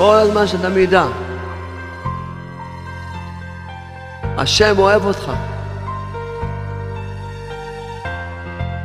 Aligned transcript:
כל 0.00 0.14
הזמן 0.14 0.46
שאתה 0.46 0.68
מידע. 0.68 1.04
השם 4.22 4.78
אוהב 4.78 5.04
אותך. 5.04 5.32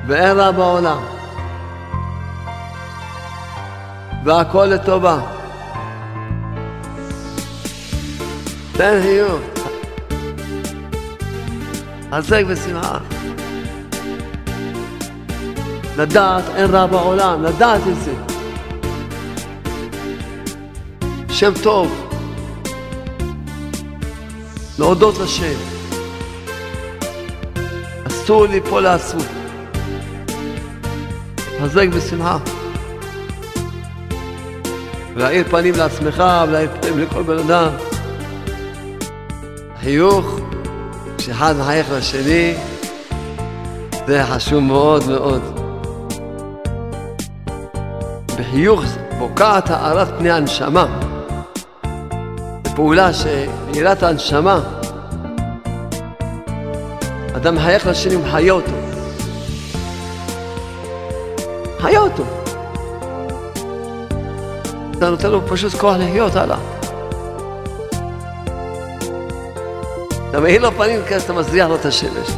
ואין 0.08 0.38
רע 0.38 0.52
בעולם. 0.52 0.98
והכל 4.26 4.66
לטובה. 4.66 5.20
תן 8.72 9.00
חיוך. 9.02 9.42
חזק 12.12 12.44
ושמחה. 12.48 12.98
לדעת 15.98 16.44
אין 16.56 16.72
רע 16.72 16.86
בעולם, 16.86 17.44
לדעת 17.44 17.82
את 17.88 18.04
זה. 18.04 18.35
שם 21.36 21.52
טוב. 21.64 22.10
להודות 24.80 25.18
לשם. 25.18 25.54
אסור 28.08 28.46
ליפול 28.46 28.84
לעצמות. 28.84 29.26
חזק 31.62 31.88
בשמחה. 31.88 32.38
ולהאיר 35.16 35.44
פנים 35.50 35.74
לעצמך 35.78 36.24
ולהאיר 36.48 36.70
פנים 36.82 37.00
לכל 37.00 37.24
בן 37.24 37.38
אדם. 37.40 37.70
חיוך, 39.82 40.40
שאחד 41.20 41.56
מחייך 41.60 41.88
לשני, 41.92 42.54
זה 44.08 44.24
חשוב 44.24 44.60
מאוד 44.60 45.10
מאוד. 45.10 45.42
בחיוך 48.40 48.84
בוקעת 49.20 49.70
הארת 49.70 50.08
פני 50.18 50.32
הנשמה. 50.32 51.05
פעולה 52.76 53.10
שמאירת 53.14 54.04
הנשמה. 54.04 54.60
אדם 57.36 57.56
מחייך 57.56 57.88
לשני 57.88 58.16
ומחיה 58.16 58.54
אותו. 58.54 58.72
מחיה 61.80 62.00
אותו. 62.00 62.24
אתה 64.98 65.10
נותן 65.10 65.32
לו 65.32 65.48
פשוט 65.48 65.74
כוח 65.74 65.96
לחיות 66.00 66.36
הלאה. 66.36 66.58
אתה 70.30 70.40
מאיר 70.40 70.62
לו 70.62 70.72
פנים 70.72 71.00
כזה, 71.10 71.26
אתה 71.26 71.34
מזריח 71.34 71.68
לו 71.68 71.76
את 71.76 71.86
השמש. 71.86 72.32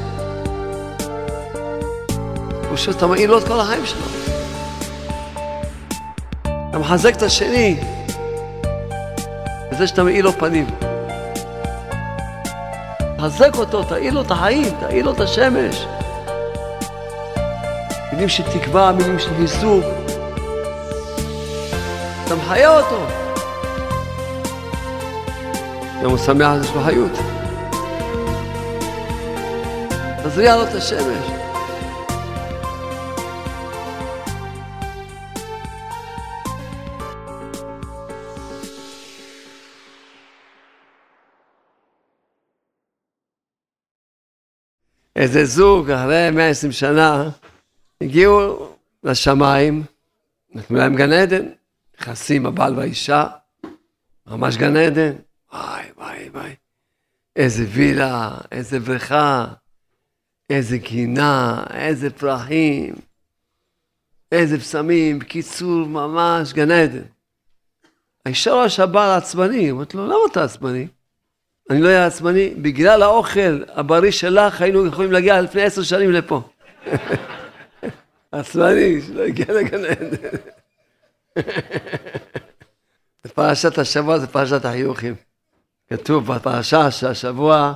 פשוט 2.73 2.97
אתה 2.97 3.07
מאיר 3.07 3.31
לו 3.31 3.37
את 3.37 3.47
כל 3.47 3.59
החיים 3.59 3.85
שלו. 3.85 4.01
אתה 6.69 6.77
מחזק 6.77 7.15
את 7.15 7.21
השני 7.21 7.96
בזה 9.77 9.87
שאתה 9.87 10.03
מאיר 10.03 10.25
לו 10.25 10.31
פנים. 10.31 10.65
תחזק 13.17 13.55
אותו, 13.55 13.83
תאיר 13.83 14.13
לו 14.13 14.21
את 14.21 14.31
החיים, 14.31 14.73
תאיר 14.79 15.05
לו 15.05 15.11
את 15.13 15.19
השמש. 15.19 15.85
מילים 18.13 18.29
של 18.29 18.43
תקווה, 18.43 18.91
מילים 18.91 19.19
של 19.19 19.35
חיזוק. 19.37 19.85
אתה 22.25 22.35
מחיה 22.35 22.79
אותו. 22.79 23.05
הוא 26.03 26.17
שמח, 26.17 26.51
יש 26.61 26.71
לו 26.75 26.81
חיות. 26.83 27.11
תזריע 30.23 30.55
לו 30.55 30.63
את 30.63 30.73
השמש. 30.73 31.36
איזה 45.17 45.45
זוג 45.45 45.91
אחרי 45.91 46.29
120 46.31 46.71
שנה 46.71 47.29
הגיעו 48.01 48.69
לשמיים, 49.03 49.83
נתנו 50.53 50.77
להם 50.77 50.95
גן 50.95 51.11
עדן, 51.11 51.45
נכנסים 51.99 52.45
הבעל 52.45 52.75
והאישה, 52.75 53.25
ממש 54.27 54.57
גן 54.57 54.77
עדן, 54.77 55.13
וואי 55.53 55.85
וואי 55.97 56.29
וואי, 56.29 56.55
איזה 57.35 57.65
וילה, 57.69 58.37
איזה 58.51 58.79
בריכה, 58.79 59.45
איזה 60.49 60.77
גינה, 60.77 61.63
איזה 61.73 62.09
פרחים, 62.09 62.95
איזה 64.31 64.59
פסמים, 64.59 65.19
בקיצור, 65.19 65.85
ממש 65.85 66.53
גן 66.53 66.71
עדן. 66.71 67.03
האישה 68.25 68.51
רואה 68.51 68.69
שהבעל 68.69 69.17
עצבני, 69.17 69.71
אומרת 69.71 69.93
לו, 69.93 70.05
למה 70.05 70.15
אתה 70.31 70.43
עצבני? 70.43 70.87
אני 71.69 71.81
לא 71.81 71.87
אהיה 71.87 72.05
עצבני, 72.05 72.49
בגלל 72.49 73.01
האוכל 73.03 73.63
הבריא 73.67 74.11
שלך 74.11 74.61
היינו 74.61 74.85
יכולים 74.85 75.11
להגיע 75.11 75.41
לפני 75.41 75.61
עשר 75.61 75.83
שנים 75.83 76.11
לפה. 76.11 76.41
עצבני, 78.31 79.01
שלא 79.01 79.23
הגיע 79.23 79.45
לגן 79.49 79.85
עדן. 79.85 80.37
פרשת 83.37 83.77
השבוע, 83.77 84.19
זה 84.19 84.27
פרשת 84.27 84.65
החיוכים. 84.65 85.15
כתוב 85.89 86.33
בפרשה 86.33 86.91
שהשבוע, 86.91 87.73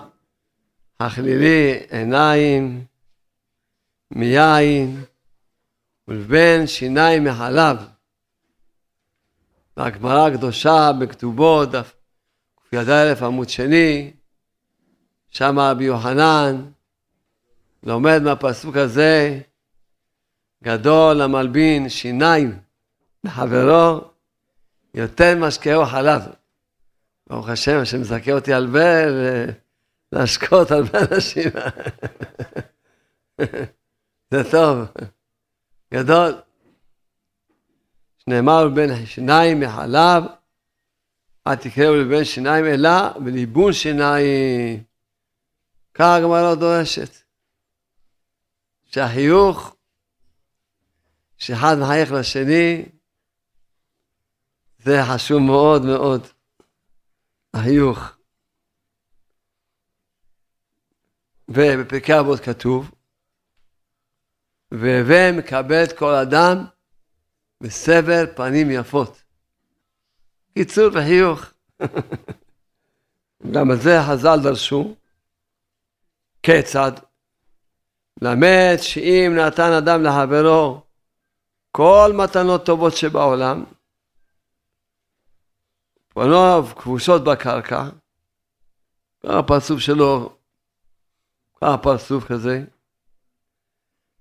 הכלילי 0.99 1.79
עיניים 1.89 2.83
מיין 4.11 5.03
ולבן 6.07 6.67
שיניים 6.67 7.23
מחלב. 7.23 7.77
והגמרא 9.77 10.27
הקדושה 10.27 10.91
בכתובות, 10.99 11.71
דף 11.71 11.93
ק"א 12.75 13.13
עמוד 13.25 13.49
שני, 13.49 14.11
שם 15.29 15.59
רבי 15.59 15.83
יוחנן 15.83 16.65
לומד 17.83 18.21
מהפסוק 18.21 18.77
הזה, 18.77 19.39
גדול 20.63 21.21
המלבין 21.21 21.89
שיניים 21.89 22.59
לחברו, 23.23 24.01
יותר 24.93 25.35
משקהו 25.39 25.85
חלב. 25.85 26.21
ברוך 27.29 27.49
השם, 27.49 27.77
השם 27.81 28.01
מזכה 28.01 28.31
אותי 28.31 28.53
הרבה 28.53 29.05
להשקות 30.11 30.71
הרבה 30.71 30.99
אנשים. 31.11 31.49
זה 34.31 34.51
טוב, 34.51 34.79
גדול. 35.93 36.33
שנאמר 38.17 38.69
בין 38.69 39.05
שיניים 39.05 39.59
מחלב, 39.59 40.23
אל 41.47 41.55
תקראו 41.55 41.95
לבין 41.95 42.23
שיניים 42.23 42.65
אלא 42.65 43.19
בליבון 43.25 43.73
שיניים. 43.73 44.83
כך 45.93 46.05
הגמרא 46.17 46.55
דורשת. 46.55 47.17
שהחיוך, 48.85 49.75
שאחד 51.37 51.75
מחייך 51.81 52.11
לשני, 52.11 52.85
זה 54.79 54.97
חשוב 55.13 55.39
מאוד 55.39 55.85
מאוד. 55.85 56.27
החיוך. 57.53 57.99
ובפרקי 61.49 62.19
אבות 62.19 62.39
כתוב, 62.39 62.91
והווה 64.71 65.31
מקבל 65.31 65.83
את 65.83 65.97
כל 65.97 66.13
אדם 66.13 66.65
בסבר 67.61 68.25
פנים 68.35 68.71
יפות. 68.71 69.20
קיצור 70.53 70.89
וחיוך. 70.93 71.53
גם 73.51 73.71
על 73.71 73.77
זה 73.77 73.99
חז"ל 74.07 74.39
דרשו. 74.43 74.95
כיצד? 76.43 76.91
למד 78.21 78.75
שאם 78.81 79.33
נתן 79.37 79.71
אדם 79.71 80.03
לחברו 80.03 80.81
כל 81.71 82.11
מתנות 82.15 82.65
טובות 82.65 82.97
שבעולם, 82.97 83.63
פניו 86.09 86.67
כבושות 86.75 87.23
בקרקע, 87.23 87.83
ככה 89.25 89.43
פרצוף 89.43 89.79
שלו, 89.79 90.35
ככה 91.61 91.77
פרצוף 91.77 92.25
כזה, 92.25 92.63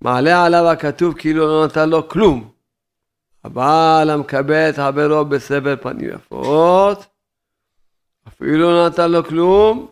מעלה 0.00 0.44
עליו 0.44 0.66
הכתוב 0.72 1.18
כאילו 1.18 1.46
לא 1.46 1.66
נתן 1.66 1.88
לו 1.88 2.08
כלום. 2.08 2.52
הבעל 3.44 4.10
המקבל 4.10 4.70
את 4.70 4.76
חברו 4.76 5.24
בסבל 5.24 5.76
פנים 5.76 6.08
יפות, 6.10 7.06
אפילו 8.28 8.72
לא 8.72 8.88
נתן 8.88 9.10
לו 9.10 9.24
כלום, 9.24 9.90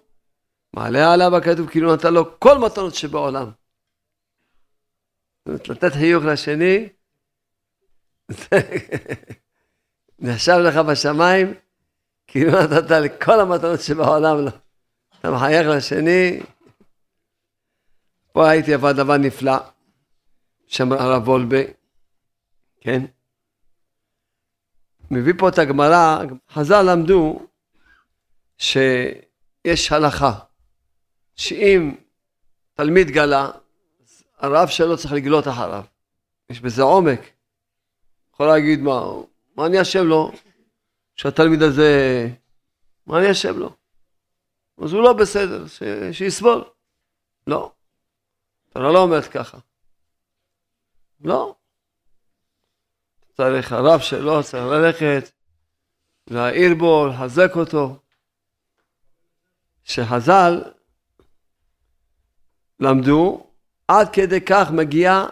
מעלה 0.73 1.13
עליו 1.13 1.37
הכתוב 1.37 1.69
כאילו 1.71 1.95
נתן 1.95 2.15
לו 2.15 2.41
כל 2.41 2.59
מתנות 2.59 2.95
שבעולם. 2.95 3.51
לתת 5.47 5.93
חיוך 5.93 6.25
לשני, 6.25 6.89
נחשב 10.19 10.57
לך 10.57 10.77
בשמיים, 10.77 11.55
כאילו 12.27 12.53
נתת 12.63 12.91
לכל 12.91 13.41
המתנות 13.41 13.81
שבעולם 13.81 14.37
לו. 14.39 14.51
אתה 15.21 15.31
מחייך 15.31 15.67
לשני. 15.77 16.41
פה 18.33 18.49
הייתי 18.49 18.75
עבד 18.75 18.93
דבר 18.97 19.17
נפלא, 19.17 19.57
שם 20.67 20.93
הרב 20.93 21.29
וולבה, 21.29 21.63
כן? 22.81 23.05
מביא 25.11 25.33
פה 25.39 25.49
את 25.49 25.59
הגמרא, 25.59 26.19
חז"ל 26.51 26.83
למדו 26.83 27.47
שיש 28.59 29.93
הלכה, 29.93 30.33
שאם 31.37 31.95
תלמיד 32.75 33.11
גלה, 33.11 33.51
הרב 34.39 34.69
שלו 34.69 34.97
צריך 34.97 35.13
לגלות 35.13 35.49
אחריו. 35.49 35.85
יש 36.51 36.61
בזה 36.61 36.83
עומק. 36.83 37.21
יכול 38.35 38.47
להגיד 38.47 38.81
מה, 38.81 39.07
מה 39.57 39.67
אני 39.67 39.83
אשם 39.83 40.05
לו 40.07 40.33
שהתלמיד 41.17 41.63
הזה, 41.63 42.29
מה 43.07 43.19
אני 43.19 43.31
אשם 43.31 43.59
לו? 43.59 43.73
אז 44.83 44.93
הוא 44.93 45.03
לא 45.03 45.13
בסדר, 45.13 45.67
ש... 45.67 45.83
שיסבול. 46.13 46.65
לא. 47.47 47.73
אתה 48.71 48.79
לא 48.79 48.99
אומרת 48.99 49.25
ככה. 49.25 49.59
לא. 51.21 51.55
צריך 53.41 53.73
הרב 53.73 54.01
שלו, 54.01 54.43
צריך 54.43 54.65
ללכת, 54.65 55.31
להעיר 56.27 56.75
בו, 56.75 57.07
לחזק 57.07 57.51
אותו. 57.57 57.97
שחז"ל 59.85 60.63
למדו, 62.81 63.47
עד 63.89 64.09
כדי 64.13 64.41
כך 64.41 64.71
מגיעה 64.71 65.27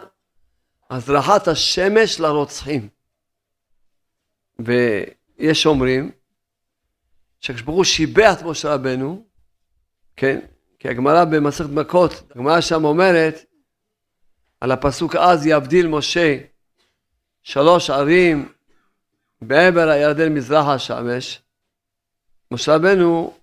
הזרחת 0.89 1.47
השמש 1.47 2.19
לרוצחים. 2.19 2.89
ויש 4.59 5.65
אומרים 5.65 6.11
שכשברוך 7.39 7.75
הוא 7.77 7.83
שיבח 7.83 8.33
את 8.37 8.43
משה 8.43 8.73
רבנו, 8.73 9.25
כן, 10.15 10.39
כי 10.79 10.89
הגמרא 10.89 11.25
במסכת 11.25 11.69
מכות, 11.69 12.31
הגמרא 12.31 12.61
שם 12.61 12.85
אומרת 12.85 13.45
על 14.61 14.71
הפסוק 14.71 15.15
אז 15.15 15.45
יבדיל 15.45 15.87
משה 15.87 16.37
שלוש 17.47 17.89
ערים 17.89 18.49
בעבר 19.41 19.89
הירדן 19.89 20.33
מזרח 20.33 20.67
השמש. 20.67 21.41
משה 22.51 22.75
רבנו 22.75 23.33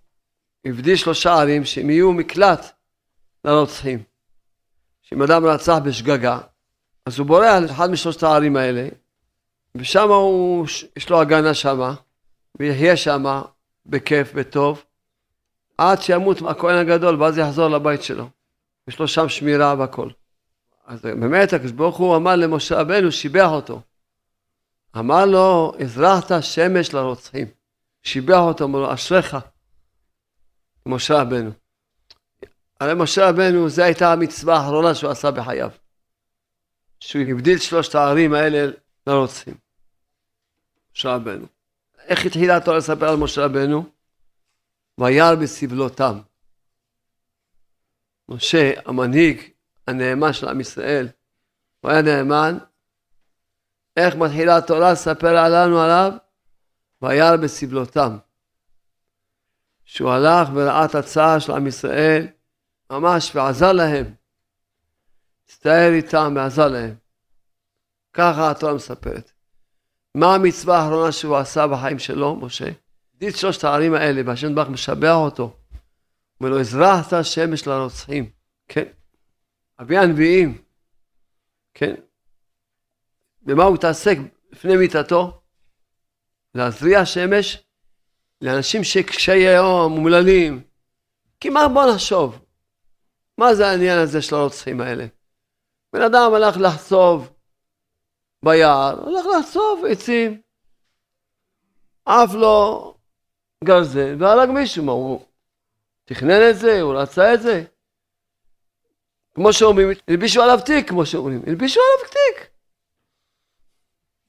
הבדיל 0.64 0.96
שלושה 0.96 1.32
ערים 1.32 1.64
שהם 1.64 1.90
יהיו 1.90 2.12
מקלט 2.12 2.72
לרוצחים. 3.44 4.02
שאם 5.02 5.22
אדם 5.22 5.46
רצח 5.46 5.76
בשגגה, 5.84 6.38
אז 7.06 7.18
הוא 7.18 7.26
בורח 7.26 7.62
לאחד 7.62 7.90
משלושת 7.90 8.22
הערים 8.22 8.56
האלה, 8.56 8.88
ושם 9.74 10.08
הוא, 10.08 10.66
יש 10.96 11.10
לו 11.10 11.20
הגנה 11.20 11.54
שמה, 11.54 11.94
ויחיה 12.58 12.96
שמה 12.96 13.42
בכיף, 13.86 14.34
בטוב, 14.34 14.84
עד 15.78 16.02
שימות 16.02 16.38
הכהן 16.48 16.76
הגדול, 16.76 17.22
ואז 17.22 17.38
יחזור 17.38 17.68
לבית 17.68 18.02
שלו. 18.02 18.28
יש 18.88 18.98
לו 18.98 19.08
שם 19.08 19.28
שמירה 19.28 19.74
והכל. 19.78 20.08
אז 20.86 21.02
באמת 21.02 21.52
הקדוש 21.52 21.72
ברוך 21.72 21.96
הוא 21.96 22.16
אמר 22.16 22.36
למשה 22.36 22.80
רבנו, 22.80 23.12
שיבח 23.12 23.48
אותו. 23.50 23.80
אמר 24.98 25.26
לו, 25.26 25.72
הזרחת 25.80 26.42
שמש 26.42 26.94
לרוצחים. 26.94 27.46
שיבח 28.02 28.38
אותו, 28.38 28.64
אמר 28.64 28.78
לו, 28.78 28.94
אשריך, 28.94 29.36
משה 30.86 31.20
רבנו. 31.20 31.50
הרי 32.80 32.94
משה 32.94 33.28
רבנו, 33.28 33.68
זו 33.68 33.82
הייתה 33.82 34.12
המצווה 34.12 34.56
האחרונה 34.56 34.94
שהוא 34.94 35.10
עשה 35.10 35.30
בחייו. 35.30 35.70
שהוא 37.00 37.22
הבדיל 37.28 37.58
שלושת 37.58 37.94
הערים 37.94 38.34
האלה 38.34 38.72
לרוצחים. 39.06 39.54
משה 40.96 41.14
רבנו. 41.14 41.46
איך 41.98 42.26
התחילה 42.26 42.56
התורה 42.56 42.78
לספר 42.78 43.08
על 43.08 43.16
משה 43.16 43.44
רבנו? 43.44 43.84
וירא 44.98 45.34
בסבלותם. 45.34 46.18
משה, 48.28 48.72
המנהיג 48.86 49.40
הנאמן 49.86 50.32
של 50.32 50.48
עם 50.48 50.60
ישראל, 50.60 51.08
הוא 51.80 51.90
היה 51.90 52.02
נאמן. 52.02 52.58
איך 53.96 54.14
מתחילה 54.14 54.56
התורה 54.56 54.92
לספר 54.92 55.36
עלינו 55.36 55.80
עליו? 55.80 56.12
וירא 57.02 57.36
בסבלותם. 57.36 58.16
שהוא 59.84 60.10
הלך 60.10 60.48
וראה 60.54 60.84
את 60.84 60.94
הצער 60.94 61.38
של 61.38 61.52
עם 61.52 61.66
ישראל, 61.66 62.26
ממש, 62.90 63.36
ועזר 63.36 63.72
להם. 63.72 64.14
הצטער 65.44 65.92
איתם 65.92 66.32
ועזר 66.36 66.68
להם. 66.68 66.94
ככה 68.12 68.50
התורה 68.50 68.74
מספרת. 68.74 69.32
מה 70.14 70.34
המצווה 70.34 70.78
האחרונה 70.78 71.12
שהוא 71.12 71.36
עשה 71.36 71.66
בחיים 71.66 71.98
שלו, 71.98 72.36
משה? 72.36 72.70
את 73.28 73.36
שלושת 73.36 73.64
הערים 73.64 73.94
האלה, 73.94 74.22
והשם 74.26 74.54
ברוך 74.54 74.68
משבח 74.68 75.14
אותו. 75.14 75.56
אומר 76.40 76.50
לו, 76.50 76.60
הזרחת 76.60 77.24
שמש 77.24 77.66
לרוצחים. 77.66 78.30
כן. 78.68 78.84
אבי 79.80 79.98
הנביאים, 79.98 80.58
כן. 81.74 81.94
במה 83.44 83.64
הוא 83.64 83.74
התעסק 83.74 84.16
לפני 84.52 84.76
מיתתו? 84.76 85.40
להזריע 86.54 87.06
שמש 87.06 87.64
לאנשים 88.40 88.84
שקשי 88.84 89.36
יום, 89.36 89.92
מומללים. 89.92 90.62
כי 91.40 91.50
מה 91.50 91.68
בוא 91.68 91.92
נחשוב? 91.94 92.38
מה 93.38 93.54
זה 93.54 93.68
העניין 93.68 93.98
הזה 93.98 94.22
של 94.22 94.34
הרוצחים 94.34 94.80
האלה? 94.80 95.06
בן 95.92 96.02
אדם 96.02 96.34
הלך 96.34 96.56
לחצוב 96.60 97.32
ביער, 98.42 99.08
הלך 99.08 99.26
לחצוב 99.38 99.84
עצים. 99.90 100.40
עף 102.04 102.34
לו 102.34 102.94
גרזן 103.64 104.22
והרג 104.22 104.50
מישהו, 104.50 104.84
מה 104.84 104.92
הוא 104.92 105.24
תכנן 106.04 106.50
את 106.50 106.58
זה, 106.58 106.80
הוא 106.80 106.94
רצה 106.94 107.34
את 107.34 107.42
זה? 107.42 107.64
כמו 109.34 109.52
שאומרים, 109.52 109.88
הלבישו 110.08 110.42
עליו 110.42 110.58
תיק, 110.66 110.88
כמו 110.88 111.06
שאומרים, 111.06 111.42
הלבישו 111.46 111.80
עליו 111.80 112.10
תיק. 112.10 112.53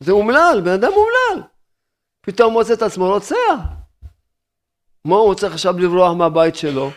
זה 0.05 0.11
אומלל, 0.11 0.61
בן 0.63 0.71
אדם 0.71 0.91
אומלל. 0.91 1.47
פתאום 2.21 2.53
מוצא 2.53 2.73
את 2.73 2.81
עצמו 2.81 3.07
רוצח. 3.07 3.59
מה 5.05 5.15
הוא 5.15 5.35
צריך 5.35 5.53
עכשיו 5.53 5.79
לברוח 5.79 6.13
מהבית 6.13 6.55
שלו? 6.55 6.89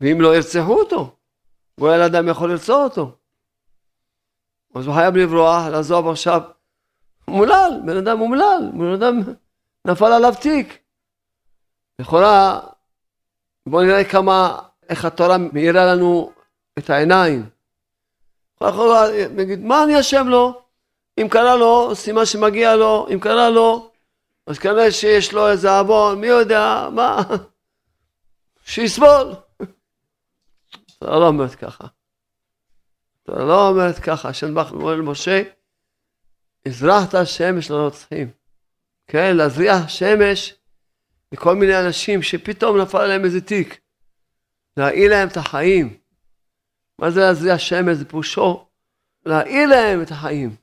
ואם 0.00 0.20
לא 0.20 0.36
ירצחו 0.36 0.80
אותו, 0.80 1.16
גואל 1.80 2.02
אדם 2.02 2.28
יכול 2.28 2.50
לרצוח 2.50 2.84
אותו. 2.84 3.12
אז 4.74 4.86
הוא 4.86 4.94
חייב 4.94 5.16
לברוח, 5.16 5.66
לעזוב 5.66 6.08
עכשיו. 6.08 6.42
אומלל, 7.28 7.80
בן 7.86 7.96
אדם 7.96 8.20
אומלל, 8.20 8.70
בן 8.72 8.92
אדם 8.92 9.20
נפל 9.84 10.12
עליו 10.12 10.34
תיק. 10.40 10.78
לכאורה, 11.98 12.60
בואו 13.66 13.82
נראה 13.82 14.04
כמה, 14.04 14.58
איך 14.88 15.04
התורה 15.04 15.36
מאירה 15.38 15.94
לנו 15.94 16.32
את 16.78 16.90
העיניים. 16.90 17.48
לכאורה, 18.60 19.04
נגיד, 19.30 19.64
מה 19.64 19.84
אני 19.84 20.00
אשם 20.00 20.28
לו? 20.28 20.65
אם 21.18 21.28
קרה 21.30 21.56
לו, 21.56 21.94
סימן 21.94 22.26
שמגיע 22.26 22.76
לו, 22.76 23.06
אם 23.14 23.20
קרה 23.20 23.50
לו, 23.50 23.90
אז 24.46 24.58
כנראה 24.58 24.92
שיש 24.92 25.32
לו 25.32 25.48
איזה 25.48 25.78
עוון, 25.78 26.20
מי 26.20 26.26
יודע, 26.26 26.88
מה? 26.92 27.22
שיסבול. 28.64 29.34
אתה 30.98 31.10
לא 31.10 31.26
אומרת 31.26 31.54
ככה. 31.54 31.86
אתה 33.22 33.32
לא 33.32 33.68
אומרת 33.68 33.98
ככה, 33.98 34.28
השם 34.28 34.54
ברוך 34.54 34.70
הוא 34.70 34.80
אומר 34.80 34.94
למשה, 34.94 35.42
הזרחת 36.66 37.14
שמש 37.24 37.70
לרוצחים. 37.70 38.30
כן, 39.06 39.36
להזריח 39.36 39.88
שמש 39.88 40.54
לכל 41.32 41.54
מיני 41.54 41.80
אנשים 41.80 42.22
שפתאום 42.22 42.80
נפל 42.80 42.98
עליהם 42.98 43.24
איזה 43.24 43.40
תיק. 43.40 43.80
להעיל 44.76 45.10
להם 45.10 45.28
את 45.28 45.36
החיים. 45.36 45.96
מה 46.98 47.10
זה 47.10 47.20
להזריע 47.20 47.58
שמש? 47.58 47.96
זה 47.96 48.04
פירושו 48.04 48.66
להעיל 49.26 49.70
להם 49.70 50.02
את 50.02 50.10
החיים. 50.10 50.56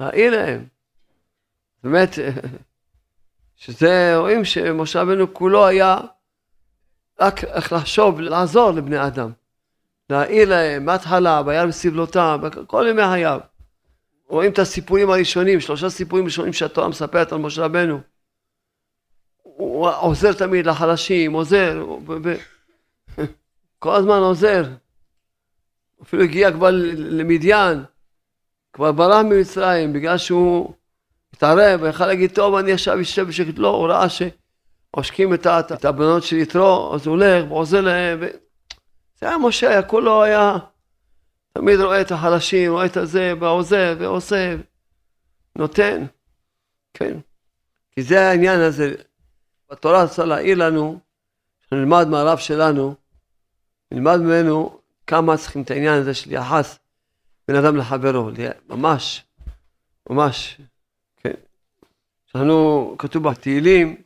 להעיל 0.00 0.34
להם. 0.34 0.64
באמת, 1.84 2.10
שזה, 3.56 4.16
רואים 4.16 4.44
שמשה 4.44 5.02
רבנו 5.02 5.34
כולו 5.34 5.66
היה 5.66 5.98
רק 7.20 7.44
איך 7.44 7.72
לחשוב, 7.72 8.20
לעזור 8.20 8.70
לבני 8.70 9.06
אדם. 9.06 9.32
להעיל 10.10 10.48
להם 10.48 10.84
מההתחלה, 10.84 11.42
וירא 11.46 11.66
בסבלותם, 11.66 12.40
כל 12.66 12.86
ימי 12.90 13.02
חייו. 13.02 13.40
רואים 14.26 14.52
את 14.52 14.58
הסיפורים 14.58 15.10
הראשונים, 15.10 15.60
שלושה 15.60 15.90
סיפורים 15.90 16.24
ראשונים 16.24 16.52
שהתורה 16.52 16.88
מספרת 16.88 17.32
על 17.32 17.38
משה 17.38 17.64
רבנו. 17.64 18.00
הוא 19.42 19.88
עוזר 19.88 20.32
תמיד 20.32 20.66
לחלשים, 20.66 21.32
עוזר, 21.32 21.84
כל 23.78 23.94
הזמן 23.96 24.18
עוזר. 24.18 24.64
אפילו 26.02 26.22
הגיע 26.22 26.52
כבר 26.52 26.70
למדיין, 26.96 27.84
כבר 28.72 28.92
ברח 28.92 29.24
ממצרים, 29.24 29.92
בגלל 29.92 30.18
שהוא 30.18 30.72
התערב, 31.34 31.82
ויכל 31.82 32.06
להגיד, 32.06 32.30
טוב, 32.34 32.54
אני 32.54 32.72
עכשיו 32.72 33.00
אשב 33.00 33.28
בשקט, 33.28 33.58
לא, 33.58 33.68
הוא 33.68 33.88
ראה 33.88 34.06
שעושקים 34.08 35.34
את, 35.34 35.46
את 35.46 35.84
הבנות 35.84 36.22
של 36.22 36.36
יתרו, 36.36 36.94
אז 36.94 37.06
הוא 37.06 37.12
הולך 37.16 37.50
ועוזר 37.50 37.80
להם. 37.80 38.18
ו... 38.20 38.26
זה 39.20 39.28
היה 39.28 39.38
משה, 39.38 39.68
היה 39.70 39.82
כולו 39.82 40.22
היה, 40.22 40.56
תמיד 41.52 41.80
רואה 41.80 42.00
את 42.00 42.10
החלשים, 42.10 42.72
רואה 42.72 42.86
את 42.86 42.96
הזה, 42.96 43.32
ועוזר, 43.40 43.96
ועושה, 43.98 44.56
נותן, 45.56 46.04
כן. 46.94 47.18
כי 47.90 48.02
זה 48.02 48.20
העניין 48.28 48.60
הזה, 48.60 48.94
התורה 49.70 50.02
רוצה 50.02 50.24
להעיר 50.24 50.58
לנו, 50.58 50.98
שנלמד 51.60 52.08
מהרב 52.08 52.38
שלנו, 52.38 52.94
נלמד 53.92 54.16
ממנו 54.16 54.80
כמה 55.06 55.36
צריכים 55.36 55.62
את 55.62 55.70
העניין 55.70 55.94
הזה 55.94 56.14
של 56.14 56.32
יחס 56.32 56.78
בין 57.50 57.64
אדם 57.64 57.76
לחברו, 57.76 58.30
ממש, 58.68 59.24
ממש, 60.10 60.60
כן. 61.16 61.32
אנחנו, 62.34 62.94
כתוב 62.98 63.28
בתהילים, 63.28 64.02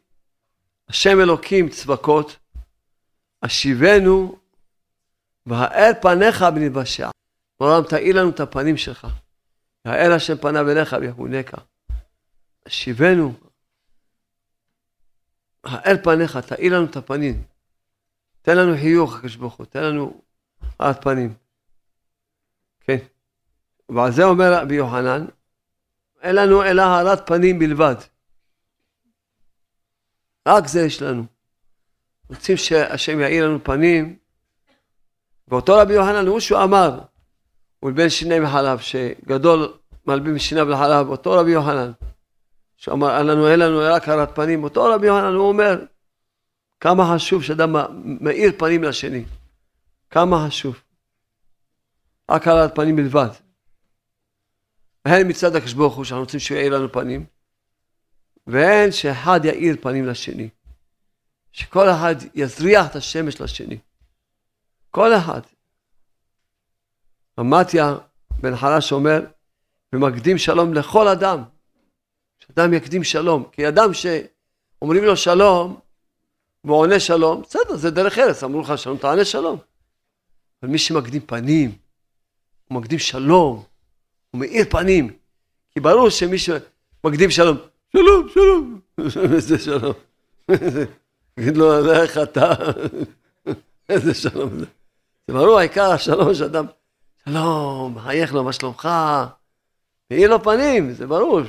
השם 0.89 1.21
אלוקים 1.21 1.69
צבקות, 1.69 2.37
השיבנו 3.43 4.39
והאל 5.47 5.93
פניך 6.03 6.43
בנתבשע. 6.43 7.11
בעולם 7.61 7.83
תאיר 7.89 8.21
לנו 8.21 8.31
את 8.31 8.41
הפנים 8.41 8.77
שלך. 8.77 9.07
האל 9.85 10.13
השם 10.13 10.37
פניו 10.37 10.71
אליך 10.71 10.97
ויחונקה. 11.01 11.57
השיבנו, 12.67 13.35
האל 15.65 15.97
פניך, 16.03 16.37
תאיר 16.37 16.77
לנו 16.77 16.87
את 16.87 16.97
הפנים. 16.97 17.43
תן 18.43 18.57
לנו 18.57 18.75
חיוך, 18.77 19.17
הקדוש 19.17 19.37
ברוך 19.37 19.55
הוא, 19.55 19.67
תן 19.67 19.83
לנו 19.83 20.21
הארת 20.81 21.05
פנים. 21.05 21.44
ועל 23.89 24.13
זה 24.13 24.25
אומר 24.25 24.53
רבי 24.55 24.75
יוחנן, 24.75 25.27
אין 26.23 26.37
לנו 26.37 26.63
אלא 26.63 26.83
הארת 26.83 27.27
פנים 27.27 27.59
בלבד. 27.59 27.97
רק 30.49 30.67
זה 30.67 30.81
יש 30.81 31.03
לנו. 31.03 31.25
רוצים 32.29 32.57
שהשם 32.57 33.21
יאיר 33.21 33.49
לנו 33.49 33.65
פנים, 33.65 34.17
ואותו 35.49 35.77
רבי 35.77 35.95
יוחנן 35.95 36.27
הוא 36.27 36.41
שהוא 36.41 36.63
אמר, 36.63 37.01
ולבין 37.83 38.09
שיני 38.09 38.41
מחלב, 38.41 38.79
שגדול 38.79 39.73
מלבים 40.07 40.39
שיניו 40.39 40.69
לחלב, 40.69 41.09
אותו 41.09 41.33
רבי 41.33 41.51
יוחנן, 41.51 41.93
שאמר 42.77 43.23
לנו, 43.23 43.49
אין 43.49 43.59
לנו 43.59 43.81
רק 43.83 44.09
הארת 44.09 44.35
פנים, 44.35 44.65
אותו 44.65 44.85
רבי 44.85 45.07
יוחנן 45.07 45.35
הוא 45.35 45.49
אומר, 45.49 45.85
כמה 46.81 47.15
חשוב 47.15 47.43
שאדם 47.43 47.77
מאיר 48.21 48.53
פנים 48.59 48.83
לשני, 48.83 49.25
כמה 50.11 50.47
חשוב. 50.47 50.83
רק 52.31 52.49
הארת 52.49 52.75
פנים 52.75 52.97
בלבד. 52.97 53.44
הן 55.05 55.31
מצד 55.31 55.57
הקדוש 55.57 55.73
ברוך 55.73 55.95
הוא 55.95 56.05
שאנחנו 56.05 56.25
רוצים 56.25 56.41
שהוא 56.41 56.59
יאיר 56.59 56.79
לנו 56.79 56.93
פנים, 56.93 57.27
והן 58.47 58.93
שאחד 58.93 59.45
יאיר 59.45 59.77
פנים 59.81 60.07
לשני. 60.07 60.49
שכל 61.53 61.89
אחד 61.91 62.15
יזריח 62.35 62.87
את 62.91 62.97
השמש 62.97 63.41
לשני. 63.41 63.79
כל 64.91 65.17
אחד. 65.17 65.41
אמתיה 67.41 67.97
בן 68.41 68.57
חלש 68.57 68.93
אומר, 68.93 69.21
ומקדים 69.93 70.39
שלום 70.39 70.75
לכל 70.75 71.09
אדם. 71.09 71.43
שאדם 72.39 72.73
יקדים 72.73 73.05
שלום. 73.05 73.45
כי 73.53 73.69
אדם 73.69 73.91
שאומרים 73.95 75.05
לו 75.05 75.17
שלום, 75.17 75.81
והוא 76.65 76.79
עונה 76.79 77.01
שלום, 77.01 77.43
בסדר, 77.43 77.77
זה 77.77 77.91
דרך 77.91 78.19
ארץ, 78.19 78.43
אמרו 78.43 78.61
לך 78.61 78.79
שלום, 78.79 78.99
תענה 78.99 79.25
שלום. 79.25 79.59
אבל 80.63 80.71
מי 80.71 80.79
שמקדים 80.79 81.23
פנים, 81.27 81.79
הוא 82.69 82.79
מקדים 82.79 82.99
שלום, 82.99 83.65
הוא 84.35 84.41
מאיר 84.41 84.65
פנים. 84.71 85.11
כי 85.71 85.81
ברור 85.81 86.09
שמי 86.09 86.37
שמקדים 86.39 87.31
שלום, 87.31 87.57
שלום, 87.93 88.29
שלום, 88.29 88.81
איזה 89.35 89.59
שלום. 89.59 89.93
תגיד 91.35 91.57
לו, 91.57 91.93
איך 91.93 92.19
אתה, 92.19 92.53
איזה 93.89 94.15
שלום 94.15 94.59
זה. 94.59 94.67
זה 95.29 95.35
ברור, 95.35 95.59
העיקר 95.59 95.91
השלום 95.91 96.35
שאדם, 96.35 96.67
שלום, 97.25 97.95
מחייך 97.95 98.35
לו, 98.35 98.45
מה 98.45 98.53
שלומך? 98.53 98.89
מאיר 100.11 100.31
לו 100.31 100.43
פנים, 100.43 100.93
זה 100.93 101.07
ברור, 101.07 101.41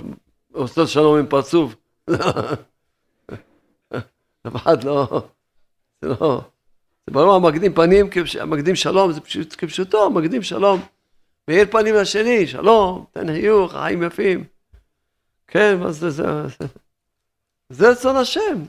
עושה 0.54 0.88
שלום 0.88 1.18
עם 1.18 1.28
פרצוף. 1.28 1.76
אף 4.48 4.56
אחד 4.56 4.84
לא, 4.84 5.28
זה 6.02 6.08
לא, 6.08 6.42
זה 7.08 7.14
ברור, 7.14 7.36
המקדים 7.36 7.74
פנים, 7.74 8.10
המקדים 8.40 8.76
שלום, 8.76 9.12
זה 9.12 9.22
פשוט 9.22 9.56
כפשוטו, 9.58 10.10
מקדים 10.10 10.44
שלום. 10.44 10.95
מאיר 11.48 11.72
פנים 11.72 11.96
לשני, 11.96 12.48
שלום, 12.48 13.06
תן 13.12 13.34
חיוך, 13.34 13.72
חיים 13.72 14.04
יפים. 14.04 14.44
כן, 15.48 15.78
מה 15.80 15.92
זה, 15.92 16.10
זה, 16.10 16.24
זה, 16.48 16.66
זה 17.70 17.90
רצון 17.90 18.16
השם. 18.16 18.64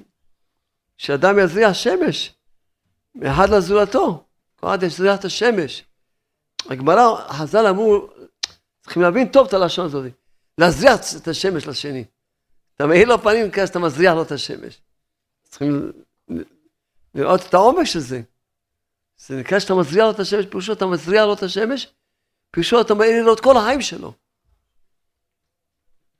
שאדם 0.99 1.39
יזריח 1.39 1.73
שמש 1.73 2.35
מאחד 3.15 3.49
לזולתו. 3.51 4.25
כל 4.57 4.67
אחד 4.67 4.83
יזריח 4.83 5.21
את 5.21 5.25
השמש. 5.25 5.85
הגמרא, 6.71 7.29
חז"ל 7.29 7.67
אמרו, 7.67 8.09
צריכים 8.83 9.03
להבין 9.03 9.29
טוב 9.29 9.47
את 9.47 9.55
הלשון 9.55 9.87
הזאת. 9.87 10.13
להזריח 10.59 11.01
את 11.17 11.29
השמש 11.29 11.67
לשני. 11.67 12.05
אתה 12.75 12.87
מאיר 12.87 13.09
לו 13.09 13.23
פנים 13.23 13.51
כזה 13.51 13.67
שאתה 13.67 13.79
מזריח 13.79 14.15
לו 14.15 14.23
את 14.23 14.33
השמש. 14.33 14.81
צריכים 15.49 15.93
לראות 17.15 17.41
את 17.49 17.55
העומק 17.55 17.85
של 17.85 18.01
זה. 18.01 18.21
זה 19.19 19.37
נקרא 19.37 19.59
שאתה 19.59 19.75
מזריח 19.75 20.05
לו 20.05 20.11
את 20.11 20.21
השמש, 20.21 20.47
פירושו 20.47 20.73
אתה 20.73 20.87
מזריח 20.87 21.25
לו 21.25 21.35
את 21.35 21.43
השמש, 21.43 21.89
פירושו 22.57 22.81
אתה 22.81 22.95
מאיר 22.95 23.25
לו 23.25 23.35
את 23.35 23.41
כל 23.41 23.57
החיים 23.57 23.81
שלו. 23.81 24.13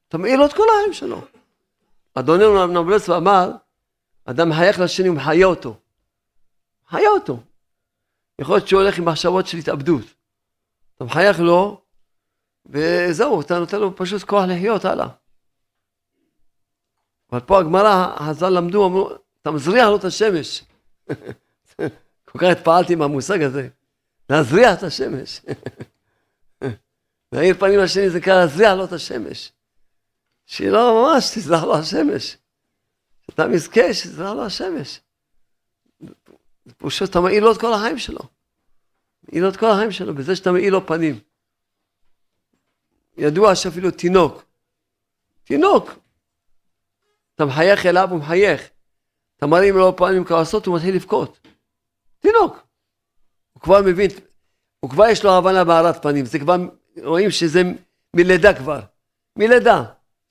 אתה 0.09 0.19
מאיר 0.19 0.37
לו 0.37 0.47
את 0.47 0.53
כל 0.53 0.63
החיים 0.73 0.93
שלו. 0.93 1.21
אדוננו 2.15 2.67
נבלס 2.67 3.11
אמר, 3.11 3.51
אדם 4.25 4.49
מחייך 4.49 4.81
לשני 4.81 5.09
ומחיה 5.09 5.47
אותו. 5.47 5.77
מחיה 6.87 7.09
אותו. 7.09 7.41
יכול 8.39 8.57
להיות 8.57 8.69
שהוא 8.69 8.81
הולך 8.81 8.99
עם 8.99 9.05
מחשבות 9.05 9.47
של 9.47 9.59
התאבדות. 9.59 10.05
אתה 10.97 11.05
מחייך 11.05 11.41
לו, 11.41 11.81
וזהו, 12.67 13.41
אתה 13.41 13.59
נותן 13.59 13.81
לו 13.81 13.97
פשוט 13.97 14.23
כוח 14.23 14.45
לחיות 14.49 14.85
הלאה. 14.85 15.09
אבל 17.33 17.41
פה 17.41 17.59
הגמרא, 17.59 18.17
חז"ל 18.19 18.49
למדו, 18.49 18.87
אמרו, 18.87 19.11
אתה 19.43 19.51
מזריח 19.51 19.89
לו 19.89 19.97
את 19.97 20.05
השמש. 20.05 20.65
כל 22.31 22.39
כך 22.39 22.49
התפעלתי 22.53 22.95
מהמושג 22.95 23.43
הזה, 23.43 23.69
להזריח 24.31 24.79
את 24.79 24.83
השמש. 24.83 25.41
להאיר 27.33 27.55
פנים 27.59 27.81
לשני 27.81 28.11
זה 28.11 28.19
נקרא 28.19 28.75
לו 28.75 28.85
את 28.85 28.93
השמש. 28.93 29.53
שהיא 30.47 30.71
לא 30.71 30.95
ממש 30.95 31.31
תזרח 31.35 31.65
לו 31.65 31.77
השמש. 31.77 32.37
שאדם 33.31 33.55
יזכה 33.55 33.95
שזה 33.95 34.23
לו 34.23 34.45
השמש. 34.45 35.01
פשוט 36.79 37.11
אתה 37.11 37.21
מעיל 37.21 37.45
לו 37.45 37.53
את 37.53 37.61
כל 37.61 37.73
החיים 37.75 37.99
שלו. 37.99 38.21
מעיל 39.23 39.43
לו 39.43 39.51
את 39.51 39.57
כל 39.57 39.67
החיים 39.67 39.93
שלו, 39.93 40.15
בזה 40.15 40.37
שאתה 40.37 40.53
מעיל 40.53 40.73
לו 40.73 40.87
פנים. 40.87 41.21
ידוע 43.17 43.55
שאפילו 43.55 43.91
תינוק, 43.91 44.45
תינוק, 45.45 45.91
אתה 47.35 47.45
מחייך 47.45 47.87
אליו, 47.87 48.09
הוא 48.11 48.19
מחייך. 48.19 48.71
אתה 49.37 49.47
מרים 49.47 49.77
לו 49.77 49.97
פנים 49.97 50.25
כעסות, 50.25 50.67
הוא 50.67 50.77
מתחיל 50.77 50.95
לבכות. 50.95 51.39
תינוק. 52.21 52.67
הוא 53.53 53.63
כבר 53.63 53.83
מבין, 53.87 54.11
הוא 54.81 54.91
כבר 54.91 55.05
יש 55.07 55.25
לו 55.25 55.31
הבנה 55.33 55.65
בהארת 55.65 56.03
פנים, 56.03 56.25
זה 56.25 56.39
כבר, 56.39 56.57
רואים 57.03 57.31
שזה 57.31 57.63
מלידה 58.17 58.55
כבר. 58.55 58.81
מלידה. 59.37 59.85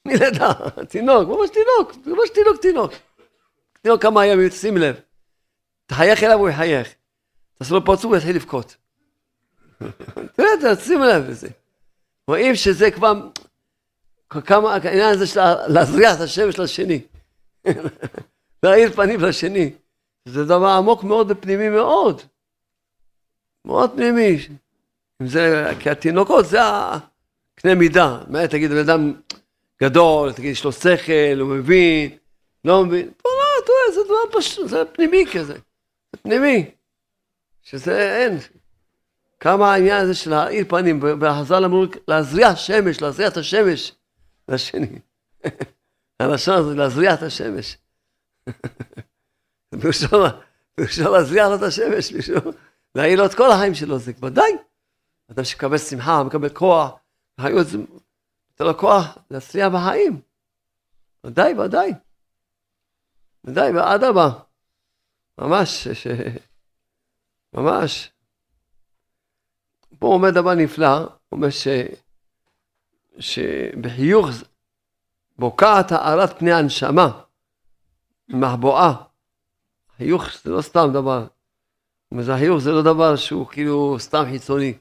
מלידה, 0.06 0.54
תינוק, 0.90 1.30
ממש 1.30 1.50
תינוק, 1.50 2.08
ממש 2.08 2.30
תינוק, 2.30 2.62
תינוק. 2.62 2.92
תינוק 3.82 4.02
כמה 4.02 4.26
ימים, 4.26 4.50
שים 4.50 4.78
לב. 4.78 4.96
תחייך 5.86 6.24
אליו, 6.24 6.40
הוא 6.40 6.50
יחייך. 6.50 6.96
תעשה 7.58 7.74
לו 7.74 7.86
פרצוף, 7.86 8.06
הוא 8.06 8.18
יתחיל 8.18 8.36
לבכות. 8.36 8.76
תראה, 10.36 10.76
שים 10.76 11.02
לב 11.02 11.30
לזה. 11.30 11.48
רואים 12.28 12.56
שזה 12.56 12.92
כבר, 12.92 13.14
כמה, 14.30 14.74
העניין 14.74 15.14
הזה 15.14 15.28
של 15.28 15.40
להזריח 15.68 16.16
את 16.16 16.22
השמש 16.22 16.60
לשני. 16.60 17.02
להאיר 18.64 18.92
פנים 18.92 19.20
לשני. 19.20 19.74
זה 20.26 20.46
דבר 20.46 20.68
עמוק 20.68 21.04
מאוד 21.04 21.32
ופנימי 21.32 21.70
מאוד. 21.70 22.22
מאוד 23.66 23.92
פנימי. 23.96 24.38
אם 25.22 25.28
זה, 25.28 25.72
כי 25.80 25.90
התינוקות 25.90 26.46
זה 26.46 26.60
הקנה 26.64 27.76
מידה. 27.76 28.20
מה 28.28 28.48
תגיד, 28.48 28.72
בן 28.72 28.78
אדם 28.78 29.14
גדול, 29.84 30.34
תגיד, 30.34 30.52
יש 30.52 30.64
לו 30.64 30.72
שכל, 30.72 31.40
הוא 31.40 31.56
מבין, 31.56 32.18
לא 32.66 32.86
מבין. 32.86 33.12
פה 33.22 33.30
לא, 33.30 33.64
אתה 33.64 33.72
רואה, 33.72 33.96
זה 33.96 34.10
דבר 34.10 34.40
פשוט, 34.40 34.70
זה 34.70 34.86
פנימי 34.86 35.26
כזה. 35.34 35.54
זה 35.54 36.22
פנימי. 36.22 36.72
שזה 37.64 38.18
אין. 38.18 38.38
כמה 39.40 39.74
העניין 39.74 40.04
הזה 40.04 40.14
של 40.14 40.30
להאיר 40.30 40.66
פנים, 40.68 41.00
והחז"ל 41.22 41.66
אמרו 41.66 41.86
להזריח 42.08 42.56
שמש, 42.56 43.02
להזריח 43.02 43.32
את 43.32 43.38
השמש 43.38 43.92
לשני. 44.50 45.00
הלשון 46.20 46.56
הזה, 46.58 46.76
להזריח 46.76 47.14
את 47.14 47.24
השמש. 47.24 47.78
פירושו 49.82 50.24
להזריח 51.12 51.48
לו 51.48 51.56
את 51.56 51.62
השמש, 51.62 52.14
להאיר 52.96 53.20
לו 53.20 53.26
את 53.26 53.34
כל 53.34 53.52
החיים 53.52 53.76
שלו, 53.76 54.00
זה 54.00 54.12
ודאי. 54.22 54.52
אדם 55.32 55.44
שמקבל 55.44 55.78
שמחה, 55.78 56.24
מקבל 56.24 56.50
כוח, 56.50 56.92
החיות 57.38 57.68
זה 57.68 57.78
נותן 57.78 58.66
לו 58.66 58.78
כוח 58.78 59.18
להצליח 59.32 59.74
בחיים. 59.74 60.22
ודאי, 61.24 61.54
ודאי. 61.54 61.92
ודאי, 63.44 63.72
ואדרבה. 63.72 64.30
ממש, 65.38 65.88
ש... 65.88 66.08
ממש. 67.54 68.12
פה 70.00 70.08
אומר 70.08 70.30
דבר 70.30 70.54
נפלא, 70.54 70.98
הוא 70.98 71.10
אומר 71.32 71.50
ש... 71.50 71.68
שבחיוך 73.20 74.28
בוקעת 75.38 75.92
הארת 75.92 76.40
פני 76.40 76.54
הנשמה, 76.54 77.22
מחבואה. 78.30 78.94
חיוך 79.98 80.24
זה 80.44 80.52
לא 80.52 80.62
סתם 80.62 80.88
דבר. 80.94 81.28
החיוך 82.34 82.60
זה 82.60 82.72
לא 82.72 82.82
דבר 82.82 83.16
שהוא 83.16 83.48
כאילו 83.48 83.96
סתם 84.00 84.24
חיצוני. 84.32 84.74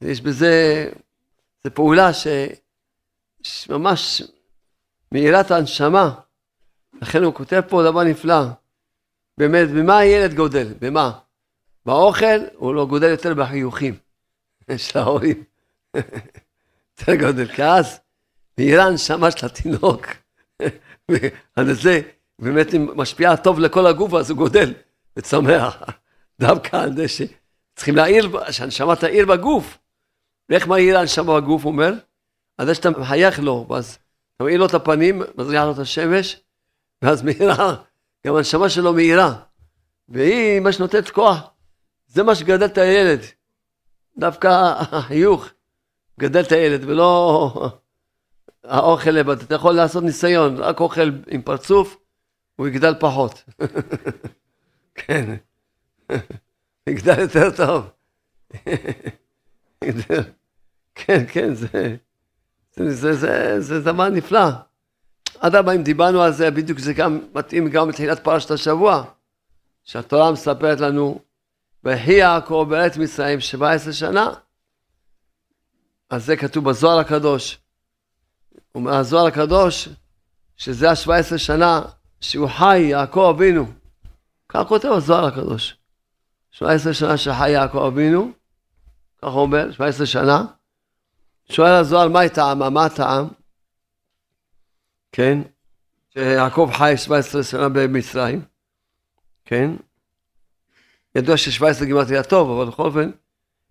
יש 0.00 0.20
בזה, 0.20 0.86
זו 1.64 1.70
פעולה 1.74 2.12
ש... 2.12 2.26
ממש 3.68 4.22
מאירת 5.12 5.50
הנשמה. 5.50 6.14
לכן 7.02 7.22
הוא 7.22 7.34
כותב 7.34 7.60
פה 7.68 7.82
דבר 7.82 8.04
נפלא. 8.04 8.42
באמת, 9.38 9.68
במה 9.68 9.98
הילד 9.98 10.34
גודל? 10.34 10.74
במה? 10.78 11.12
באוכל 11.86 12.40
הוא 12.56 12.74
לא 12.74 12.86
גודל 12.86 13.08
יותר 13.08 13.34
בחיוכים 13.34 13.94
של 14.76 14.98
ההורים. 14.98 15.44
יותר 16.98 17.14
גודל, 17.14 17.46
כי 17.46 17.64
אז 17.64 18.00
מאירה 18.58 18.84
הנשמה 18.84 19.30
של 19.30 19.46
התינוק. 19.46 20.06
על 21.56 21.74
זה 21.74 22.00
באמת 22.38 22.74
משפיעה 22.74 23.36
טוב 23.36 23.58
לכל 23.58 23.86
הגוף, 23.86 24.14
אז 24.14 24.30
הוא 24.30 24.38
גודל 24.38 24.74
וצומח. 25.16 25.82
דווקא 26.40 26.76
על 26.76 26.96
זה 26.96 27.06
שצריכים 27.08 27.96
להעיר, 27.96 28.50
שהנשמה 28.50 28.96
תעיר 28.96 29.26
בגוף. 29.26 29.78
ואיך 30.50 30.66
מאיר 30.66 30.98
הנשמה 30.98 31.40
בגוף, 31.40 31.64
הוא 31.64 31.72
אומר? 31.72 31.92
על 32.58 32.66
זה 32.66 32.74
שאתה 32.74 32.90
מחייך 32.90 33.38
לו, 33.38 33.66
ואז 33.68 33.98
אתה 34.36 34.44
מאיר 34.44 34.60
לו 34.60 34.66
את 34.66 34.74
הפנים, 34.74 35.22
מזריח 35.38 35.64
לו 35.64 35.72
את 35.72 35.78
השמש, 35.78 36.40
ואז 37.02 37.22
מאירה, 37.22 37.76
גם 38.26 38.36
הנשמה 38.36 38.68
שלו 38.68 38.92
מאירה. 38.92 39.34
והיא 40.08 40.60
מה 40.60 40.72
שנותנת 40.72 41.10
כוח, 41.10 41.50
זה 42.06 42.22
מה 42.22 42.34
שגדל 42.34 42.64
את 42.64 42.78
הילד. 42.78 43.20
דווקא 44.18 44.48
החיוך 44.76 45.48
גדל 46.20 46.40
את 46.40 46.52
הילד, 46.52 46.80
ולא 46.84 47.70
האוכל 48.64 49.10
לבד. 49.10 49.42
אתה 49.42 49.54
יכול 49.54 49.74
לעשות 49.74 50.04
ניסיון, 50.04 50.56
רק 50.56 50.80
אוכל 50.80 51.10
עם 51.26 51.42
פרצוף, 51.42 51.96
הוא 52.56 52.68
יגדל 52.68 52.94
פחות. 53.00 53.44
כן, 54.94 55.36
יגדל 56.88 57.20
יותר 57.20 57.50
טוב. 57.56 57.90
כן, 61.04 61.24
כן, 61.32 61.54
זה, 61.54 61.96
זה, 62.76 62.94
זה, 62.94 63.14
זה, 63.14 63.60
זה 63.60 63.80
דבר 63.80 64.08
נפלא. 64.08 64.48
אדרבה, 65.38 65.72
אם 65.72 65.82
דיברנו 65.82 66.22
על 66.22 66.32
זה, 66.32 66.50
בדיוק 66.50 66.78
זה 66.78 66.92
גם 66.92 67.20
מתאים 67.34 67.70
גם 67.70 67.88
לתחילת 67.88 68.24
פרשת 68.24 68.50
השבוע, 68.50 69.04
שהתורה 69.84 70.32
מספרת 70.32 70.80
לנו, 70.80 71.20
ויחי 71.84 72.12
יעקב 72.12 72.66
בארץ 72.70 72.96
מצרים 72.96 73.40
17 73.40 73.92
שנה. 73.92 74.30
אז 76.10 76.26
זה 76.26 76.36
כתוב 76.36 76.64
בזוהר 76.64 76.98
הקדוש. 76.98 77.58
אומר 78.74 78.94
הזוהר 78.94 79.26
הקדוש, 79.26 79.88
שזה 80.56 80.90
ה-17 80.90 81.38
שנה 81.38 81.82
שהוא 82.20 82.48
חי, 82.48 82.78
יעקב 82.78 83.32
אבינו. 83.36 83.66
כך 84.48 84.64
כותב 84.68 84.88
הזוהר 84.88 85.24
הקדוש. 85.24 85.76
17 86.50 86.94
שנה 86.94 87.16
שחי 87.16 87.50
יעקב 87.50 87.78
אבינו, 87.78 88.32
כך 89.22 89.28
הוא 89.28 89.40
אומר, 89.40 89.72
17 89.72 90.06
שנה. 90.06 90.44
שואל 91.50 91.72
הזוהר, 91.72 92.08
מה 92.08 92.28
טעם? 92.28 92.74
מה 92.74 92.84
הטעם? 92.84 93.28
כן, 95.12 95.38
שיעקב 96.12 96.70
חי 96.74 96.94
17 96.96 97.42
שנה 97.42 97.68
במצרים, 97.68 98.44
כן? 99.44 99.70
ידוע 101.14 101.36
ש-17 101.36 101.84
גימטריה 101.84 102.22
טוב, 102.22 102.50
אבל 102.50 102.70
בכל 102.70 102.82
אופן, 102.82 103.10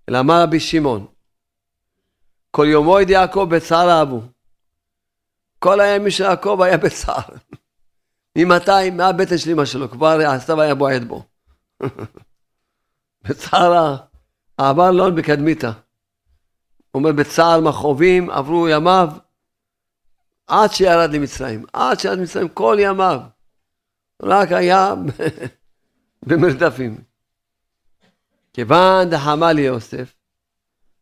אלא 0.10 0.20
אמר 0.20 0.44
רבי 0.44 0.60
שמעון, 0.60 1.06
כל 2.52 2.66
יומו 2.70 3.00
ידי 3.00 3.14
יעקב 3.14 3.48
בצער 3.50 4.02
אבו. 4.02 4.22
כל 5.60 5.80
הימים 5.80 6.10
של 6.10 6.24
יעקב 6.24 6.62
היה 6.62 6.78
בצער. 6.78 7.22
ממתי? 8.36 8.90
מהבטן 8.94 9.38
של 9.38 9.52
אמא 9.52 9.66
שלו, 9.66 9.90
כבר 9.90 10.20
הסתיו 10.28 10.62
היה 10.62 10.76
בועט 10.76 11.02
בו. 11.02 11.24
בצער 13.24 13.96
העבר 14.58 14.92
לא 14.92 15.10
בקדמיתה. 15.10 15.72
אומר, 16.94 17.12
בצער 17.12 17.62
מכאובים 17.62 18.30
עברו 18.30 18.68
ימיו 18.68 19.10
עד 20.48 20.72
שירד 20.72 21.14
למצרים. 21.14 21.66
עד 21.74 22.00
שירד 22.00 22.18
למצרים 22.18 22.50
כל 22.50 22.78
ימיו. 22.80 23.22
רק 24.24 24.52
היה 24.52 24.94
במרדפים. 26.28 26.98
כיוון 28.54 29.10
דחמה 29.10 29.54
ליוסף, 29.54 30.14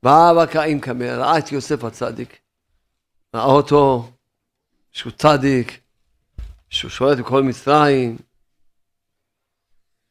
ואהבה 0.04 0.48
קאים 0.48 0.80
קמא, 0.80 1.04
ראה 1.04 1.38
את 1.38 1.52
יוסף 1.52 1.84
הצדיק. 1.84 2.40
ראה 3.36 3.46
אותו 3.46 4.12
שהוא 4.92 5.12
צדיק, 5.12 5.80
שהוא 6.70 6.92
שולט 6.92 7.18
בכל 7.18 7.44
מצרים. 7.44 8.18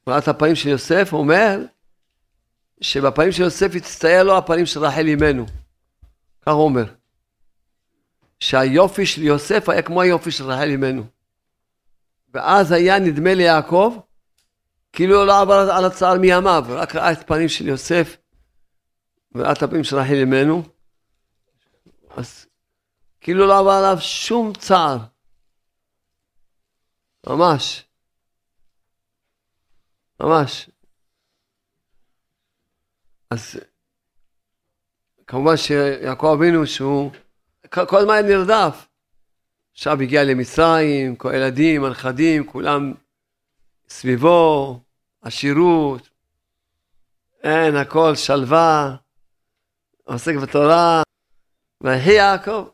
ראה 0.09 0.19
את 0.19 0.29
הפנים 0.29 0.55
של 0.55 0.69
יוסף, 0.69 1.09
אומר 1.13 1.59
שבפנים 2.81 3.33
של 3.33 3.43
יוסף 3.43 3.75
הצטייר 3.75 4.23
לו 4.23 4.39
הפנים 4.39 4.67
של 4.67 4.81
רחל 4.85 5.07
אימנו. 5.07 5.47
כך 6.47 6.53
הוא 6.53 6.65
אומר. 6.65 6.95
שהיופי 8.41 9.07
של 9.07 9.23
יוסף 9.23 9.69
היה 9.69 9.83
כמו 9.83 10.03
היופי 10.03 10.31
של 10.31 10.45
רחל 10.45 10.69
אימנו. 10.69 11.07
ואז 12.35 12.73
היה 12.73 12.99
נדמה 12.99 13.35
ליעקב 13.35 13.99
כאילו 14.93 15.25
לא 15.25 15.41
עבר 15.41 15.71
על 15.73 15.85
הצער 15.85 16.19
מימיו, 16.19 16.65
רק 16.69 16.95
ראה 16.95 17.13
את 17.13 17.27
פנים 17.27 17.49
של 17.49 17.69
יוסף 17.69 18.17
וראה 19.35 19.53
את 19.53 19.63
הפנים 19.63 19.85
של 19.85 19.97
רחל 19.97 20.15
אימנו. 20.15 20.63
אז 22.17 22.47
כאילו 23.21 23.47
לא 23.47 23.59
עבר 23.59 23.71
עליו 23.71 24.01
שום 24.01 24.53
צער. 24.53 24.99
ממש. 27.27 27.85
ממש. 30.21 30.71
אז 33.31 33.61
כמובן 35.27 35.57
שיעקב 35.57 36.27
אבינו 36.27 36.67
שהוא 36.67 37.11
כל 37.71 37.99
הזמן 37.99 38.27
נרדף. 38.27 38.87
עכשיו 39.73 40.03
הגיע 40.03 40.25
למצרים, 40.25 41.17
כל 41.17 41.31
הילדים, 41.31 41.85
הנכדים, 41.85 42.47
כולם 42.47 42.95
סביבו, 43.89 44.81
עשירות, 45.23 46.09
אין, 47.43 47.77
הכל 47.77 48.15
שלווה, 48.15 48.97
עוסק 50.05 50.35
בתורה, 50.43 51.03
ויהי 51.81 52.13
יעקב. 52.13 52.69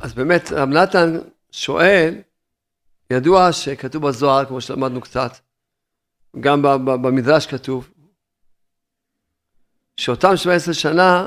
אז 0.00 0.14
באמת, 0.14 0.52
רב 0.52 0.68
נתן 0.68 1.18
שואל, 1.50 2.14
ידוע 3.10 3.52
שכתוב 3.52 4.08
בזוהר, 4.08 4.44
כמו 4.44 4.60
שלמדנו 4.60 5.00
קצת, 5.00 5.32
גם 6.40 6.62
במדרש 6.84 7.46
כתוב, 7.46 7.90
שאותם 9.96 10.36
17 10.36 10.74
שנה 10.74 11.26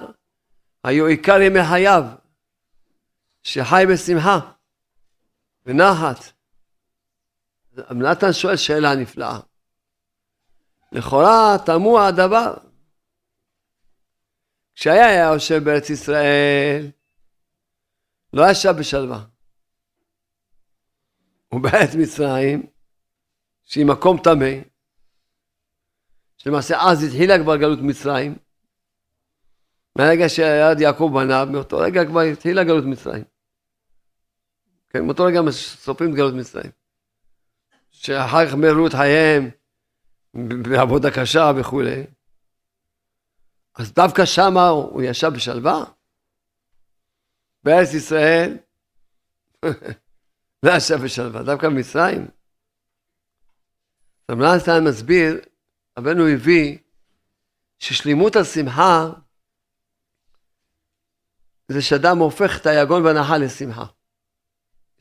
היו 0.83 1.05
עיקר 1.05 1.41
ימי 1.41 1.59
חייו, 1.69 2.03
שחי 3.43 3.83
בשמחה, 3.93 4.39
בנחת. 5.65 6.37
רב 7.77 7.97
נתן 7.97 8.33
שואל 8.33 8.55
שאלה 8.55 8.95
נפלאה. 8.95 9.39
לכאורה 10.91 11.55
תמוה 11.65 12.07
הדבר. 12.07 12.53
כשהיה 14.75 15.07
היה 15.07 15.33
יושב 15.33 15.63
בארץ 15.63 15.89
ישראל, 15.89 16.91
לא 18.33 18.51
ישב 18.51 18.73
בשלווה. 18.79 19.25
ובארץ 21.51 21.95
מצרים, 21.99 22.65
שהיא 23.65 23.85
מקום 23.85 24.17
טמא, 24.23 24.49
שלמעשה 26.37 26.77
אז 26.81 27.03
התחילה 27.03 27.39
כבר 27.43 27.55
גלות 27.55 27.79
מצרים, 27.81 28.37
מהרגע 29.97 30.29
שירד 30.29 30.81
יעקב 30.81 31.11
בניו, 31.13 31.47
מאותו 31.51 31.77
רגע 31.77 32.05
כבר 32.05 32.19
התחילה 32.19 32.63
גלות 32.63 32.85
מצרים. 32.85 33.23
כן, 34.89 35.05
מאותו 35.05 35.23
רגע 35.23 35.39
סופרים 35.51 36.11
את 36.11 36.15
גלות 36.15 36.33
מצרים. 36.33 36.71
שאחר 37.91 38.47
כך 38.47 38.53
מרו 38.53 38.87
את 38.87 38.93
חייהם 38.93 39.49
בעבודה 40.63 41.11
קשה 41.11 41.51
וכולי. 41.55 42.03
אז 43.75 43.93
דווקא 43.93 44.25
שמה 44.25 44.67
הוא 44.67 45.01
ישב 45.01 45.27
בשלווה. 45.27 45.83
בארץ 47.63 47.93
ישראל 47.93 48.57
לא 50.63 50.71
ישב 50.71 50.95
בשלווה, 51.03 51.43
דווקא 51.43 51.69
במצרים. 51.69 52.27
רב 54.31 54.41
נתן 54.41 54.83
מסביר, 54.83 55.39
רבנו 55.97 56.27
הביא 56.27 56.77
ששלימות 57.79 58.35
השמחה 58.35 59.09
זה 61.67 61.81
שאדם 61.81 62.17
הופך 62.17 62.57
את 62.61 62.65
היגון 62.65 63.05
והנחה 63.05 63.37
לשמחה. 63.37 63.85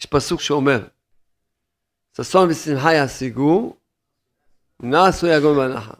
יש 0.00 0.07
פסוק 0.07 0.40
שאומר, 0.40 0.87
ששון 2.16 2.50
ושמחה 2.50 2.94
ישיגו, 2.94 3.76
נעשו 4.81 5.26
יגון 5.26 5.59
והנחה. 5.59 5.94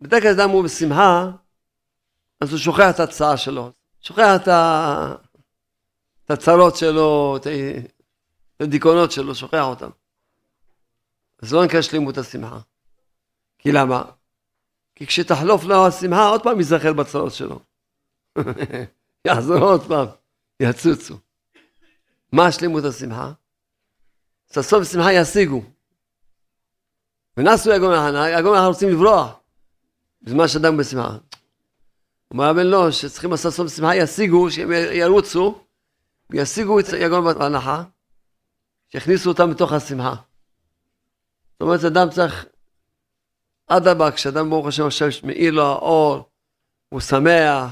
בדרך 0.00 0.22
כלל 0.22 0.40
אדם 0.40 0.50
הוא 0.50 0.64
בשמחה, 0.64 1.30
אז 2.40 2.50
הוא 2.50 2.58
שוכח 2.58 2.90
את 2.94 3.00
הצעה 3.00 3.36
שלו, 3.36 3.72
שוכח 4.00 4.28
את, 4.42 4.48
ה... 4.48 5.14
את 6.24 6.30
הצרות 6.30 6.76
שלו, 6.76 7.36
את 7.36 7.46
הדיכאונות 8.60 9.12
שלו, 9.12 9.34
שוכח 9.34 9.64
אותם. 9.64 9.90
אז 11.42 11.52
לא 11.52 11.64
נקרא 11.64 11.82
שלימות 11.82 12.18
השמחה. 12.18 12.58
כי 13.58 13.72
למה? 13.72 14.04
כי 14.94 15.06
כשתחלוף 15.06 15.64
לו 15.64 15.86
השמחה, 15.86 16.28
עוד 16.28 16.42
פעם 16.42 16.58
ייזכר 16.58 16.92
בצרות 16.92 17.32
שלו. 17.32 17.60
יחזור 19.24 19.58
עוד 19.58 19.82
פעם, 19.88 20.06
יצוצו. 20.60 21.14
מה 22.32 22.52
שלמות 22.52 22.84
השמחה? 22.84 23.32
ששון 24.52 24.82
ושמחה 24.82 25.12
ישיגו. 25.12 25.62
ונסו 27.36 27.70
יגון 27.70 27.90
מהחנה, 27.90 28.30
יגון 28.30 28.52
מהחנה 28.52 28.66
רוצים 28.66 28.88
לברוח. 28.88 29.40
בזמן 30.22 30.48
שאדם 30.48 30.76
בשמחה. 30.76 31.16
אומר 32.30 32.44
הבן 32.44 32.66
לא, 32.66 32.90
שצריכים 32.90 33.36
ששון 33.36 33.66
ושמחה 33.66 33.96
ישיגו, 33.96 34.50
שהם 34.50 34.70
ירוצו, 34.92 35.64
וישיגו 36.30 36.80
את 36.80 36.84
יגון 37.00 37.24
בהנחה, 37.24 37.82
שיכניסו 38.92 39.30
אותם 39.30 39.50
בתוך 39.50 39.72
השמחה. 39.72 40.14
זאת 41.52 41.60
אומרת, 41.60 41.84
אדם 41.84 42.10
צריך, 42.10 42.46
אדרבה, 43.66 44.12
כשאדם 44.12 44.50
ברוך 44.50 44.66
השם 44.66 44.86
עכשיו 44.86 45.08
מאיר 45.24 45.52
לו 45.52 45.62
האור, 45.62 46.28
הוא 46.88 47.00
שמח, 47.00 47.70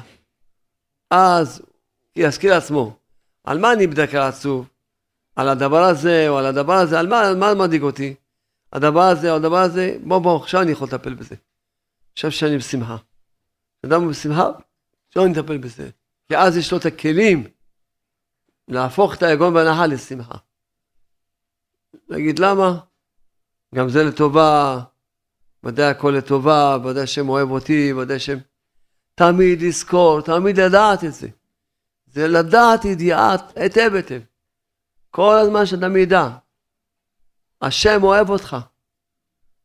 אז 1.10 1.62
יזכיר 2.16 2.54
לעצמו, 2.54 2.96
על 3.44 3.58
מה 3.58 3.72
אני 3.72 3.86
בדרך 3.86 4.10
כלל 4.10 4.22
עצוב? 4.22 4.68
על 5.36 5.48
הדבר 5.48 5.82
הזה 5.82 6.28
או 6.28 6.38
על 6.38 6.46
הדבר 6.46 6.72
הזה, 6.72 6.98
על 6.98 7.06
מה, 7.06 7.20
על 7.20 7.36
מה 7.36 7.54
מדאיג 7.54 7.82
אותי? 7.82 8.14
הדבר 8.72 9.02
הזה 9.02 9.30
או 9.30 9.36
הדבר 9.36 9.58
הזה, 9.58 9.96
בוא 10.04 10.18
בוא, 10.18 10.36
עכשיו 10.42 10.62
אני 10.62 10.72
יכול 10.72 10.88
לטפל 10.88 11.14
בזה. 11.14 11.34
עכשיו 12.12 12.32
שאני 12.32 12.58
בשמחה. 12.58 12.96
אדם 13.86 14.02
הוא 14.02 14.10
בשמחה, 14.10 14.50
עכשיו 15.08 15.24
אני 15.24 15.32
אטפל 15.32 15.58
בזה. 15.58 15.90
כי 16.28 16.36
אז 16.36 16.56
יש 16.56 16.72
לו 16.72 16.78
את 16.78 16.86
הכלים 16.86 17.44
להפוך 18.68 19.14
את 19.14 19.22
היגון 19.22 19.56
והנחה 19.56 19.86
לשמחה. 19.86 20.34
להגיד 22.08 22.38
למה? 22.38 22.78
גם 23.74 23.88
זה 23.88 24.04
לטובה, 24.04 24.80
ודאי 25.64 25.86
הכל 25.86 26.14
לטובה, 26.18 26.76
ודאי 26.84 27.02
השם 27.02 27.28
אוהב 27.28 27.50
אותי, 27.50 27.92
ודאי 27.92 28.16
השם... 28.16 28.38
תמיד 29.18 29.62
לזכור, 29.62 30.20
תמיד 30.20 30.60
לדעת 30.60 31.04
את 31.04 31.14
זה. 31.14 31.28
זה 32.06 32.28
לדעת 32.28 32.84
ידיעת 32.84 33.56
היטב 33.56 33.90
היטב. 33.94 34.20
כל 35.10 35.34
הזמן 35.34 35.66
שאדם 35.66 35.96
ידע, 35.96 36.28
השם 37.62 38.02
אוהב 38.02 38.30
אותך. 38.30 38.56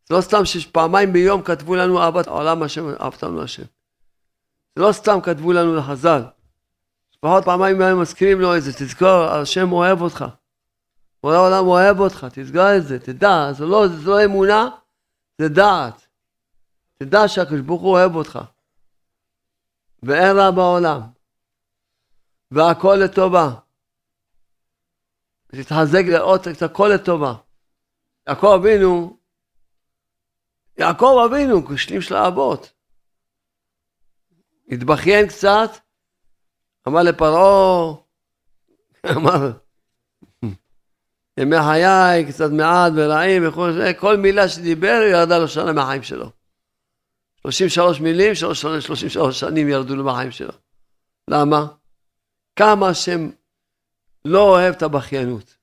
זה 0.10 0.16
לא 0.16 0.22
סתם 0.22 0.46
שפעמיים 0.46 1.14
ביום 1.14 1.42
כתבו 1.42 1.76
לנו 1.76 2.02
אהבת 2.02 2.28
העולם 2.28 2.64
השם, 2.64 2.90
אהבת 3.02 3.24
לנו 3.24 3.42
השם. 3.42 3.64
זה 4.76 4.82
לא 4.82 4.92
סתם 4.92 5.20
כתבו 5.24 5.54
לנו 5.54 5.76
לחז"ל. 5.76 6.22
לפחות 7.18 7.46
פעמיים 7.46 7.78
ביום 7.78 8.02
מזכירים 8.02 8.42
לו 8.42 8.58
את 8.58 8.64
זה, 8.64 8.74
תזכור, 8.74 9.24
השם 9.24 9.72
אוהב 9.72 10.02
אותך. 10.02 10.26
כל 11.22 11.34
העולם 11.34 11.68
אוהב 11.68 12.00
אותך, 12.00 12.28
תסגור 12.34 12.76
את 12.78 12.88
זה, 12.88 13.00
תדע, 13.00 13.52
זה 13.54 13.66
לא, 13.66 13.88
זה 13.88 14.10
לא 14.10 14.26
אמונה, 14.26 14.70
זה 15.38 15.50
דעת. 15.50 16.08
תדע 16.98 17.28
שהקדוש 17.28 17.62
ברוך 17.62 17.82
הוא 17.82 17.92
אוהב 17.92 18.16
אותך. 18.16 18.40
ואין 20.04 20.38
רע 20.38 20.52
בעולם. 20.52 21.02
והכל 22.52 22.98
לטובה. 23.04 23.50
תתחזק 25.48 26.04
לראות 26.08 26.48
את 26.48 26.62
הכל 26.62 26.92
לטובה. 26.96 27.34
יעקב 28.28 28.60
אבינו, 28.62 29.18
יעקב 30.78 31.16
אבינו, 31.26 31.66
כשלים 31.66 32.02
של 32.02 32.16
האבות. 32.16 32.74
התבכיין 34.72 35.28
קצת, 35.28 35.70
אמר 36.88 37.04
לפרעה, 37.04 37.94
אמר, 39.16 39.52
ימי 41.38 41.56
חיי, 41.62 42.26
קצת 42.30 42.52
מעט 42.52 42.92
ורעים 42.96 43.48
וכל 43.48 43.74
זה, 43.74 43.94
כל 44.00 44.18
מילה 44.18 44.50
שדיבר 44.50 45.02
ירדה 45.12 45.40
לו 45.40 45.48
שנה 45.48 45.74
מהחיים 45.74 46.04
שלו. 46.04 46.41
33 47.42 48.00
מילים, 48.00 48.36
33 48.36 49.40
שנים 49.40 49.70
ירדו 49.70 49.96
לו 49.96 50.04
מהחיים 50.04 50.32
שלו. 50.32 50.54
למה? 51.28 51.66
כמה 52.56 52.90
השם 52.90 53.30
לא 54.26 54.42
אוהב 54.42 54.76
את 54.76 54.82
הבכיינות. 54.82 55.58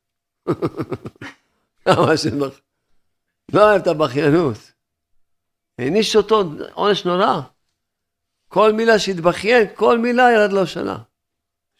כמה 1.84 2.12
השם 2.12 2.38
לא, 2.38 2.48
לא 3.52 3.70
אוהב 3.70 3.82
את 3.82 3.86
הבכיינות. 3.86 4.72
העניש 5.78 6.16
אותו 6.16 6.44
עונש 6.72 7.04
נורא. 7.04 7.40
כל 8.48 8.72
מילה 8.72 8.98
שהתבכיין, 8.98 9.66
כל 9.74 9.98
מילה 9.98 10.22
ירד 10.32 10.52
לו 10.52 10.66
שנה. 10.66 10.98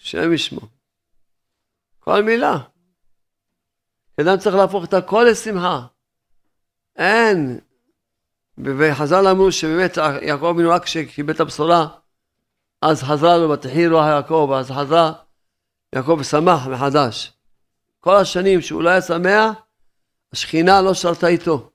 השם 0.00 0.32
ישמו. 0.32 0.60
כל 1.98 2.22
מילה. 2.22 2.58
אדם 4.20 4.38
צריך 4.38 4.56
להפוך 4.56 4.84
את 4.84 4.94
הכל 4.94 5.26
לשמחה. 5.30 5.86
אין. 6.96 7.60
וחז"ל 8.64 9.26
אמרו 9.26 9.52
שבאמת 9.52 9.96
יעקב 10.22 10.44
אבינו 10.44 10.70
רק 10.70 10.84
כשקיבל 10.84 11.34
את 11.34 11.40
הבשורה, 11.40 11.86
אז 12.82 13.02
חזר 13.02 13.38
לו 13.38 13.50
ותחי 13.50 13.86
רוח 13.86 14.06
יעקב, 14.06 14.52
אז 14.58 14.70
חזר 14.70 15.12
יעקב 15.94 16.20
שמח 16.22 16.66
מחדש. 16.66 17.32
כל 18.00 18.16
השנים 18.16 18.60
שהוא 18.60 18.82
לא 18.82 18.90
היה 18.90 19.02
שמח, 19.02 19.54
השכינה 20.32 20.80
לא 20.80 20.94
שרתה 20.94 21.26
איתו. 21.26 21.70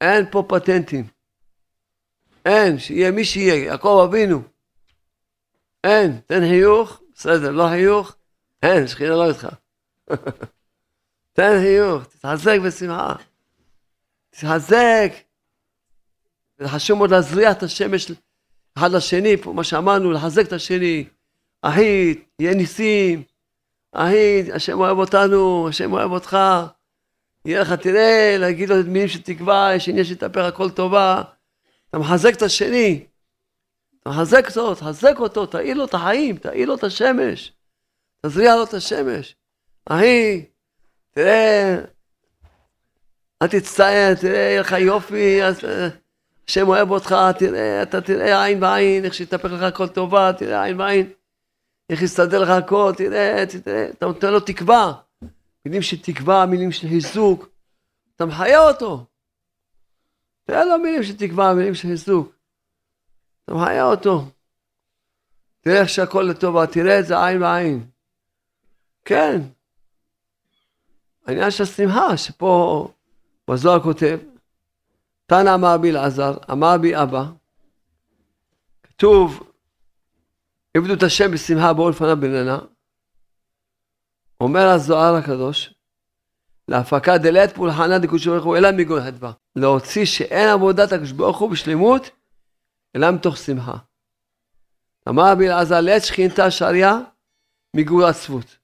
אין 0.00 0.26
פה 0.30 0.44
פטנטים. 0.48 1.06
אין, 2.44 2.78
שיהיה 2.78 3.10
מי 3.10 3.24
שיהיה, 3.24 3.64
יעקב 3.64 4.04
אבינו. 4.08 4.42
אין, 5.84 6.20
תן 6.26 6.40
חיוך, 6.40 7.00
בסדר, 7.14 7.50
לא 7.50 7.68
חיוך, 7.68 8.16
אין, 8.62 8.86
שכינה 8.86 9.10
לא 9.16 9.28
איתך. 9.28 9.48
תן 11.32 11.60
חיוך, 11.60 12.04
תתחזק 12.04 12.58
בשמחה. 12.64 13.14
תתחזק. 14.30 15.12
זה 16.58 16.68
חשוב 16.68 16.98
מאוד 16.98 17.10
להזריע 17.10 17.50
את 17.50 17.62
השמש 17.62 18.10
אחד 18.78 18.90
לשני, 18.90 19.36
פה 19.36 19.52
מה 19.52 19.64
שאמרנו, 19.64 20.12
לחזק 20.12 20.46
את 20.46 20.52
השני. 20.52 21.04
אחי, 21.62 22.14
יהיה 22.38 22.54
ניסים. 22.54 23.22
אחי, 23.92 24.52
השם 24.52 24.80
אוהב 24.80 24.98
אותנו, 24.98 25.68
השם 25.68 25.92
אוהב 25.92 26.10
אותך. 26.10 26.38
יהיה 27.44 27.60
לך, 27.60 27.72
תראה, 27.72 28.36
להגיד 28.38 28.68
לו 28.68 28.80
את 28.80 28.86
מילים 28.86 29.08
של 29.08 29.22
תקווה, 29.22 29.74
יש 29.74 29.88
עניין 29.88 30.04
שיתהפך 30.04 30.44
הכל 30.44 30.70
טובה. 30.70 31.22
אתה 31.90 31.98
מחזק 31.98 32.34
את 32.34 32.42
השני. 32.42 33.06
אתה 34.00 34.10
מחזק 34.10 34.46
אותו, 34.48 34.74
תחזק 34.74 35.14
אותו, 35.18 35.46
תאיר 35.46 35.76
לו 35.76 35.84
את 35.84 35.94
החיים, 35.94 36.36
תאיר 36.36 36.68
לו 36.68 36.74
את 36.74 36.84
השמש. 36.84 37.52
תזריע 38.26 38.56
לו 38.56 38.64
את 38.64 38.74
השמש. 38.74 39.36
אחי, 39.86 40.44
תראה, 41.10 41.76
אל 43.42 43.48
תצטער, 43.48 44.14
תראה, 44.20 44.38
יהיה 44.38 44.60
לך 44.60 44.72
יופי, 44.72 45.42
אז, 45.42 45.64
אה, 45.64 45.88
השם 46.48 46.68
אוהב 46.68 46.90
אותך, 46.90 47.14
תראה, 47.38 47.82
אתה 47.82 48.00
תראה 48.00 48.44
עין 48.44 48.60
בעין, 48.60 49.04
איך 49.04 49.14
שיתהפך 49.14 49.52
לך 49.52 49.62
הכל 49.62 49.88
טובה, 49.88 50.32
תראה 50.38 50.64
עין 50.64 50.76
בעין, 50.76 51.12
איך 51.90 52.02
יסתדר 52.02 52.42
לך 52.42 52.48
הכל, 52.48 52.92
תראה, 52.96 53.44
תראה, 53.64 53.88
אתה 53.90 54.06
נותן 54.06 54.32
לו 54.32 54.40
תקווה. 54.40 54.92
מילים 55.64 55.82
של 55.82 56.02
תקווה, 56.02 56.46
מילים 56.46 56.72
של 56.72 56.88
חיזוק, 56.88 57.48
אתה 58.16 58.26
מחיה 58.26 58.68
אותו. 58.68 59.06
תראה 60.44 60.64
לו 60.64 60.78
מילים 60.78 61.02
של 61.02 61.16
תקווה, 61.16 61.54
מילים 61.54 61.74
של 61.74 61.88
חיזוק. 61.88 62.34
אתה 63.44 63.54
מחיה 63.54 63.84
אותו. 63.84 64.24
תראה 65.60 65.80
איך 65.80 65.88
שהכל 65.88 66.26
לטובה, 66.30 66.66
תראה 66.66 67.00
את 67.00 67.06
זה 67.06 67.24
עין 67.24 67.40
בעין. 67.40 67.86
כן. 69.04 69.40
העניין 71.26 71.50
של 71.50 71.62
השמחה, 71.62 72.16
שפה 72.16 72.88
בזוהר 73.50 73.80
כותב, 73.80 74.18
תנא 75.26 75.54
אמר 75.54 75.78
בי 75.78 75.90
אלעזר, 75.90 76.36
אמר 76.52 76.78
בי 76.80 76.96
אבא, 76.96 77.24
כתוב, 78.82 79.50
עבדו 80.76 80.94
את 80.94 81.02
השם 81.02 81.30
בשמחה 81.30 81.72
בואו 81.72 81.90
לפניו 81.90 82.16
בננה. 82.20 82.58
אומר 84.40 84.68
הזוהר 84.68 85.14
הקדוש, 85.14 85.74
להפקה 86.68 87.18
דלת 87.18 87.54
פולחנה 87.54 87.98
דקודשו 87.98 88.30
ברוך 88.30 88.44
הוא 88.44 88.56
אלא 88.56 88.68
מגון 88.72 89.02
הדבר. 89.02 89.30
להוציא 89.56 90.04
שאין 90.04 90.48
עבודת 90.48 90.92
הקדוש 90.92 91.12
ברוך 91.12 91.38
הוא 91.38 91.50
בשלמות, 91.50 92.10
אלא 92.96 93.10
מתוך 93.10 93.36
שמחה. 93.36 93.76
אמר 95.08 95.32
רבי 95.32 95.48
אלעזר, 95.48 95.80
לעת 95.80 96.04
שכינתה 96.04 96.50
שריה 96.50 96.98
מגור 97.76 98.04
עצבות. 98.04 98.56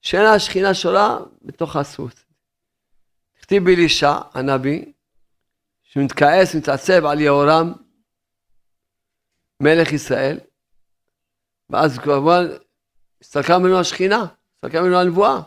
שאין 0.00 0.26
השכינה 0.26 0.74
שורה 0.74 1.18
בתוך 1.42 1.76
העצבות. 1.76 2.24
הכתיב 3.38 3.64
באלישע 3.64 4.18
הנביא, 4.34 4.91
שמתכעס, 5.94 6.54
מתעצב 6.54 7.06
על 7.06 7.20
יהורם, 7.20 7.72
מלך 9.60 9.92
ישראל, 9.92 10.38
ואז 11.70 11.98
כמובן 11.98 12.46
הסתלקה 13.20 13.58
ממנו 13.58 13.80
השכינה, 13.80 14.26
הסתלקה 14.54 14.82
ממנו 14.82 14.96
הנבואה. 14.96 15.40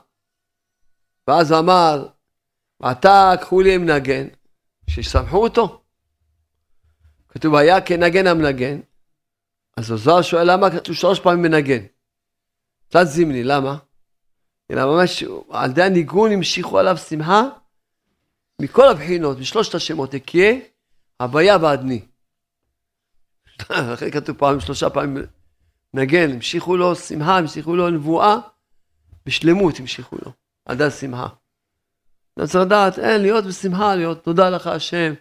ואז 1.28 1.54
אמר, 1.54 2.08
ועתה 2.80 3.32
קחו 3.42 3.62
לי 3.62 3.78
מנגן, 3.78 4.28
שיסמכו 4.90 5.38
אותו. 5.38 5.84
כתוב, 7.30 7.56
היה 7.56 7.82
כנגן 7.82 8.28
המנגן. 8.28 8.80
אז 9.78 9.92
הזוהר 9.92 10.22
שואל, 10.22 10.52
למה 10.52 10.72
כתוב 10.72 10.96
שלוש 10.96 11.20
פעמים 11.20 11.42
מנגן? 11.42 11.86
קצת 12.90 13.04
זימני, 13.04 13.44
למה? 13.44 13.78
אלא 14.72 14.86
ממש, 14.86 15.24
על 15.50 15.70
ידי 15.70 15.84
הניגון 15.84 16.32
המשיכו 16.32 16.80
עליו 16.80 16.98
שמחה 16.98 17.50
מכל 18.62 18.88
הבחינות, 18.90 19.40
משלושת 19.40 19.76
השמות, 19.76 20.16
אקיה, 20.16 20.54
הוויה 21.22 21.58
ועדני. 21.62 22.06
אחרי 23.94 24.12
כתוב 24.12 24.38
פעם, 24.38 24.60
שלושה 24.60 24.90
פעמים 24.90 25.26
נגן, 25.94 26.32
המשיכו 26.32 26.78
לו 26.78 26.96
שמחה, 26.96 27.38
המשיכו 27.38 27.76
לו 27.76 27.90
נבואה, 27.90 28.38
בשלמות 29.26 29.80
המשיכו 29.80 30.16
לו, 30.26 30.32
עד 30.66 30.82
השמחה. 30.82 31.28
אתה 32.34 32.48
צריך 32.48 32.66
לדעת, 32.66 33.00
אין, 33.00 33.22
להיות 33.22 33.46
בשמחה, 33.46 33.96
להיות 33.96 34.24
תודה 34.24 34.50
לך 34.50 34.68
השם. 34.68 35.14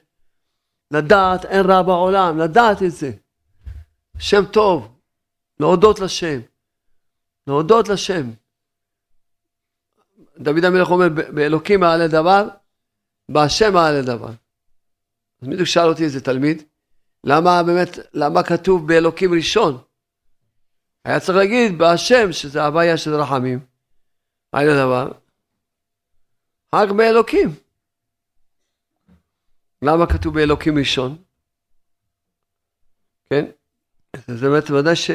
לדעת, 0.90 1.44
אין 1.44 1.70
רע 1.70 1.82
בעולם, 1.82 2.38
לדעת 2.38 2.82
את 2.82 2.90
זה. 2.90 3.12
שם 4.18 4.44
טוב, 4.52 4.98
להודות 5.60 6.00
לשם. 6.00 6.40
להודות 7.46 7.88
לשם. 7.88 8.30
דוד 10.38 10.64
המלך 10.64 10.90
אומר, 10.90 11.08
באלוקים 11.08 11.80
מעלה 11.80 12.08
דבר, 12.08 12.48
בהשם 13.28 13.72
מעלה 13.72 14.02
דבר. 14.02 14.30
אז 15.42 15.48
בדיוק 15.48 15.64
שאל 15.68 15.88
אותי 15.88 16.04
איזה 16.04 16.20
תלמיד, 16.20 16.62
למה 17.24 17.62
באמת, 17.62 17.98
למה 18.12 18.42
כתוב 18.42 18.88
באלוקים 18.88 19.34
ראשון? 19.34 19.82
היה 21.04 21.20
צריך 21.20 21.38
להגיד 21.38 21.78
בהשם, 21.78 22.32
שזה 22.32 22.64
הוויה 22.64 22.96
של 22.96 23.14
רחמים. 23.14 23.58
מה 24.52 24.64
זה 24.64 24.82
הדבר? 24.82 25.12
רק 26.74 26.90
באלוקים. 26.90 27.48
למה 29.82 30.06
כתוב 30.06 30.34
באלוקים 30.34 30.78
ראשון? 30.78 31.16
כן? 33.30 33.44
זה 34.26 34.50
באמת 34.50 34.70
ודאי 34.70 34.96
ש... 34.96 35.10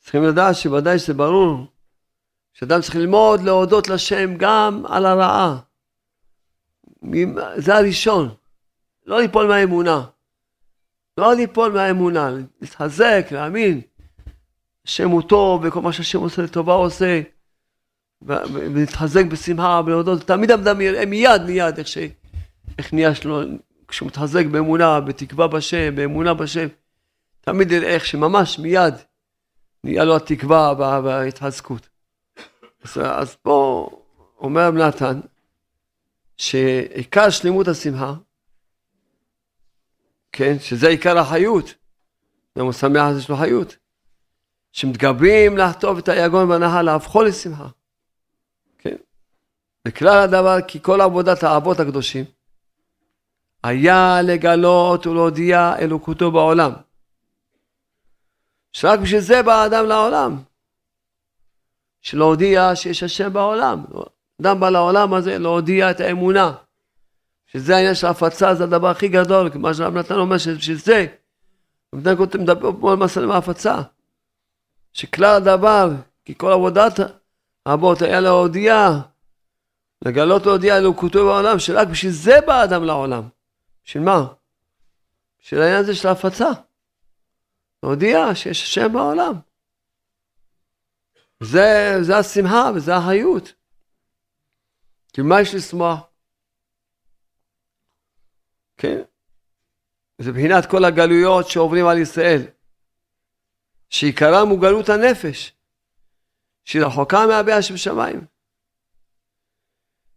צריכים 0.00 0.24
לדעת 0.24 0.56
שוודאי 0.56 0.98
שזה 0.98 1.14
ברור 1.14 1.66
שאדם 2.52 2.80
צריך 2.80 2.96
ללמוד 2.96 3.40
להודות 3.40 3.88
לשם 3.88 4.36
גם 4.38 4.82
על 4.88 5.06
הרעה. 5.06 5.58
זה 7.56 7.76
הראשון. 7.76 8.34
לא 9.06 9.20
ליפול 9.20 9.46
מהאמונה. 9.46 10.04
לא 11.18 11.34
ליפול 11.34 11.72
מהאמונה, 11.72 12.30
להתחזק, 12.60 13.26
להאמין. 13.30 13.80
השם 14.86 15.08
הוא 15.10 15.22
טוב, 15.22 15.64
וכל 15.64 15.80
מה 15.80 15.92
שהשם 15.92 16.18
עושה 16.18 16.42
לטובה 16.42 16.74
עושה. 16.74 17.22
ולהתחזק 18.22 19.24
בשמחה 19.24 19.80
ולהודות. 19.86 20.22
תמיד 20.22 20.50
אדם 20.50 20.80
יראה 20.80 21.06
מיד 21.06 21.42
מיד 21.42 21.78
איך, 21.78 21.88
ש... 21.88 21.98
איך 22.78 22.92
נהיה 22.92 23.14
שלו, 23.14 23.40
כשהוא 23.88 24.06
מתחזק 24.06 24.46
באמונה, 24.46 25.00
בתקווה 25.00 25.48
בשם, 25.48 25.96
באמונה 25.96 26.34
בשם. 26.34 26.66
תמיד 27.40 27.72
יראה 27.72 27.88
איך 27.88 28.06
שממש 28.06 28.58
מיד 28.58 28.94
נהיה 29.84 30.04
לו 30.04 30.16
התקווה 30.16 30.72
וההתחזקות. 31.04 31.88
אז, 32.84 32.96
אז 33.02 33.34
פה 33.34 33.88
אומר 34.38 34.70
נתן, 34.70 35.20
שעיקר 36.36 37.30
שלמות 37.30 37.68
השמחה, 37.68 38.14
כן, 40.32 40.58
שזה 40.58 40.88
עיקר 40.88 41.18
החיות, 41.18 41.74
גם 42.58 42.64
הוא 42.64 42.72
שמח 42.72 43.06
יש 43.18 43.28
לו 43.28 43.36
חיות, 43.36 43.76
שמתגברים 44.72 45.58
לחטוף 45.58 45.98
את 45.98 46.08
היגון 46.08 46.50
והנהר 46.50 46.82
להפכו 46.82 47.22
לשמחה. 47.22 47.68
כן? 48.78 48.96
וכלל 49.88 50.18
הדבר 50.18 50.56
כי 50.68 50.82
כל 50.82 51.00
עבודת 51.00 51.42
האבות 51.42 51.80
הקדושים 51.80 52.24
היה 53.62 54.22
לגלות 54.22 55.06
ולהודיע 55.06 55.74
אלוקותו 55.78 56.30
בעולם. 56.30 56.72
שרק 58.72 59.00
בשביל 59.00 59.20
זה 59.20 59.42
בא 59.42 59.62
האדם 59.62 59.86
לעולם. 59.86 60.42
שלהודיע 62.00 62.76
שיש 62.76 63.02
השם 63.02 63.32
בעולם. 63.32 63.84
אדם 64.40 64.60
בא 64.60 64.70
לעולם 64.70 65.14
הזה 65.14 65.38
להודיע 65.38 65.90
את 65.90 66.00
האמונה. 66.00 66.52
שזה 67.46 67.76
העניין 67.76 67.94
של 67.94 68.06
ההפצה, 68.06 68.54
זה 68.54 68.64
הדבר 68.64 68.88
הכי 68.88 69.08
גדול, 69.08 69.50
כמו 69.50 69.74
שרב 69.74 69.94
נתן 69.94 70.14
אומר 70.14 70.38
שבשביל 70.38 70.76
זה, 70.76 71.06
נתן 71.92 72.34
מדבר 72.34 72.70
פה 72.80 72.92
על 72.92 72.96
מסלם 72.96 73.30
ההפצה. 73.30 73.82
שכלל 74.92 75.36
הדבר, 75.36 75.90
כי 76.24 76.34
כל 76.36 76.52
עבודת 76.52 76.92
האבות 77.66 78.02
היה 78.02 78.20
להודיע, 78.20 78.90
לגלות 80.04 80.46
להודיע 80.46 80.78
אלוקותו 80.78 81.24
בעולם, 81.24 81.58
שרק 81.58 81.88
בשביל 81.88 82.12
זה 82.12 82.40
בא 82.46 82.60
האדם 82.60 82.84
לעולם. 82.84 83.22
בשביל 83.84 84.02
מה? 84.02 84.26
בשביל 85.42 85.60
העניין 85.60 85.80
הזה 85.80 85.94
של 85.94 86.08
ההפצה. 86.08 86.50
להודיע 87.82 88.34
שיש 88.34 88.62
השם 88.62 88.92
בעולם. 88.92 89.32
זה, 91.40 91.98
זה 92.00 92.18
השמחה 92.18 92.70
וזה 92.74 92.96
החיות. 92.96 93.52
כי 95.16 95.22
מה 95.22 95.40
יש 95.40 95.54
לשמוח? 95.54 96.00
כן? 98.76 99.02
זה 100.18 100.30
מבחינת 100.30 100.66
כל 100.66 100.84
הגלויות 100.84 101.48
שעוברים 101.48 101.86
על 101.86 101.98
ישראל, 101.98 102.42
שעיקרם 103.90 104.48
הוא 104.48 104.60
גלות 104.60 104.88
הנפש, 104.88 105.52
שהיא 106.64 106.82
רחוקה 106.82 107.26
מהבעיה 107.26 107.62
שבשמיים. 107.62 108.20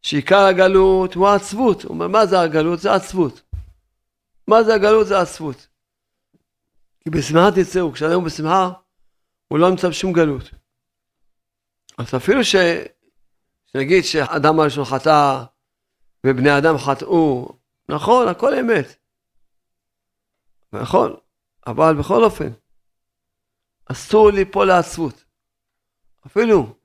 שעיקר 0.02 0.46
הגלות 0.46 1.14
הוא 1.14 1.28
העצבות. 1.28 1.84
הוא 1.84 1.90
אומר, 1.90 2.08
מה 2.08 2.26
זה 2.26 2.40
הגלות? 2.40 2.80
זה 2.80 2.94
עצבות. 2.94 3.42
מה 4.48 4.64
זה 4.64 4.74
הגלות? 4.74 5.08
זה 5.08 5.22
עצבות. 5.22 5.68
כי 7.04 7.10
בשמחה 7.10 7.50
תצאו, 7.56 7.92
כשאדם 7.94 8.16
הוא 8.16 8.24
בשמחה, 8.24 8.72
הוא 9.48 9.60
לא 9.60 9.70
נמצא 9.70 9.90
בשום 9.90 10.14
גלות. 10.14 10.50
אז 11.98 12.16
אפילו 12.16 12.44
ש... 12.44 12.56
שנגיד 13.74 14.04
שאדם 14.04 14.60
הראשון 14.60 14.86
חטא 14.86 15.44
ובני 16.26 16.58
אדם 16.58 16.78
חטאו, 16.78 17.50
נכון, 17.90 18.28
הכל 18.28 18.54
אמת. 18.54 18.96
נכון, 20.74 21.16
אבל 21.68 21.96
בכל 22.00 22.24
אופן, 22.24 22.50
אסור 23.86 24.32
ליפול 24.32 24.68
לעצבות. 24.68 25.24
אפילו. 26.28 26.76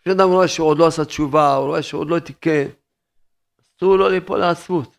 כשאדם 0.00 0.28
רואה 0.28 0.48
שהוא 0.48 0.68
עוד 0.68 0.78
לא 0.78 0.86
עשה 0.86 1.04
תשובה, 1.04 1.54
הוא 1.54 1.66
רואה 1.66 1.82
שהוא 1.82 2.00
עוד 2.00 2.08
לא 2.08 2.18
תיקן, 2.18 2.66
אסור 3.60 3.96
לא 3.96 4.10
ליפול 4.10 4.38
לעצבות. 4.38 4.96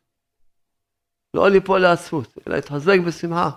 לא 1.34 1.50
ליפול 1.50 1.80
לעצבות, 1.80 2.38
אלא 2.48 2.56
להתחזק 2.56 2.98
בשמחה. 3.08 3.50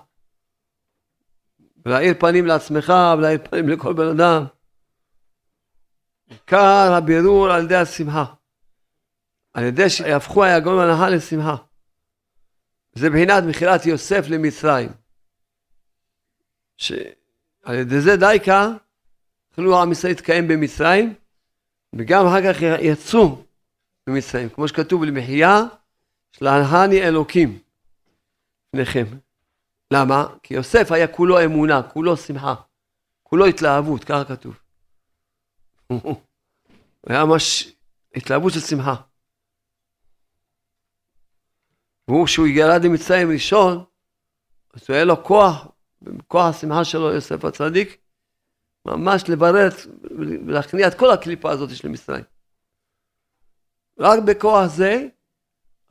ולהאיר 1.86 2.14
פנים 2.20 2.46
לעצמך 2.46 2.92
ולהאיר 3.18 3.38
פנים 3.50 3.68
לכל 3.68 3.92
בן 3.92 4.08
אדם. 4.08 4.44
עיקר 6.28 6.92
הבירור 6.92 7.50
על 7.50 7.64
ידי 7.64 7.76
השמחה. 7.76 8.24
על 9.54 9.64
ידי 9.64 9.90
שיהפכו 9.90 10.44
היגון 10.44 10.74
והנהר 10.74 11.10
לשמחה. 11.10 11.56
זה 12.92 13.10
בחינת 13.10 13.44
מכירת 13.44 13.86
יוסף 13.86 14.24
למצרים. 14.28 14.88
שעל 16.76 17.74
ידי 17.74 18.00
זה 18.00 18.16
דייקה, 18.16 18.68
יכלו 19.52 19.82
עם 19.82 19.92
ישראל 19.92 20.12
להתקיים 20.12 20.48
במצרים, 20.48 21.14
וגם 21.92 22.26
אחר 22.26 22.52
כך 22.52 22.62
יצאו 22.62 23.42
ממצרים, 24.06 24.48
כמו 24.48 24.68
שכתוב 24.68 25.04
למחיה, 25.04 25.62
שלהני 26.32 27.02
אלוקים. 27.02 27.58
לפניכם. 28.74 29.04
למה? 29.90 30.26
כי 30.42 30.54
יוסף 30.54 30.92
היה 30.92 31.08
כולו 31.08 31.44
אמונה, 31.44 31.82
כולו 31.82 32.16
שמחה, 32.16 32.54
כולו 33.22 33.46
התלהבות, 33.46 34.04
ככה 34.04 34.24
כתוב. 34.24 34.58
הוא 35.88 36.16
היה 37.06 37.24
ממש 37.24 37.72
התלהבות 38.14 38.52
של 38.52 38.60
שמחה. 38.60 38.94
והוא, 42.08 42.26
כשהוא 42.26 42.46
ירד 42.46 42.84
למצרים 42.84 43.30
ראשון, 43.30 43.84
אז 44.74 44.84
הוא 44.88 44.94
היה 44.94 45.04
לו 45.04 45.24
כוח, 45.24 45.66
בכוח 46.02 46.46
השמחה 46.46 46.84
שלו, 46.84 47.12
יוסף 47.12 47.44
הצדיק, 47.44 47.98
ממש 48.86 49.24
לברר 49.28 49.68
ולהכניע 50.46 50.88
את 50.88 50.94
כל 50.94 51.10
הקליפה 51.10 51.50
הזאת 51.50 51.76
של 51.76 51.88
מצרים. 51.88 52.24
רק 53.98 54.18
בכוח 54.26 54.66
זה, 54.66 55.06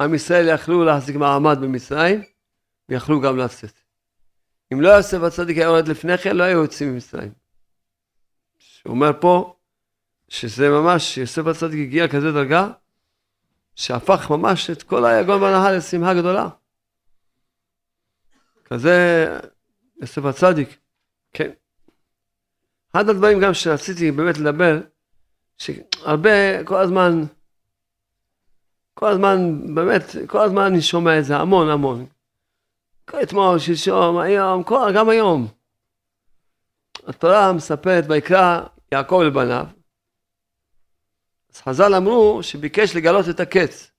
עם 0.01 0.13
ישראל 0.13 0.49
יכלו 0.49 0.85
להחזיק 0.85 1.15
מעמד 1.15 1.57
במצרים, 1.61 2.23
ויכלו 2.89 3.21
גם 3.21 3.37
לצאת. 3.37 3.79
אם 4.73 4.81
לא 4.81 4.89
יוסף 4.89 5.17
הצדיק 5.21 5.57
היה 5.57 5.65
יורד 5.65 5.87
לפני 5.87 6.17
כן, 6.17 6.35
לא 6.35 6.43
היו 6.43 6.61
יוצאים 6.61 6.93
ממצרים. 6.93 7.31
הוא 8.83 8.91
אומר 8.91 9.11
פה, 9.21 9.56
שזה 10.29 10.69
ממש, 10.69 11.17
יוסף 11.17 11.45
הצדיק 11.45 11.87
הגיע 11.87 12.05
לכזה 12.05 12.31
דרגה, 12.31 12.69
שהפך 13.75 14.29
ממש 14.29 14.69
את 14.69 14.83
כל 14.83 15.05
היגון 15.05 15.41
בנהר 15.41 15.77
לשמחה 15.77 16.13
גדולה. 16.13 16.49
כזה 18.65 19.27
יוסף 20.01 20.25
הצדיק, 20.25 20.77
כן. 21.33 21.49
אחד 22.91 23.09
הדברים 23.09 23.39
גם 23.39 23.53
שרציתי 23.53 24.11
באמת 24.11 24.37
לדבר, 24.37 24.79
שהרבה, 25.57 26.63
כל 26.63 26.77
הזמן, 26.77 27.23
כל 28.93 29.07
הזמן, 29.07 29.37
באמת, 29.75 30.03
כל 30.27 30.39
הזמן 30.39 30.61
אני 30.61 30.81
שומע 30.81 31.19
את 31.19 31.25
זה 31.25 31.37
המון 31.37 31.69
המון. 31.69 32.05
אתמול, 33.23 33.59
שלשום, 33.59 34.17
היום, 34.17 34.63
כל, 34.63 34.91
גם 34.95 35.09
היום. 35.09 35.47
התורה 37.07 37.53
מספרת 37.53 38.03
ויקרא 38.09 38.61
יעקב 38.91 39.21
לבניו. 39.25 39.76
אז 41.53 41.61
חז"ל 41.61 41.95
אמרו 41.95 42.43
שביקש 42.43 42.95
לגלות 42.95 43.29
את 43.29 43.39
הקץ. 43.39 43.91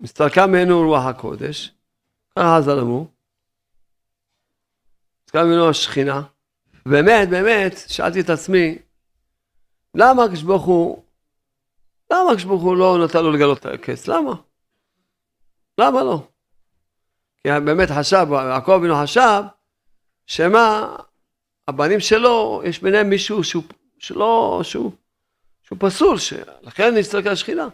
מסתלקה 0.00 0.46
ממנו 0.46 0.82
רוח 0.88 1.04
הקודש, 1.04 1.72
ככה 2.36 2.58
חז"ל 2.58 2.78
אמרו. 2.78 3.06
מסתלקה 5.22 5.44
ממנו 5.44 5.68
השכינה, 5.68 6.22
באמת, 6.86 7.28
באמת, 7.28 7.72
שאלתי 7.88 8.20
את 8.20 8.30
עצמי, 8.30 8.78
למה 9.94 10.24
הקדוש 10.24 10.42
הוא, 10.42 11.02
למה 12.10 12.30
הקדוש 12.30 12.44
הוא 12.44 12.76
לא 12.76 13.04
נתן 13.04 13.22
לו 13.22 13.32
לגלות 13.32 13.58
את 13.58 13.66
הכס? 13.66 14.08
למה? 14.08 14.32
למה 15.78 16.02
לא? 16.02 16.28
כי 17.36 17.48
באמת 17.64 17.88
חשב, 17.98 18.26
יעקב 18.32 18.70
אבינו 18.70 18.94
חשב, 19.02 19.42
שמה, 20.26 20.96
הבנים 21.68 22.00
שלו, 22.00 22.62
יש 22.64 22.82
ביניהם 22.82 23.10
מישהו 23.10 23.44
שהוא, 23.44 23.62
שלא, 23.98 24.60
שהוא, 24.62 24.92
שהוא 25.66 25.78
פסול, 25.80 26.16
לכן 26.62 26.94
על 27.26 27.32
השכינה. 27.32 27.68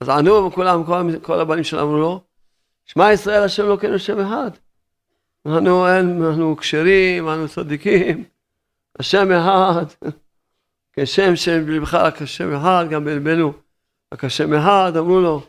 אז 0.00 0.08
ענו 0.08 0.52
כולם, 0.52 0.84
כל, 0.84 1.18
כל 1.22 1.40
הבנים 1.40 1.64
שלנו 1.64 1.82
אמרו 1.82 1.98
לו, 1.98 2.24
שמע 2.84 3.12
ישראל 3.12 3.42
השם 3.42 3.66
לא 3.66 3.76
כן 3.80 3.92
השם 3.92 4.20
אחד. 4.20 4.50
אנחנו, 5.46 5.88
אנחנו 5.88 6.56
כשרים, 6.56 7.28
אנחנו 7.28 7.48
צדיקים, 7.48 8.24
השם 8.98 9.32
אחד, 9.32 9.84
כשם 10.92 11.36
שבלבך 11.36 11.94
רק 11.94 12.22
השם 12.22 12.56
אחד, 12.56 12.84
גם 12.90 13.04
בלבנו 13.04 13.52
רק 14.12 14.24
השם 14.24 14.54
אחד, 14.54 14.92
אמרו 14.98 15.20
לו. 15.20 15.46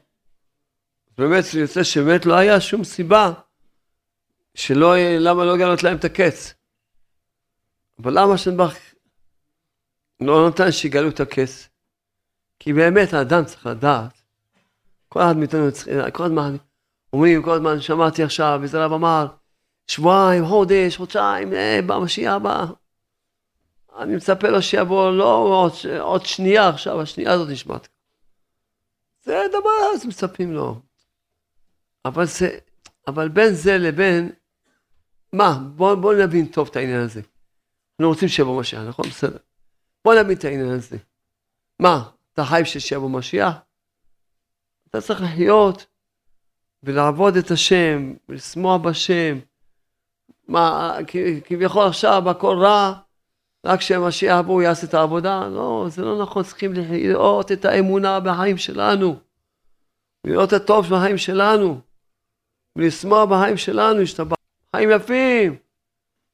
באמת 1.17 1.43
זה 1.43 1.59
יוצא 1.59 1.83
שבאמת 1.83 2.25
לא 2.25 2.33
היה 2.33 2.61
שום 2.61 2.83
סיבה 2.83 3.31
שלא, 4.55 4.95
למה 4.97 5.45
לא 5.45 5.55
לגלות 5.55 5.83
להם 5.83 5.97
את 5.97 6.05
הקץ. 6.05 6.53
אבל 7.99 8.19
למה 8.19 8.37
שנבח 8.37 8.75
לא 10.27 10.49
נתן 10.49 10.71
שיגלו 10.71 11.09
את 11.09 11.19
הקץ? 11.19 11.69
כי 12.59 12.73
באמת 12.73 13.13
האדם 13.13 13.45
צריך 13.45 13.65
לדעת, 13.65 14.21
כל 15.09 15.21
אחד 15.21 15.37
מאיתנו 15.37 15.71
צריך, 15.71 15.97
כל 16.13 16.23
הזמן 16.23 16.55
אומרים, 17.13 17.43
כל 17.43 17.51
הזמן 17.51 17.81
שמעתי 17.81 18.23
עכשיו, 18.23 18.59
איזה 18.63 18.85
רב 18.85 18.93
אמר, 18.93 19.27
שבועיים, 19.87 20.45
חודש, 20.45 20.97
חודשיים, 20.97 21.53
אה, 21.53 21.79
במשיח 21.87 22.33
הבא. 22.33 22.65
אני 23.97 24.15
מצפה 24.15 24.49
לו 24.49 24.61
שיבוא 24.61 25.11
לא 25.11 25.35
עוד, 25.35 25.71
עוד 25.99 26.25
שנייה 26.25 26.69
עכשיו, 26.69 27.01
השנייה 27.01 27.31
הזאת 27.31 27.49
נשמעת. 27.49 27.87
זה 29.23 29.45
דבר, 29.49 29.93
אז 29.95 30.05
מצפים 30.05 30.53
לו. 30.53 30.79
אבל 32.05 32.25
זה, 32.25 32.57
אבל 33.07 33.29
בין 33.29 33.53
זה 33.53 33.77
לבין, 33.77 34.31
מה, 35.33 35.59
בואו 35.75 36.01
בוא 36.01 36.13
נבין 36.13 36.45
טוב 36.45 36.67
את 36.71 36.75
העניין 36.75 36.99
הזה. 37.01 37.21
אנחנו 37.99 38.09
רוצים 38.09 38.27
שיבוא 38.27 38.61
משיח, 38.61 38.81
נכון? 38.81 39.05
בסדר. 39.09 39.37
בואו 40.05 40.23
נבין 40.23 40.37
את 40.37 40.43
העניין 40.43 40.69
הזה. 40.69 40.97
מה, 41.79 42.03
אתה 42.33 42.45
חי 42.45 42.59
בשביל 42.63 42.81
שיבוא 42.81 43.09
משיח? 43.09 43.53
אתה 44.89 45.01
צריך 45.01 45.21
לחיות 45.21 45.85
ולעבוד 46.83 47.37
את 47.37 47.51
השם, 47.51 48.13
ולשמוח 48.29 48.81
בשם. 48.81 49.39
מה, 50.47 50.97
כביכול 51.45 51.87
עכשיו 51.87 52.29
הכל 52.29 52.57
רע, 52.61 52.93
רק 53.65 53.79
כשמשיח 53.79 54.39
בוא 54.45 54.61
יעשה 54.61 54.87
את 54.87 54.93
העבודה? 54.93 55.47
לא, 55.47 55.85
זה 55.89 56.01
לא 56.01 56.21
נכון, 56.21 56.43
צריכים 56.43 56.73
לראות 56.73 57.51
את 57.51 57.65
האמונה 57.65 58.19
בחיים 58.19 58.57
שלנו. 58.57 59.15
לראות 60.23 60.53
את 60.53 60.61
הטוב 60.61 60.85
בחיים 60.85 61.17
שלנו. 61.17 61.81
ולשמוח 62.75 63.29
בחיים 63.29 63.57
שלנו, 63.57 64.01
השתבח. 64.01 64.35
חיים 64.75 64.89
יפים. 64.91 65.55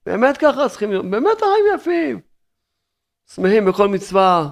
באמת 0.05 0.37
ככה 0.37 0.69
צריכים 0.69 0.91
להיות, 0.91 1.05
באמת 1.05 1.37
החיים 1.37 1.65
יפים. 1.75 2.28
שמחים 3.33 3.65
בכל 3.65 3.87
מצווה. 3.87 4.49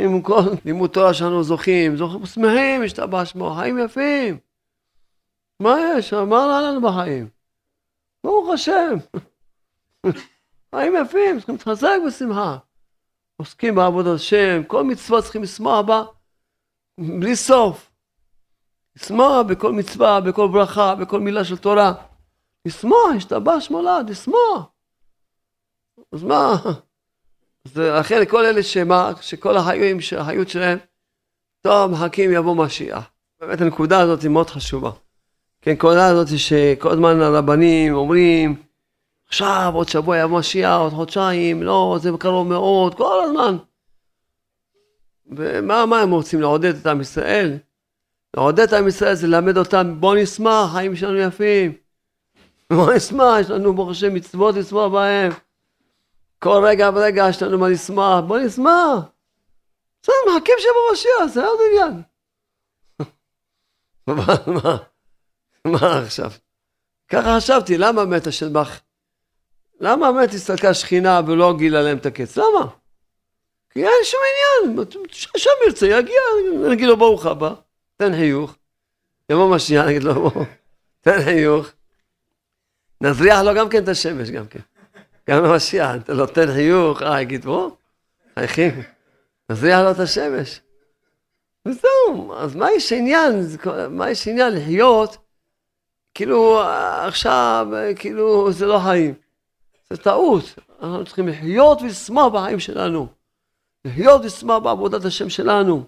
עם 0.00 0.22
כל 0.22 0.40
לימוד 0.64 0.90
תורה 0.90 1.14
שאנו 1.14 1.42
זוכים, 1.42 1.96
זוכים, 1.96 2.26
שמחים, 2.26 2.82
השתבח 2.84 3.24
שמו, 3.24 3.54
חיים 3.54 3.78
יפים. 3.78 4.38
מה 5.60 5.76
יש? 5.80 6.12
מה 6.12 6.36
רע 6.36 6.60
לנו 6.60 6.80
בחיים? 6.80 7.28
ברוך 8.24 8.50
השם. 8.50 8.94
חיים 10.74 10.94
יפים, 10.96 11.36
צריכים 11.36 11.54
להתחזק 11.54 11.96
בשמחה. 12.06 12.58
עוסקים 13.36 13.74
בעבודת 13.74 14.14
השם, 14.14 14.62
כל 14.66 14.84
מצווה 14.84 15.22
צריכים 15.22 15.42
לשמוח 15.42 15.86
בה 15.86 16.02
בלי 17.00 17.36
סוף. 17.36 17.90
לשמוח 18.96 19.46
בכל 19.48 19.72
מצווה, 19.72 20.20
בכל 20.20 20.48
ברכה, 20.52 20.94
בכל 20.94 21.20
מילה 21.20 21.44
של 21.44 21.56
תורה. 21.56 21.92
לשמוח, 22.66 23.14
השתבש 23.16 23.70
מולד, 23.70 24.10
לשמוח. 24.10 24.66
אז 26.12 26.22
מה? 26.22 26.56
אז 27.66 27.76
לכן 27.76 28.24
כל 28.24 28.46
אלה 28.46 28.62
שמה, 28.62 29.12
שכל 29.20 29.56
החיים, 29.56 29.98
החיות 30.18 30.48
שלהם, 30.48 30.78
טוב, 31.60 31.90
מחכים 31.90 32.32
יבוא 32.32 32.56
משיח. 32.56 33.10
באמת 33.40 33.60
הנקודה 33.60 34.00
הזאת 34.00 34.22
היא 34.22 34.30
מאוד 34.30 34.50
חשובה. 34.50 34.90
כן, 35.62 35.76
כל 35.76 35.98
הזאת 35.98 36.38
שכל 36.38 36.90
הזמן 36.90 37.20
הרבנים 37.20 37.94
אומרים, 37.94 38.56
עכשיו, 39.28 39.70
עוד 39.74 39.88
שבוע 39.88 40.18
יבוא 40.18 40.38
משיח, 40.38 40.78
עוד 40.78 40.92
חודשיים, 40.92 41.62
לא, 41.62 41.98
זה 42.00 42.10
קרוב 42.18 42.48
מאוד, 42.48 42.94
כל 42.94 43.24
הזמן. 43.24 43.56
ומה 45.36 46.00
הם 46.00 46.10
רוצים 46.10 46.40
לעודד 46.40 46.74
את 46.74 46.86
עם 46.86 47.00
ישראל? 47.00 47.58
לעודד 48.36 48.60
את 48.60 48.72
עם 48.72 48.88
ישראל 48.88 49.14
זה 49.14 49.26
ללמד 49.26 49.56
אותם, 49.58 49.94
בוא 50.00 50.16
נשמח, 50.16 50.72
חיים 50.72 50.96
שלנו 50.96 51.18
יפים. 51.18 51.72
בוא 52.72 52.92
נשמח, 52.92 53.40
יש 53.40 53.50
לנו 53.50 53.74
ברוך 53.74 53.90
השם 53.90 54.14
מצוות 54.14 54.54
לשמוח 54.54 54.92
בהם. 54.92 55.32
כל 56.38 56.62
רגע 56.66 56.90
ורגע 56.94 57.26
יש 57.30 57.42
לנו 57.42 57.58
מה 57.58 57.68
לשמוח, 57.68 58.24
בוא 58.26 58.38
נשמח. 58.38 58.98
בסדר, 60.02 60.14
מחכים 60.28 60.54
שיבוא 60.58 60.92
משיח, 60.92 61.34
זה 61.34 61.46
עוד 61.46 61.60
עניין. 61.70 62.02
מה, 64.06 64.76
מה 65.64 65.98
עכשיו? 65.98 66.30
ככה 67.08 67.36
חשבתי, 67.36 67.78
למה 67.78 68.04
מת 68.04 68.26
השלבח? 68.26 68.80
למה 69.80 70.12
מת 70.12 70.34
הסתלקה 70.34 70.74
שכינה 70.74 71.20
ולא 71.26 71.54
גילה 71.58 71.82
להם 71.82 71.98
את 71.98 72.06
הקץ? 72.06 72.36
למה? 72.36 72.66
כי 73.70 73.84
אין 73.84 74.04
שום 74.04 74.20
עניין, 74.64 74.78
השם 75.34 75.50
ירצה, 75.66 75.86
יגיע, 75.86 76.20
נגיד 76.70 76.88
לו 76.88 76.96
ברוך 76.96 77.26
הבא. 77.26 77.54
תן 77.96 78.12
חיוך. 78.12 78.56
יבוא 79.30 79.56
משיח, 79.56 79.84
נגיד 79.86 80.02
לו, 80.02 80.14
בוא, 80.14 80.44
תן 81.00 81.24
חיוך. 81.24 81.66
נזריח 83.00 83.42
לו 83.42 83.54
גם 83.54 83.68
כן 83.68 83.82
את 83.82 83.88
השמש, 83.88 84.30
גם 84.30 84.46
כן. 84.46 84.60
גם 85.30 85.44
למשיח, 85.44 85.90
אתה 85.96 86.14
נותן 86.14 86.46
חיוך, 86.46 87.02
אה, 87.02 87.22
יגיד, 87.22 87.44
בוא, 87.44 87.70
חייכים, 88.38 88.82
נזריח 89.50 89.80
לו 89.80 89.90
את 89.90 89.98
השמש. 89.98 90.60
וזהו, 91.66 92.34
אז 92.34 92.56
מה 92.56 92.72
יש 92.72 92.92
עניין, 92.92 93.46
מה 93.90 94.10
יש 94.10 94.28
עניין 94.28 94.54
לחיות, 94.54 95.16
כאילו 96.14 96.60
עכשיו, 97.06 97.66
כאילו 97.98 98.52
זה 98.52 98.66
לא 98.66 98.78
חיים. 98.84 99.14
זה 99.90 99.96
טעות, 99.96 100.44
אנחנו 100.82 101.04
צריכים 101.04 101.28
לחיות 101.28 101.82
ולשמוח 101.82 102.32
בחיים 102.32 102.60
שלנו. 102.60 103.06
לחיות 103.84 104.20
ולשמוח 104.20 104.62
בעבודת 104.62 105.04
השם 105.04 105.28
שלנו. 105.28 105.84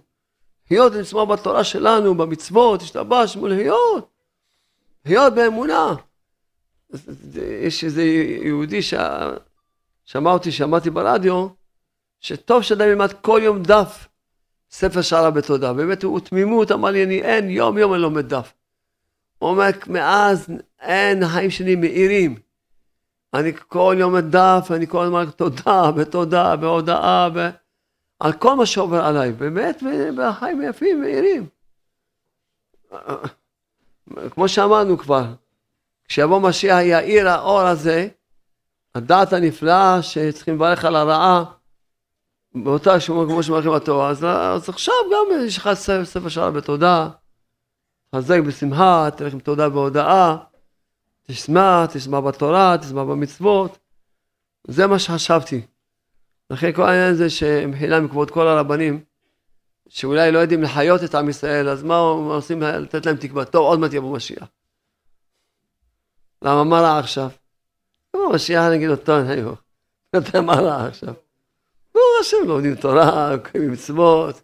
להיות 0.70 0.92
ולשמוח 0.92 1.28
בתורה 1.28 1.64
שלנו, 1.64 2.14
במצוות, 2.14 2.82
השתבש, 2.82 3.36
מול 3.36 3.50
להיות. 3.50 4.08
להיות 5.04 5.34
באמונה. 5.34 5.94
יש 7.62 7.84
איזה 7.84 8.02
יהודי 8.42 8.80
ששמע 8.82 10.30
אותי, 10.30 10.52
שמעתי 10.52 10.90
ברדיו, 10.90 11.48
שטוב 12.20 12.62
שאדם 12.62 12.88
ילמד 12.88 13.12
כל 13.12 13.40
יום 13.42 13.62
דף 13.62 14.08
ספר 14.70 15.02
שערה 15.02 15.30
בתודה. 15.30 15.72
באמת 15.72 16.02
הוא 16.02 16.20
תמימות, 16.20 16.72
אמר 16.72 16.90
לי, 16.90 17.04
אני 17.04 17.22
אין, 17.22 17.50
יום 17.50 17.78
יום 17.78 17.94
אני 17.94 18.02
לומד 18.02 18.28
דף. 18.28 18.52
הוא 19.38 19.50
אומר, 19.50 19.68
מאז 19.86 20.48
אין, 20.80 21.22
החיים 21.22 21.50
שלי 21.50 21.76
מאירים. 21.76 22.36
אני 23.34 23.52
כל 23.68 23.96
יום 23.98 24.12
לומד 24.12 24.36
דף, 24.36 24.68
אני 24.70 24.86
כל 24.86 25.04
הזמן 25.04 25.24
תודה 25.36 25.90
ותודה 25.96 26.54
והודאה. 26.60 27.28
ו... 27.34 27.48
על 28.20 28.32
כל 28.32 28.54
מה 28.56 28.66
שעובר 28.66 29.04
עליי, 29.04 29.32
באמת, 29.32 29.82
והחיים 30.16 30.62
יפים, 30.62 31.00
מאירים. 31.00 31.46
כמו 34.30 34.48
שאמרנו 34.48 34.98
כבר, 34.98 35.24
כשיבוא 36.08 36.40
משיח 36.40 36.78
יאיר 36.78 37.28
האור 37.28 37.60
הזה, 37.60 38.08
הדעת 38.94 39.32
הנפלאה 39.32 40.02
שצריכים 40.02 40.54
לברך 40.54 40.84
על 40.84 40.96
הרעה, 40.96 41.44
באותה 42.54 43.00
שומר 43.00 43.26
כמו 43.26 43.42
שמברכים 43.42 43.72
התורה, 43.72 44.10
אז, 44.10 44.24
אז 44.24 44.68
עכשיו 44.68 44.94
גם 45.12 45.46
יש 45.46 45.58
לך 45.58 45.70
ספר 46.04 46.28
שעה 46.28 46.50
בתודה, 46.50 47.08
תחזק 48.10 48.38
בשמחה, 48.46 49.08
תלך 49.16 49.32
עם 49.32 49.40
תודה 49.40 49.68
בהודאה, 49.68 50.36
תשמע, 51.26 51.86
תשמע 51.92 52.20
בתורה, 52.20 52.76
תשמע 52.80 53.04
במצוות, 53.04 53.78
זה 54.66 54.86
מה 54.86 54.98
שחשבתי. 54.98 55.60
לכן 56.50 56.72
כל 56.72 56.82
העניין 56.82 57.10
הזה 57.10 57.30
שמחילה 57.30 58.00
מכבוד 58.00 58.30
כל 58.30 58.48
הרבנים, 58.48 59.00
שאולי 59.88 60.32
לא 60.32 60.38
יודעים 60.38 60.62
לחיות 60.62 61.04
את 61.04 61.14
עם 61.14 61.28
ישראל, 61.28 61.68
אז 61.68 61.82
מה 61.82 61.96
עושים 61.96 62.62
לתת 62.62 63.06
להם 63.06 63.16
תקווה? 63.16 63.44
טוב, 63.44 63.62
עוד 63.66 63.78
מעט 63.78 63.92
יבוא 63.92 64.16
משיח. 64.16 64.48
למה, 66.42 66.64
מה 66.64 66.80
רע 66.80 66.98
עכשיו? 66.98 67.30
יבוא 68.16 68.34
משיח, 68.34 68.64
אני 68.66 68.76
אגיד 68.76 68.88
לו, 68.88 68.96
טוב, 68.96 69.26
היו. 69.28 69.52
אתה 70.16 70.40
מה 70.40 70.54
רע 70.54 70.86
עכשיו? 70.86 71.14
ברוך 71.94 72.06
השם, 72.20 72.36
לומדים 72.46 72.74
תורה, 72.74 73.38
קיימים 73.38 73.72
מצוות, 73.72 74.42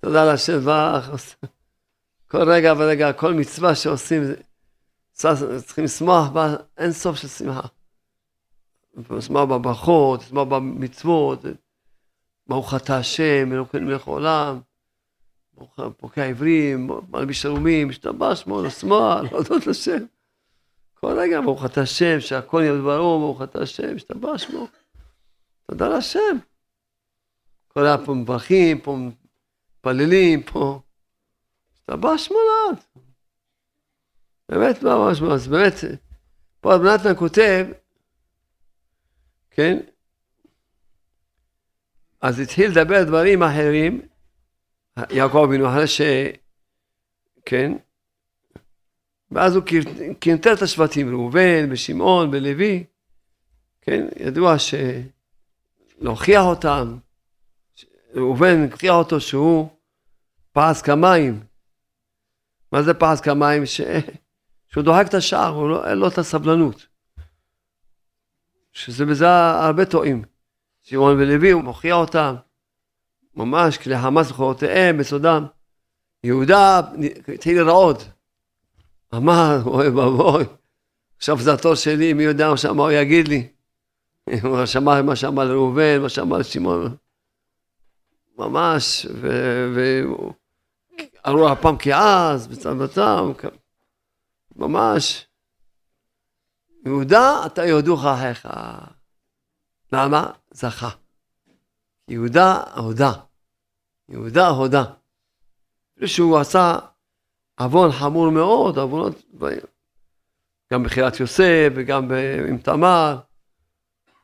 תודה 0.00 0.24
להשם 0.24 0.60
ברך. 0.60 1.10
כל 2.30 2.50
רגע 2.50 2.74
ורגע, 2.78 3.12
כל 3.12 3.34
מצווה 3.34 3.74
שעושים, 3.74 4.22
צריכים 5.12 5.84
לשמוח 5.84 6.28
בה, 6.28 6.54
אין 6.78 6.92
סוף 6.92 7.16
של 7.16 7.28
שמחה. 7.28 7.66
לשמוח 9.10 9.44
בברכות, 9.44 10.20
לשמוח 10.20 10.48
במצוות, 10.48 11.40
ברוך 12.46 12.74
אתה 12.74 12.96
השם, 12.98 13.52
אלוקינו 13.52 13.86
מלך 13.86 14.08
העולם, 14.08 14.60
ברוך 15.56 15.80
פוקע 15.96 16.24
עברים, 16.24 16.90
מלביש 17.10 17.46
ערומים, 17.46 17.90
השתבח 17.90 18.34
שמו, 18.34 18.62
לשמוח, 18.62 19.22
להודות 19.32 19.66
לשם. 19.66 20.04
כל 21.00 21.18
רגע, 21.18 21.40
ברוך 21.40 21.64
אתה 21.64 21.80
השם, 21.80 22.20
שהכל 22.20 22.60
יהיה 22.62 22.82
ברור, 22.82 23.18
ברוך 23.20 23.42
אתה 23.42 23.62
השם, 23.62 23.96
השתבח 23.96 24.36
שמו. 24.36 24.68
תודה 25.66 25.88
להשם. 25.88 26.38
כל 27.68 27.86
היה 27.86 27.98
פה 28.06 28.14
מברכים, 28.14 28.80
פה 28.80 28.96
מתפללים, 28.96 30.42
פה. 30.42 30.80
השתבח 31.74 32.16
שמו 32.16 32.36
לעד. 32.36 33.04
באמת 34.48 34.82
ממש 34.82 35.20
ממש, 35.20 35.48
באמת, 35.48 35.74
פה 36.60 36.74
רב 36.74 36.82
נתן 36.82 37.14
כותב, 37.18 37.66
כן, 39.50 39.78
אז 42.20 42.40
התחיל 42.40 42.70
לדבר 42.70 43.04
דברים 43.04 43.42
אחרים, 43.42 44.08
יעקב 45.10 45.44
אבינו 45.48 45.68
אחרי 45.68 45.86
ש... 45.86 46.00
כן, 47.44 47.72
ואז 49.30 49.56
הוא 49.56 49.64
קינטר 50.20 50.52
את 50.52 50.62
השבטים, 50.62 51.10
ראובן 51.10 51.68
ושמעון 51.70 52.28
ולוי, 52.32 52.84
כן, 53.82 54.06
ידוע 54.20 54.56
שלהוכיח 55.98 56.42
אותם, 56.42 56.96
ראובן 58.14 58.64
הכריח 58.64 58.94
אותו 58.94 59.20
שהוא 59.20 59.68
פרס 60.52 60.82
כמים. 60.82 61.40
מה 62.72 62.82
זה 62.82 62.94
פרס 62.94 63.20
כמים? 63.20 63.66
ש... 63.66 63.80
שהוא 64.68 64.84
דוחק 64.84 65.04
את 65.08 65.14
השער, 65.14 65.54
הוא 65.54 65.68
לא, 65.68 65.88
אין 65.88 65.98
לו 65.98 66.08
את 66.08 66.18
הסבלנות. 66.18 66.86
שזה 68.72 69.06
בזה 69.06 69.28
הרבה 69.28 69.84
טועים. 69.84 70.22
שמעון 70.82 71.16
ולוי, 71.16 71.50
הוא 71.50 71.62
מוכיח 71.62 71.96
אותם, 71.96 72.34
ממש 73.34 73.78
כלי 73.78 73.98
חמאס 73.98 74.30
וחורותיהם 74.30 74.98
בסודם. 74.98 75.46
יהודה 76.24 76.80
התחיל 77.34 77.60
לרעוד. 77.60 78.02
אמר, 79.14 79.58
אוי 79.66 79.88
ואבוי, 79.88 80.44
עכשיו 81.16 81.38
זה 81.38 81.52
התור 81.52 81.74
שלי, 81.74 82.12
מי 82.12 82.22
יודע 82.22 82.48
מה 82.74 82.82
הוא 82.82 82.90
יגיד 82.90 83.28
לי. 83.28 83.48
הוא 84.42 84.66
שמע 84.66 85.02
מה 85.02 85.16
שאמר 85.16 85.44
לראובן, 85.44 85.98
מה 86.02 86.08
שאמר 86.08 86.38
לשמעון. 86.38 86.96
ממש, 88.38 89.06
ואמרו 91.24 91.48
הפעם 91.48 91.76
בצד 92.46 92.46
בצד, 92.46 93.22
ממש. 94.56 95.26
יהודה, 96.86 97.46
אתה 97.46 97.64
יודוך 97.64 98.04
אחיך. 98.04 98.48
למה? 99.92 100.30
זכה. 100.50 100.90
יהודה 102.08 102.62
הודה. 102.76 103.12
יהודה 104.08 104.48
הודה. 104.48 104.84
שהוא 106.04 106.38
עשה 106.38 106.78
עוון 107.60 107.92
חמור 107.92 108.30
מאוד, 108.30 108.78
עוונות, 108.78 109.22
גם 110.72 110.82
בחירת 110.82 111.20
יוסף 111.20 111.68
וגם 111.74 112.10
עם 112.48 112.58
תמר. 112.58 113.18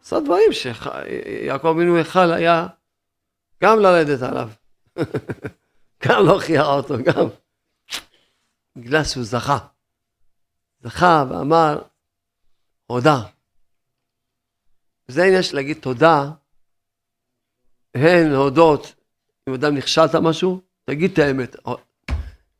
עשה 0.02 0.20
דברים 0.20 0.52
שיעקב 0.52 1.66
אבינו 1.66 1.98
יכל 1.98 2.32
היה 2.32 2.66
גם 3.62 3.78
לרדת 3.78 4.22
עליו. 4.22 4.50
גם 6.06 6.24
להוכיח 6.24 6.66
אותו, 6.66 6.94
גם. 7.04 7.26
בגלל 8.76 9.04
שהוא 9.04 9.24
זכה. 9.24 9.58
זכה 10.80 11.24
ואמר, 11.30 11.82
הודה. 12.86 13.22
זה 15.08 15.22
העניין 15.22 15.42
של 15.42 15.56
להגיד 15.56 15.76
תודה, 15.80 16.30
הן 17.94 18.30
להודות, 18.30 18.94
אם 19.48 19.54
אדם 19.54 19.74
נכשלת 19.74 20.14
משהו, 20.14 20.60
תגיד 20.84 21.12
את 21.12 21.18
האמת, 21.18 21.56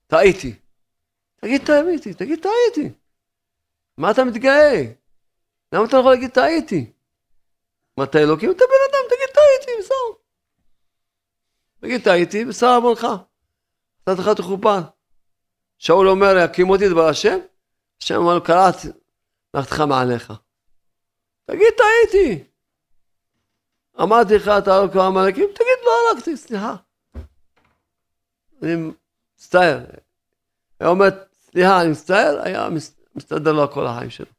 טעיתי. 0.07 0.55
תגיד 1.43 1.71
האמת, 1.71 2.09
תגיד 2.09 2.43
טעיתי. 2.43 2.93
מה 3.99 4.11
אתה 4.11 4.25
מתגאה? 4.25 4.83
למה 5.73 5.85
אתה 5.85 5.97
לא 5.97 6.01
יכול 6.01 6.13
להגיד 6.13 6.31
טעיתי? 6.31 6.93
מה 7.97 8.05
אתה 8.05 8.19
אלוקים? 8.19 8.51
אתה 8.51 8.65
בן 8.65 8.91
אדם, 8.91 9.09
תגיד 9.09 9.35
טעיתי, 9.35 9.83
בסדר. 9.83 10.23
תגיד 11.81 12.05
טעיתי, 12.05 12.45
בסדר 12.45 12.75
עוונך. 12.75 13.07
נתת 14.09 14.19
לך 14.19 14.29
את 14.33 14.39
החופה. 14.39 14.79
שאול 15.79 16.09
אומר, 16.09 16.35
יקים 16.45 16.71
אותי 16.71 16.89
דבר 16.89 17.09
השם, 17.09 17.39
השם 18.03 18.15
אמר 18.15 18.35
לו, 18.35 18.45
קראת, 18.45 18.77
לקחתך 19.55 19.81
מעליך. 19.81 20.33
תגיד, 21.45 21.73
טעיתי. 21.77 22.45
אמרתי 24.03 24.35
לך, 24.35 24.49
אתה 24.49 24.83
לא 24.83 24.93
קרא 24.93 25.07
עמלקים? 25.07 25.49
תגיד, 25.55 25.79
לא 25.85 25.91
הרגתי, 26.11 26.37
סליחה. 26.37 26.75
אני 28.63 28.93
מצטער. 29.37 29.81
היה 30.81 30.91
אומר, 30.91 31.09
סליחה, 31.53 31.83
אני 31.83 31.91
מצטער, 31.91 32.41
היה 32.45 32.69
מסתדר 33.15 33.53
לו 33.53 33.71
כל 33.71 33.87
החיים 33.87 34.11
שלו. 34.11 34.33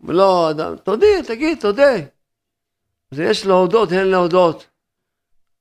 ולא, 0.00 0.50
אדם, 0.50 0.76
תודי, 0.76 1.22
תגיד, 1.26 1.60
תודה. 1.60 1.92
אז 3.12 3.18
יש 3.18 3.46
להודות, 3.46 3.92
אין 3.92 4.06
להודות 4.06 4.66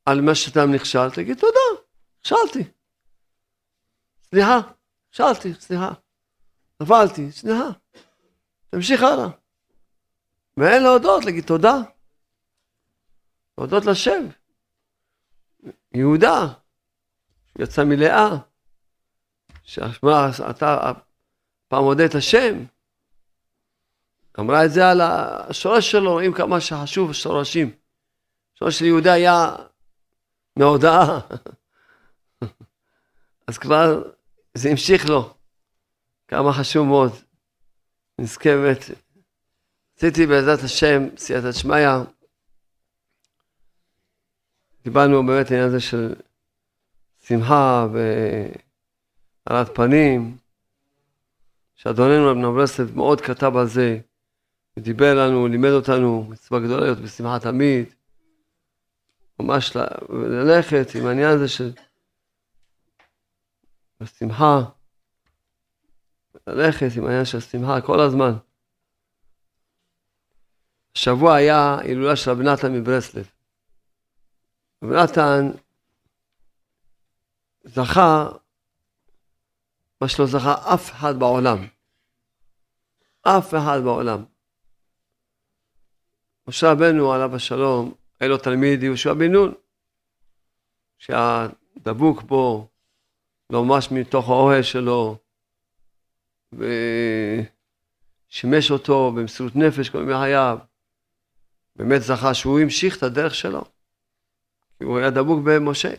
על 0.06 0.22
מה 0.22 0.36
שאתה 0.36 0.66
נכשל, 0.66 1.10
תגיד 1.12 1.40
תודה, 1.40 1.82
נכשלתי. 2.20 2.64
סליחה, 4.30 4.60
נכשלתי, 5.10 5.54
סליחה. 5.54 5.92
נפלתי, 6.82 7.32
סליחה. 7.32 7.70
תמשיך 8.70 9.04
הלאה. 9.04 9.28
ואין 10.58 10.84
להודות, 10.84 11.26
להגיד 11.26 11.44
תודה. 11.44 11.76
להודות 13.58 13.86
לשם. 13.86 14.26
יהודה, 15.94 16.48
יצא 17.60 17.84
מלאה, 17.84 18.30
שאמרה, 19.70 20.30
אתה 20.50 20.92
פעם 21.68 21.84
מודה 21.84 22.06
את 22.06 22.16
השם, 22.16 22.66
אמרה 24.40 24.66
את 24.66 24.72
זה 24.72 24.90
על 24.90 25.02
השורש 25.02 25.92
שלו, 25.92 26.12
רואים 26.12 26.34
כמה 26.34 26.62
שחשוב 26.62 27.14
שורשים. 27.14 27.72
השורש 28.56 28.80
של 28.80 28.86
יהודה 28.86 29.14
היה 29.14 29.56
מהודאה. 30.56 31.20
אז 33.48 33.58
כבר 33.58 34.02
זה 34.54 34.70
המשיך 34.70 35.10
לו. 35.10 35.34
כמה 36.28 36.54
חשוב 36.54 36.88
מאוד. 36.88 37.12
נזכה 38.20 38.50
באמת. 38.50 38.84
עשיתי 39.98 40.26
בעזרת 40.26 40.60
השם 40.64 41.04
סייעתא 41.18 41.52
שמיא. 41.52 41.90
דיברנו 44.84 45.26
באמת 45.26 45.52
העניין 45.52 45.68
הזה 45.68 45.80
של 45.80 46.16
שמחה 47.28 47.88
והעלת 49.50 49.76
פנים, 49.76 50.38
שאדוננו 51.76 52.32
רב 52.32 52.38
נברסלב 52.38 52.96
מאוד 52.96 53.22
כתב 53.22 53.52
על 53.58 53.68
זה, 53.68 54.00
ודיבר 54.78 55.14
לנו, 55.16 55.48
לימד 55.48 55.70
אותנו 55.70 56.24
מצווה 56.30 56.60
גדולה 56.60 56.82
להיות 56.82 56.98
בשמחה 56.98 57.40
תמיד, 57.40 57.94
ממש 59.40 59.76
ללכת 60.10 60.96
עם 60.96 61.06
העניין 61.06 61.30
הזה 61.30 61.48
של 61.48 61.72
השמחה. 64.02 64.60
ללכת 66.48 66.88
עם 66.98 67.06
העניין 67.06 67.26
של 67.26 67.38
השמחה 67.38 67.82
כל 67.82 68.00
הזמן. 68.00 68.32
השבוע 70.96 71.36
היה 71.36 71.78
הילולה 71.80 72.16
של 72.16 72.32
רבי 72.32 72.44
נתן 72.44 72.74
מברסלב. 72.74 73.30
רבי 74.84 74.96
נתן 74.96 75.52
זכה 77.64 78.30
מה 80.02 80.10
שלא 80.10 80.26
זכה 80.26 80.74
אף 80.74 80.92
אחד 80.92 81.20
בעולם. 81.20 81.68
אף 83.22 83.54
אחד 83.54 83.80
בעולם. 83.84 84.24
משה 86.48 86.72
רבנו 86.72 87.14
עליו 87.14 87.36
השלום, 87.36 87.94
היה 88.20 88.30
לו 88.30 88.38
תלמיד 88.38 88.84
יהושע 88.84 89.14
בן 89.14 89.32
נון, 89.32 89.54
שהדבוק 90.98 92.22
בו, 92.22 92.68
לא 93.50 93.64
ממש 93.64 93.92
מתוך 93.92 94.30
האוהל 94.30 94.62
שלו, 94.64 95.18
ושימש 98.30 98.72
אותו 98.72 99.12
במסירות 99.12 99.56
נפש 99.56 99.90
כל 99.90 99.98
ימי 99.98 100.14
חייו. 100.14 100.58
באמת 101.76 102.02
זכה 102.02 102.34
שהוא 102.34 102.60
המשיך 102.60 102.98
את 102.98 103.04
הדרך 103.04 103.36
שלו, 103.36 103.64
כי 104.78 104.84
הוא 104.84 104.98
היה 104.98 105.10
דבוק 105.10 105.40
במשה. 105.46 105.94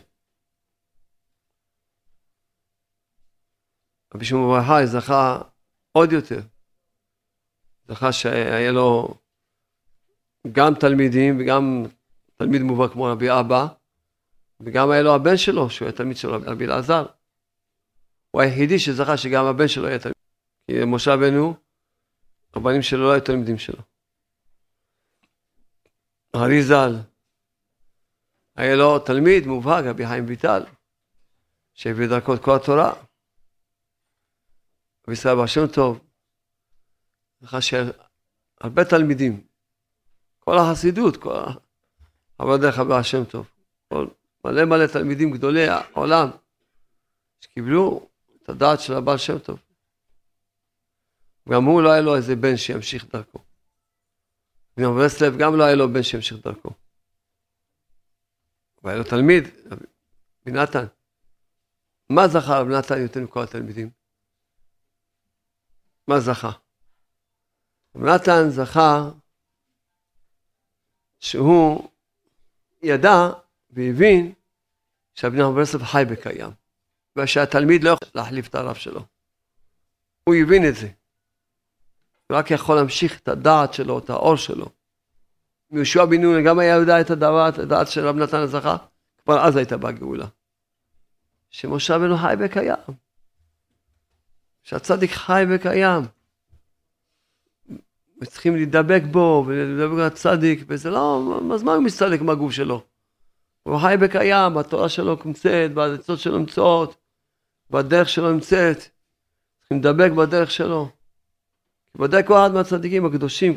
רבי 4.15 4.25
שמעון 4.25 4.49
בר 4.49 4.67
חי 4.67 4.83
זכה 4.85 5.41
עוד 5.91 6.11
יותר. 6.11 6.41
זכה 7.87 8.11
שהיה 8.11 8.71
לו 8.71 9.13
גם 10.51 10.75
תלמידים 10.75 11.37
וגם 11.39 11.83
תלמיד 12.37 12.61
מובהק 12.61 12.91
כמו 12.91 13.03
רבי 13.03 13.31
אבא, 13.39 13.67
וגם 14.59 14.91
היה 14.91 15.01
לו 15.01 15.15
הבן 15.15 15.37
שלו, 15.37 15.69
שהוא 15.69 15.85
היה 15.85 15.97
תלמיד 15.97 16.17
של 16.17 16.29
רבי 16.29 16.65
אלעזר. 16.65 17.05
הוא 18.31 18.41
היחידי 18.41 18.79
שזכה 18.79 19.17
שגם 19.17 19.45
הבן 19.45 19.67
שלו 19.67 19.87
היה 19.87 19.99
תלמיד. 19.99 20.15
כי 20.67 20.85
משה 20.85 21.13
רבנו, 21.13 21.53
הבנים 22.53 22.81
שלו 22.81 23.03
לא 23.03 23.11
היו 23.11 23.21
תלמידים 23.21 23.57
שלו. 23.57 23.81
אריזל, 26.35 26.95
היה 28.55 28.75
לו 28.75 28.99
תלמיד 28.99 29.47
מובהק, 29.47 29.85
רבי 29.85 30.07
חיים 30.07 30.25
ויטל, 30.27 30.63
שהביא 31.73 32.07
דרכו 32.07 32.33
את 32.33 32.43
כל 32.43 32.55
התורה. 32.55 32.93
רבי 35.11 35.19
ישראל 35.19 35.35
בר 35.35 35.45
שם 35.45 35.67
טוב, 35.67 35.99
זכה 37.41 37.61
שהרבה 37.61 38.85
תלמידים, 38.89 39.43
כל 40.39 40.57
החסידות, 40.57 41.17
כל. 41.17 41.35
אבל 42.39 42.57
דרך 42.57 42.79
הבא 42.79 43.03
שם 43.03 43.25
טוב. 43.25 43.51
כל 43.89 44.07
מלא 44.45 44.65
מלא 44.65 44.87
תלמידים 44.87 45.31
גדולי 45.31 45.67
העולם 45.67 46.29
שקיבלו 47.41 48.09
את 48.43 48.49
הדעת 48.49 48.79
של 48.79 48.93
הבעל 48.93 49.17
שם 49.17 49.39
טוב. 49.39 49.59
גם 51.49 51.63
הוא 51.63 51.81
לא 51.81 51.91
היה 51.91 52.01
לו 52.01 52.15
איזה 52.15 52.35
בן 52.35 52.57
שימשיך 52.57 53.05
דרכו. 53.15 53.39
גם 54.79 54.95
ברסלב 54.95 55.37
גם 55.37 55.57
לא 55.57 55.63
היה 55.63 55.75
לו 55.75 55.93
בן 55.93 56.03
שימשיך 56.03 56.37
דרכו. 56.43 56.69
והיה 58.83 58.97
לו 58.97 59.03
תלמיד, 59.03 59.43
רבי 59.71 60.51
נתן. 60.51 60.85
מה 62.09 62.27
זכה 62.27 62.59
רבי 62.59 62.73
נתן 62.73 63.01
יותר 63.01 63.21
מכל 63.21 63.43
התלמידים? 63.43 64.00
מה 66.11 66.19
זכה? 66.19 66.51
נתן 67.95 68.49
זכה 68.49 69.09
שהוא 71.19 71.89
ידע 72.83 73.29
והבין 73.69 74.33
שרבי 75.15 75.37
נחמן 75.37 75.55
ברסלב 75.55 75.83
חי 75.83 76.03
וקיים, 76.09 76.49
ושהתלמיד 77.15 77.83
לא 77.83 77.89
יכול 77.89 78.07
להחליף 78.15 78.47
את 78.47 78.55
הרב 78.55 78.75
שלו. 78.75 79.05
הוא 80.23 80.35
הבין 80.35 80.67
את 80.69 80.75
זה. 80.75 80.89
הוא 82.29 82.37
רק 82.37 82.51
יכול 82.51 82.75
להמשיך 82.75 83.19
את 83.19 83.27
הדעת 83.27 83.73
שלו, 83.73 83.99
את 83.99 84.09
האור 84.09 84.35
שלו. 84.35 84.65
יהושע 85.71 86.05
בן 86.05 86.21
נון 86.21 86.43
גם 86.45 86.59
היה 86.59 86.75
יודע 86.75 87.01
את 87.01 87.09
הדעת, 87.09 87.59
הדעת 87.59 87.87
של 87.87 88.07
רב 88.07 88.15
נתן 88.15 88.37
הזכה, 88.37 88.77
כבר 89.23 89.45
אז 89.45 89.55
הייתה 89.55 89.77
באה 89.77 89.91
גאולה. 89.91 90.27
שמשה 91.49 91.95
רבנו 91.95 92.17
חי 92.17 92.33
וקיים. 92.39 93.10
שהצדיק 94.63 95.11
חי 95.11 95.43
וקיים. 95.49 96.03
וצריכים 98.21 98.55
להידבק 98.55 99.01
בו 99.11 99.43
ולדבק 99.47 100.05
בצדיק, 100.05 100.63
וזה 100.67 100.89
לא, 100.89 101.39
אז 101.53 101.63
מה 101.63 101.73
הוא 101.73 101.83
מסתלק 101.83 102.21
מהגוף 102.21 102.51
שלו? 102.51 102.83
הוא 103.63 103.79
חי 103.79 103.95
וקיים, 103.99 104.57
התורה 104.57 104.89
שלו 104.89 105.17
נמצאת, 105.25 105.71
והעצות 105.75 106.19
שלו 106.19 106.37
נמצאות, 106.37 106.95
והדרך 107.69 108.09
שלו 108.09 108.31
נמצאת. 108.31 108.77
צריכים 109.59 109.77
לדבק 109.77 110.11
בדרך 110.11 110.51
שלו. 110.51 110.89
ודאי 111.95 112.23
כל 112.27 112.33
אחד 112.33 112.53
מהצדיקים 112.53 113.05
הקדושים, 113.05 113.53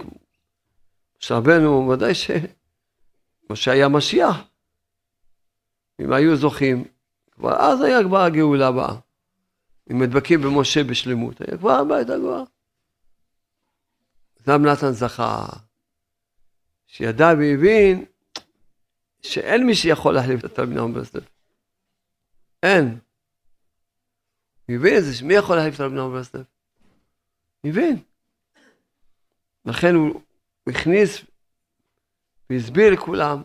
משה 1.21 1.37
רבנו, 1.37 1.89
ודאי 1.89 2.15
ש... 2.15 2.31
משה 3.51 3.73
היה 3.73 3.89
משיח. 3.89 4.37
אם 6.01 6.13
היו 6.13 6.37
זוכים, 6.37 6.85
כבר 7.33 7.57
אז 7.57 7.81
היה 7.81 8.03
כבר 8.05 8.21
הגאולה 8.21 8.69
הבאה. 8.69 8.95
אם 9.91 9.99
מדבקים 9.99 10.43
במשה 10.43 10.85
בשלמות, 10.85 11.41
היה 11.41 11.59
כבר 11.59 11.71
הבית 11.71 12.11
הגבוהה. 12.11 12.45
גם 14.47 14.67
נתן 14.67 14.93
זכה, 14.93 15.47
שידע 16.87 17.27
והבין 17.39 18.05
שאין 19.23 19.67
מי 19.67 19.75
שיכול 19.75 20.15
להחליף 20.15 20.41
את 20.41 20.45
התלמיד 20.45 20.79
נחמן 20.79 20.95
ברסלב. 20.95 21.25
אין. 22.63 22.99
הוא 24.69 24.77
הבין 24.77 24.99
את 24.99 25.05
זה, 25.05 25.15
שמי 25.15 25.35
יכול 25.35 25.57
להחליף 25.57 25.75
את 25.75 25.81
התלמיד 25.81 25.99
נחמן 25.99 26.13
ברסלב? 26.13 26.45
הבין. 27.65 27.97
לכן 29.65 29.95
הוא, 29.95 30.21
הכניס 30.67 31.25
והסביר 32.51 32.93
לכולם 32.93 33.43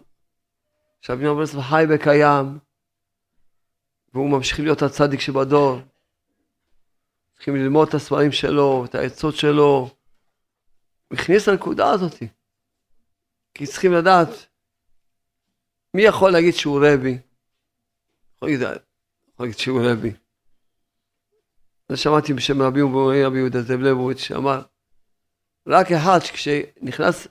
שרבי 1.02 1.24
נחמן 1.24 1.36
ברסלב 1.36 1.62
חי 1.62 1.84
וקיים, 1.90 2.60
והוא 4.14 4.30
ממשיך 4.30 4.60
להיות 4.60 4.82
הצדיק 4.82 5.20
שבדור. 5.20 5.80
צריכים 7.40 7.56
ללמוד 7.56 7.88
את 7.88 7.94
הספרים 7.94 8.32
שלו, 8.32 8.86
את 8.86 8.96
העצות 8.96 9.36
שלו. 9.36 9.90
הוא 11.08 11.18
הכניס 11.20 11.48
לנקודה 11.48 11.90
הזאת. 11.90 12.16
כי 13.54 13.68
צריכים 13.68 13.94
לדעת 13.94 14.28
מי 15.94 16.02
יכול 16.02 16.32
להגיד 16.32 16.54
שהוא 16.54 16.86
רבי? 16.86 17.18
יכול 18.36 18.50
להגיד 19.40 19.58
שהוא 19.58 19.82
רבי. 19.84 20.14
אני 21.90 21.98
שמעתי 21.98 22.34
בשם 22.34 22.62
רבי 22.62 22.82
רבי 23.26 23.38
יהודה 23.38 23.62
זאב 23.62 23.80
לבוביץ' 23.80 24.20
שאמר, 24.20 24.62
רק 25.68 25.92
אחד 25.92 26.20
שכשנכנס 26.20 27.28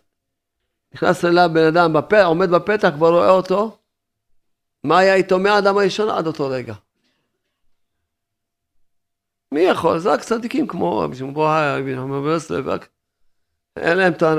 נכנס 0.94 1.24
אליו 1.24 1.50
בן 1.54 1.66
אדם, 1.66 1.92
בפ... 1.92 2.12
עומד 2.12 2.50
בפתח, 2.50 2.88
כבר 2.96 3.10
רואה 3.10 3.30
אותו, 3.30 3.78
מה 4.84 4.98
היה 4.98 5.14
איתו 5.14 5.38
מהאדם 5.38 5.78
הראשון 5.78 6.08
עד 6.08 6.26
אותו 6.26 6.48
רגע. 6.48 6.74
מי 9.52 9.60
יכול? 9.60 9.98
זה 9.98 10.12
רק 10.12 10.20
צדיקים 10.20 10.66
כמו 10.66 10.98
רבי 10.98 11.16
שמעון 11.16 11.34
בוהאי, 11.34 11.80
רבי 11.80 11.94
נחמן 11.94 12.22
ברסלב, 12.22 12.68
רק 12.68 12.88
אין 13.76 13.98
להם 13.98 14.12
את 14.12 14.22
ה... 14.22 14.34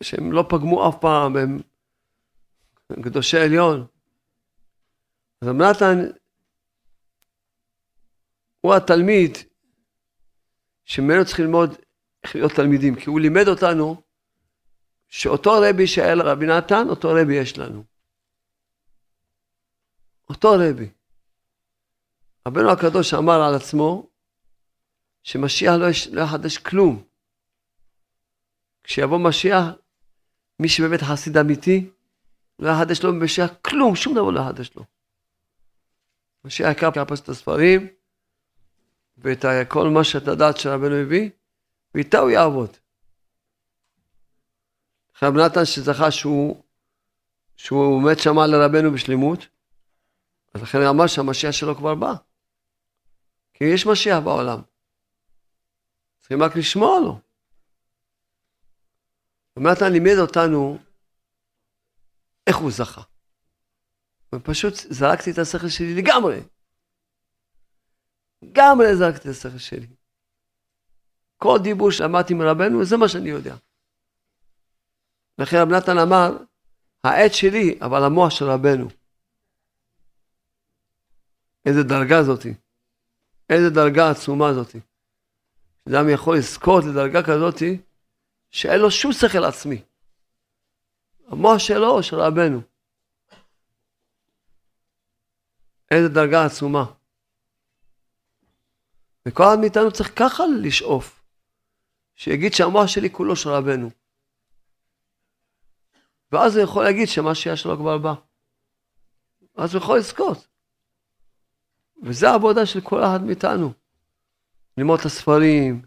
שהם 0.00 0.32
לא 0.32 0.44
פגמו 0.48 0.88
אף 0.88 0.94
פעם, 1.00 1.36
הם 2.90 3.02
קדושי 3.02 3.38
עליון. 3.38 3.86
אז 5.40 5.48
רב 5.48 5.56
נתן 5.56 6.10
הוא 8.60 8.74
התלמיד 8.74 9.30
שממנו 10.84 11.24
צריך 11.24 11.40
ללמוד 11.40 11.74
איך 12.24 12.34
להיות 12.34 12.52
תלמידים, 12.52 12.94
כי 12.94 13.10
הוא 13.10 13.20
לימד 13.20 13.48
אותנו 13.48 14.02
שאותו 15.08 15.50
רבי 15.62 15.86
שהיה 15.86 16.14
לרבי 16.14 16.46
נתן, 16.46 16.88
אותו 16.88 17.08
רבי 17.08 17.34
יש 17.34 17.58
לנו. 17.58 17.84
אותו 20.28 20.48
רבי. 20.58 20.88
רבנו 22.46 22.70
הקדוש 22.70 23.14
אמר 23.14 23.42
על 23.42 23.54
עצמו 23.54 24.06
שמשיח 25.22 25.74
לא, 25.74 25.90
יש, 25.90 26.08
לא 26.08 26.20
יחדש 26.20 26.58
כלום. 26.58 27.02
כשיבוא 28.84 29.18
משיח, 29.18 29.64
מי 30.60 30.68
שבאמת 30.68 31.00
חסיד 31.02 31.36
אמיתי, 31.36 31.90
לא 32.58 32.70
יחדש 32.70 33.02
לו 33.02 33.12
במשיח 33.12 33.50
כלום, 33.62 33.96
שום 33.96 34.14
דבר 34.14 34.30
לא 34.30 34.40
יחדש 34.40 34.70
לו. 34.76 34.84
משיח 36.44 36.72
יקר 36.72 36.90
כפס 36.90 37.20
את 37.20 37.28
הספרים, 37.28 37.88
ואת 39.18 39.44
כל 39.68 39.88
מה 39.88 40.04
שאת 40.04 40.28
הדעת 40.28 40.56
שרבנו 40.56 40.94
הביא, 40.94 41.30
ואיתה 41.94 42.18
הוא 42.18 42.30
יעבוד. 42.30 42.70
רב 45.22 45.34
נתן 45.34 45.64
שזכה 45.64 46.10
שהוא, 46.10 46.62
שהוא 47.56 48.02
מת 48.02 48.18
שמע 48.18 48.46
לרבנו 48.46 48.92
בשלמות, 48.92 49.46
אז 50.54 50.62
לכן 50.62 50.82
אמר 50.82 51.06
שהמשיח 51.06 51.50
שלו 51.50 51.76
כבר 51.76 51.94
בא. 51.94 52.14
כי 53.58 53.64
יש 53.74 53.86
משיח 53.86 54.18
בעולם. 54.24 54.60
צריכים 56.18 56.42
רק 56.42 56.56
לשמוע 56.56 57.00
לו. 57.00 57.20
נתן 59.56 59.92
לימד 59.92 60.18
אותנו 60.20 60.78
איך 62.46 62.56
הוא 62.56 62.70
זכה. 62.70 63.02
ופשוט 64.34 64.74
זרקתי 64.74 65.30
את 65.30 65.38
השכל 65.38 65.68
שלי 65.68 65.94
לגמרי. 65.94 66.40
לגמרי 68.42 68.96
זרקתי 68.96 69.28
את 69.28 69.34
השכל 69.34 69.58
שלי. 69.58 69.86
כל 71.36 71.58
דיבור 71.62 71.90
שלמדתי 71.90 72.34
מרבנו, 72.34 72.84
זה 72.84 72.96
מה 72.96 73.08
שאני 73.08 73.28
יודע. 73.28 73.56
לכן 75.38 75.56
רב 75.56 75.68
נתן 75.68 75.98
אמר, 75.98 76.36
העט 77.04 77.32
שלי, 77.32 77.78
אבל 77.80 78.04
המוח 78.04 78.30
של 78.30 78.44
רבנו. 78.44 78.88
איזה 81.66 81.82
דרגה 81.82 82.22
זאתי. 82.22 82.54
איזה 83.50 83.70
דרגה 83.70 84.10
עצומה 84.10 84.54
זאתי. 84.54 84.80
אדם 85.88 86.08
יכול 86.08 86.36
לזכות 86.36 86.84
לדרגה 86.84 87.22
כזאתי, 87.22 87.80
שאין 88.50 88.80
לו 88.80 88.90
שום 88.90 89.12
שכל 89.12 89.44
עצמי. 89.44 89.82
המוח 91.28 91.58
שלו, 91.58 92.02
של 92.02 92.16
רבנו. 92.16 92.60
איזה 95.90 96.08
דרגה 96.08 96.44
עצומה. 96.44 96.84
וכל 99.26 99.42
אחד 99.42 99.58
מאיתנו 99.60 99.92
צריך 99.92 100.12
ככה 100.18 100.42
לשאוף, 100.62 101.22
שיגיד 102.14 102.52
שהמוח 102.52 102.86
שלי 102.86 103.10
כולו 103.10 103.36
של 103.36 103.48
רבנו. 103.48 103.90
ואז 106.32 106.56
הוא 106.56 106.64
יכול 106.64 106.84
להגיד 106.84 107.08
שמה 107.08 107.34
שיש 107.34 107.66
לו 107.66 107.76
כבר 107.76 107.98
בא. 107.98 108.14
אז 109.56 109.74
הוא 109.74 109.82
יכול 109.82 109.98
לזכות. 109.98 110.48
וזו 112.02 112.26
העבודה 112.26 112.66
של 112.66 112.80
כל 112.80 113.04
אחד 113.04 113.24
מאיתנו. 113.24 113.72
ללמוד 114.78 115.00
את 115.00 115.06
הספרים, 115.06 115.82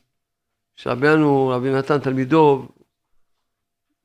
שרבנו, 0.75 1.47
רבי 1.47 1.73
נתן 1.73 1.99
תלמידו, 1.99 2.67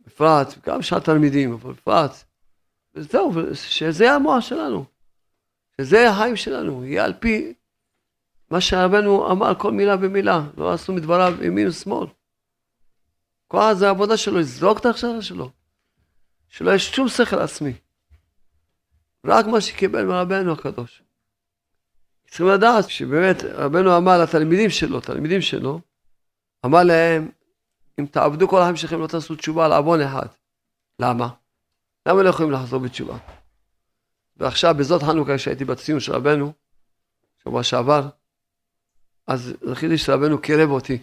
בפרט, 0.06 0.54
גם 0.66 0.82
שאר 0.82 0.98
תלמידים, 0.98 1.52
אבל 1.52 1.72
בפרט. 1.72 2.24
וזהו, 2.94 3.32
שזה 3.54 4.12
המוח 4.12 4.40
שלנו. 4.40 4.84
שזה 5.80 6.10
החיים 6.10 6.36
שלנו, 6.36 6.84
יהיה 6.84 7.04
על 7.04 7.14
פי 7.20 7.54
מה 8.50 8.60
שרבנו 8.60 9.30
אמר 9.30 9.54
כל 9.54 9.72
מילה 9.72 9.96
ומילה, 10.00 10.40
לא 10.56 10.72
עשו 10.72 10.92
מדבריו 10.92 11.44
ימין 11.44 11.68
ושמאל. 11.68 12.06
כל 13.48 13.74
זה 13.74 13.86
העבודה 13.86 14.16
שלו, 14.16 14.38
לזרוק 14.38 14.78
את 14.78 14.86
ההכשרה 14.86 15.22
שלו. 15.22 15.50
שלא 16.48 16.74
יש 16.74 16.90
שום 16.90 17.08
שכל 17.08 17.38
עצמי. 17.38 17.72
רק 19.26 19.46
מה 19.46 19.60
שקיבל 19.60 20.04
מרבנו 20.04 20.52
הקדוש. 20.52 21.03
צריכים 22.34 22.48
לדעת 22.48 22.90
שבאמת 22.90 23.36
רבנו 23.44 23.96
אמר 23.96 24.22
לתלמידים 24.22 24.70
שלו, 24.70 25.00
תלמידים 25.00 25.40
שלו, 25.40 25.80
אמר 26.66 26.82
להם, 26.82 27.30
אם 28.00 28.06
תעבדו 28.06 28.48
כל 28.48 28.60
החיים 28.60 28.76
שלכם 28.76 29.00
לא 29.00 29.06
תעשו 29.06 29.34
תשובה 29.34 29.64
על 29.64 29.72
עוון 29.72 30.00
אחד. 30.00 30.26
למה? 30.98 31.28
למה 32.06 32.22
לא 32.22 32.28
יכולים 32.28 32.52
לחזור 32.52 32.80
בתשובה? 32.80 33.18
ועכשיו 34.36 34.74
בזאת 34.78 35.02
חנוכה 35.02 35.36
כשהייתי 35.36 35.64
בציון 35.64 36.00
של 36.00 36.12
רבנו, 36.12 36.52
שבוע 37.42 37.62
שעבר, 37.62 38.08
אז 39.26 39.54
זכיתי 39.62 39.98
שרבנו 39.98 40.40
קירב 40.40 40.70
אותי, 40.70 40.98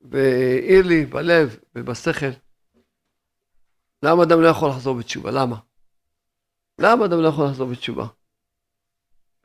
והעיר 0.00 0.86
לי 0.86 1.06
בלב 1.06 1.56
ובשכל, 1.74 2.30
למה 4.02 4.22
אדם 4.22 4.40
לא 4.40 4.48
יכול 4.48 4.68
לחזור 4.68 4.98
בתשובה? 4.98 5.30
למה? 5.30 5.56
למה 6.78 7.04
אדם 7.04 7.20
לא 7.20 7.28
יכול 7.28 7.46
לחזור 7.46 7.68
בתשובה? 7.68 8.06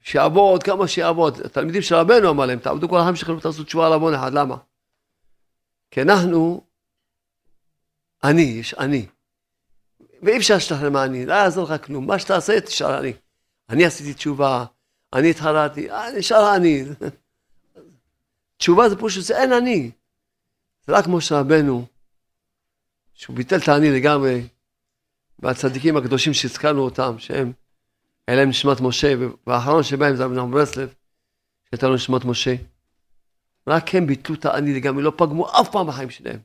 שיעבוד 0.01 0.63
כמה 0.63 0.87
שיעבוד. 0.87 1.41
התלמידים 1.45 1.81
של 1.81 1.95
רבנו 1.95 2.29
אמר 2.29 2.45
להם, 2.45 2.59
תעבדו 2.59 2.89
כל 2.89 2.99
החיים 2.99 3.15
שלכם 3.15 3.37
ותעשו 3.37 3.63
תשובה 3.63 3.87
על 3.87 3.93
עוון 3.93 4.13
אחד, 4.13 4.33
למה? 4.33 4.57
כי 5.91 6.01
אנחנו, 6.01 6.63
אני, 8.23 8.41
יש 8.41 8.73
אני. 8.73 9.05
ואי 10.21 10.37
אפשר 10.37 10.53
להשתחרר 10.53 10.89
מהאני, 10.89 11.25
לא 11.25 11.33
יעזור 11.33 11.63
לך 11.63 11.85
כלום. 11.85 12.07
מה 12.07 12.19
שתעשה, 12.19 12.61
תשאר 12.61 12.99
אני. 12.99 13.13
אני 13.69 13.85
עשיתי 13.85 14.13
תשובה, 14.13 14.65
אני 15.13 15.29
התחרתי, 15.29 15.91
אה, 15.91 16.11
נשאר 16.17 16.55
אני. 16.55 16.83
תשובה 18.57 18.89
זה 18.89 18.95
פשוט, 18.95 19.23
זה 19.23 19.41
אין 19.41 19.53
אני. 19.53 19.91
זה 20.87 20.93
רק 20.93 21.07
משה 21.07 21.39
רבנו, 21.39 21.85
שהוא 23.13 23.35
ביטל 23.35 23.57
את 23.57 23.67
האני 23.67 23.91
לגמרי, 23.91 24.47
והצדיקים 25.39 25.97
הקדושים 25.97 26.33
שהזכרנו 26.33 26.81
אותם, 26.81 27.15
שהם, 27.19 27.51
היה 28.29 28.37
להם 28.37 28.49
נשמת 28.49 28.81
משה, 28.81 29.13
והאחרון 29.47 29.83
שבהם 29.83 30.15
זה 30.15 30.25
אבנם 30.25 30.51
ברסלב, 30.51 30.93
שהייתה 31.69 31.87
לו 31.87 31.95
נשמת 31.95 32.25
משה. 32.25 32.55
רק 33.67 33.95
הם 33.95 34.07
ביטלו 34.07 34.35
את 34.35 34.45
האני 34.45 34.73
לגמרי, 34.73 35.03
לא 35.03 35.11
פגמו 35.17 35.49
אף 35.61 35.69
פעם 35.71 35.87
בחיים 35.87 36.09
שלהם. 36.09 36.39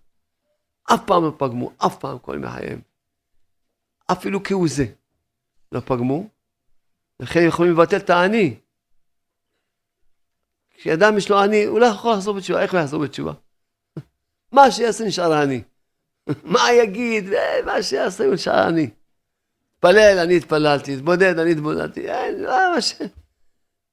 אף 0.95 1.01
פעם 1.07 1.25
לא 1.25 1.33
פגמו, 1.39 1.73
אף 1.87 1.99
פעם 1.99 2.19
כל 2.19 2.35
ימי 2.35 2.51
חייהם. 2.51 2.81
אפילו 4.13 4.43
כהוא 4.45 4.69
זה 4.69 4.85
לא 5.73 5.81
פגמו, 5.81 6.29
לכן 7.21 7.41
הם 7.41 7.49
יכולים 7.49 7.73
לבטל 7.73 7.97
את 7.97 8.11
האני. 8.11 8.57
כשאדם 10.77 11.19
יש 11.19 11.31
לו 11.31 11.45
אני, 11.45 11.65
הוא 11.65 11.81
לא 11.81 11.87
יכול 11.87 12.13
לחזור 12.13 12.35
בתשובה, 12.35 12.63
איך 12.63 12.73
הוא 12.73 12.81
יחזור 12.81 13.03
בתשובה? 13.03 13.33
מה 14.53 14.71
שיעשה 14.71 15.05
נשאר 15.05 15.33
האני. 15.33 15.63
מה 16.55 16.73
יגיד, 16.73 17.25
מה 17.65 17.83
שיעשה 17.83 18.25
נשאר 18.33 18.69
אני. 18.69 18.91
תפלל, 19.85 20.19
אני 20.19 20.37
התפללתי, 20.37 20.97
תתבודד, 20.97 21.39
אני 21.39 21.53
התבודדתי, 21.53 22.11
אין, 22.11 22.43
לא 22.43 22.75
מה 22.75 22.83
ש... 22.83 22.95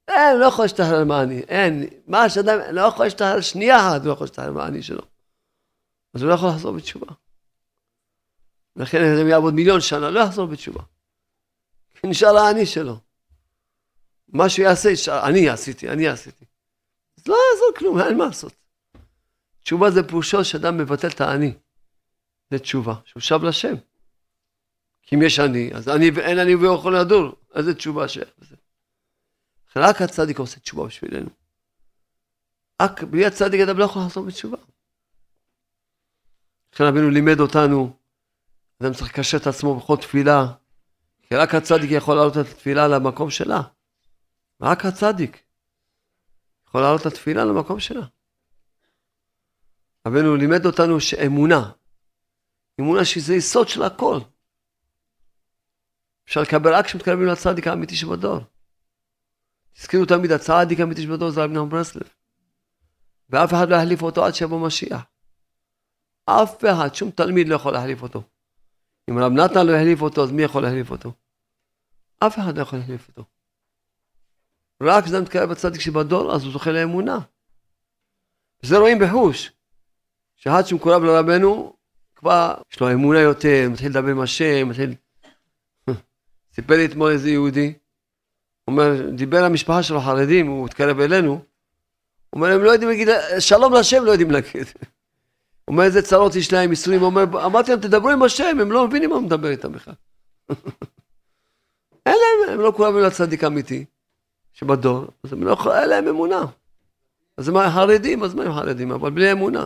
אין, 0.08 0.39
לא 0.39 0.46
יכול 0.46 0.66
להשתחרר 0.66 1.04
מהאני, 1.04 1.39
אין. 1.39 1.89
מה 2.08 2.30
שאדם 2.30 2.60
לא 2.72 2.82
יכול 2.82 3.06
להשתחרר 3.06 3.42
שנייה 3.42 3.78
אחת, 3.80 4.06
לא 4.06 4.12
יכול 4.12 4.26
להשתחרר 4.26 4.52
מהאני 4.52 4.84
שלו. 4.84 5.02
אז 6.14 6.22
הוא 6.22 6.30
לא 6.30 6.34
יכול 6.34 6.50
לחזור 6.50 6.72
בתשובה. 6.72 7.08
לכן 8.76 8.98
אם 9.22 9.28
יעבוד 9.28 9.54
מיליון 9.54 9.82
שנה, 9.82 10.10
לא 10.10 10.20
יחזור 10.20 10.48
בתשובה. 10.48 10.84
נשאר 12.04 12.38
האני 12.38 12.66
שלו. 12.66 13.00
מה 14.28 14.50
שהוא 14.50 14.66
יעשה, 14.66 14.89
אני 15.28 15.50
עשיתי, 15.50 15.89
אני 15.89 16.08
עשיתי. 16.08 16.46
אז 17.18 17.28
לא 17.28 17.38
יעזור 17.52 17.72
כלום, 17.78 18.02
אין 18.02 18.18
מה 18.18 18.26
לעשות. 18.26 18.54
תשובה 19.64 19.92
זה 19.92 20.08
פירושו 20.08 20.46
שאדם 20.46 20.78
מבטל 20.78 21.08
את 21.08 21.22
האני. 21.22 21.54
זה 22.52 22.60
תשובה, 22.60 22.94
שהוא 23.06 23.22
שב 23.22 23.44
לשם. 23.44 23.76
כי 25.12 25.16
אם 25.16 25.22
יש 25.22 25.39
אני, 25.39 25.72
אז 25.74 25.89
אני 25.89 26.12
ואין 26.12 26.39
אני 26.39 26.55
והוא 26.55 26.76
יכול 26.76 26.97
לדור. 26.97 27.36
איזה 27.55 27.76
תשובה 27.76 28.07
שייך 28.07 28.30
בזה? 28.39 28.55
רק 29.76 30.01
הצדיק 30.01 30.39
עושה 30.39 30.59
תשובה 30.59 30.86
בשבילנו. 30.86 31.30
רק 32.82 33.03
בלי 33.03 33.26
הצדיק 33.26 33.62
אדם 33.62 33.78
לא 33.78 33.84
יכול 33.86 34.01
לחזור 34.01 34.26
בתשובה. 34.26 34.57
לכן 36.74 36.84
רבינו 36.84 37.09
לימד 37.09 37.39
אותנו 37.39 37.97
אדם 38.82 38.93
צריך 38.93 39.09
לקשר 39.14 39.38
את 39.38 39.47
עצמו 39.47 39.80
בכל 39.80 39.97
תפילה, 39.97 40.45
כי 41.22 41.36
רק 41.36 41.55
הצדיק 41.55 41.91
יכול 41.91 42.16
להעלות 42.16 42.38
את 42.38 42.45
התפילה 42.45 42.88
למקום 42.88 43.30
שלה. 43.30 43.62
רק 44.62 44.86
הצדיק 44.86 45.43
יכול 46.68 46.82
להעלות 46.82 47.01
את 47.01 47.05
התפילה 47.05 47.45
למקום 47.45 47.80
שלה. 47.80 48.05
רבנו 50.07 50.36
לימד 50.36 50.66
אותנו 50.66 50.99
שאמונה, 50.99 51.72
אמונה 52.80 53.05
שזה 53.05 53.36
יסוד 53.36 53.68
של 53.68 53.84
הכל. 53.84 54.20
אפשר 56.32 56.42
לקבל 56.42 56.74
רק 56.74 56.86
כשמתקרבים 56.86 57.28
לצדיק 57.28 57.68
האמיתי 57.68 57.96
שבדור. 57.96 58.40
תזכרו 59.74 60.06
תמיד, 60.06 60.32
הצדיק 60.32 60.80
האמיתי 60.80 61.02
שבדור 61.02 61.30
זה 61.30 61.44
רבי 61.44 61.54
נחמן 61.54 61.70
ברסלב. 61.70 62.10
ואף 63.30 63.54
אחד 63.54 63.70
לא 63.70 63.76
יחליף 63.76 64.02
אותו 64.02 64.26
עד 64.26 64.36
שיבוא 64.36 64.68
משיח. 64.68 65.02
אף 66.26 66.66
אחד, 66.66 66.96
שום 66.96 67.12
תלמיד 67.12 67.48
לא 67.48 67.56
יכול 67.56 67.74
להחליף 67.74 68.02
אותו. 68.02 68.24
אם 69.10 69.20
רב 69.20 69.32
נתן 69.32 69.68
לא 69.68 69.76
החליף 69.76 70.02
אותו, 70.02 70.24
אז 70.24 70.32
מי 70.32 70.44
יכול 70.44 70.64
להחליף 70.64 70.92
אותו? 70.92 71.12
אף 72.20 72.40
אחד 72.40 72.58
לא 72.58 72.62
יכול 72.62 72.80
להחליף 72.80 73.08
אותו. 73.08 73.24
רק 74.82 75.04
כשאדם 75.04 75.22
מתקרב 75.22 75.50
בצדיק 75.50 75.82
שבדור, 75.82 76.36
אז 76.36 76.44
הוא 76.44 76.52
זוכה 76.52 76.72
לאמונה. 76.72 77.20
וזה 78.64 78.78
רואים 78.78 79.00
בחוש. 79.00 79.52
שעד 80.36 80.68
שמקורב 80.68 81.04
לרבנו, 81.04 81.74
כבר 82.16 82.54
יש 82.72 82.80
לו 82.80 82.94
אמונה 82.94 83.20
יותר, 83.20 83.68
מתחיל 83.70 83.90
לדבר 83.90 84.12
עם 84.12 84.22
השם, 84.22 84.70
מתחיל... 84.70 84.96
סיפר 86.56 86.78
לי 86.78 86.86
אתמול 86.86 87.12
איזה 87.12 87.30
יהודי, 87.30 87.74
הוא 88.66 88.74
אומר, 88.74 89.10
דיבר 89.12 89.43
למשפחה 89.45 89.84
שלו 89.84 90.02
חרדים, 90.02 90.47
הוא 90.47 90.66
התקרב 90.66 90.99
אלינו, 90.99 91.32
הוא 91.32 91.41
אומר, 92.34 92.47
הם 92.56 92.64
לא 92.64 92.70
יודעים 92.70 92.89
להגיד, 92.89 93.08
שלום 93.39 93.74
לשם 93.74 94.06
לא 94.06 94.12
יודעים 94.12 94.32
להגיד. 94.32 94.68
הוא 95.66 95.74
אומר, 95.74 95.84
איזה 95.84 96.02
צרות 96.02 96.36
יש 96.36 96.54
להם, 96.54 96.70
ייסורים, 96.70 96.99
הוא 96.99 97.06
אומר, 97.06 97.45
אמרתי 97.45 97.72
להם, 97.72 97.80
תדברו 97.80 98.10
עם 98.10 98.24
השם, 98.24 98.58
הם 98.62 98.72
לא 98.72 98.88
מבינים 98.88 99.10
מה 99.10 99.16
הוא 99.16 99.24
מדבר 99.24 99.49
איתם 99.49 99.72
בכלל. 99.72 99.93
אין 102.06 102.16
להם, 102.16 102.54
הם 102.54 102.60
לא 102.60 102.74
כולם 102.76 102.95
היו 102.95 103.06
הצדיק 103.06 103.43
האמיתי 103.43 103.86
שבדור, 104.54 105.08
אז 105.24 105.34
הם 105.34 105.43
לא 105.43 105.52
יכולים, 105.52 105.78
אין 105.78 105.89
להם 105.89 106.08
אמונה. 106.08 106.41
אז 107.38 107.49
הם 107.49 107.56
חרדים, 107.70 108.24
אז 108.24 108.34
מה 108.34 108.43
הם 108.43 108.54
חרדים? 108.54 108.91
אבל 108.91 109.10
בלי 109.10 109.32
אמונה. 109.32 109.66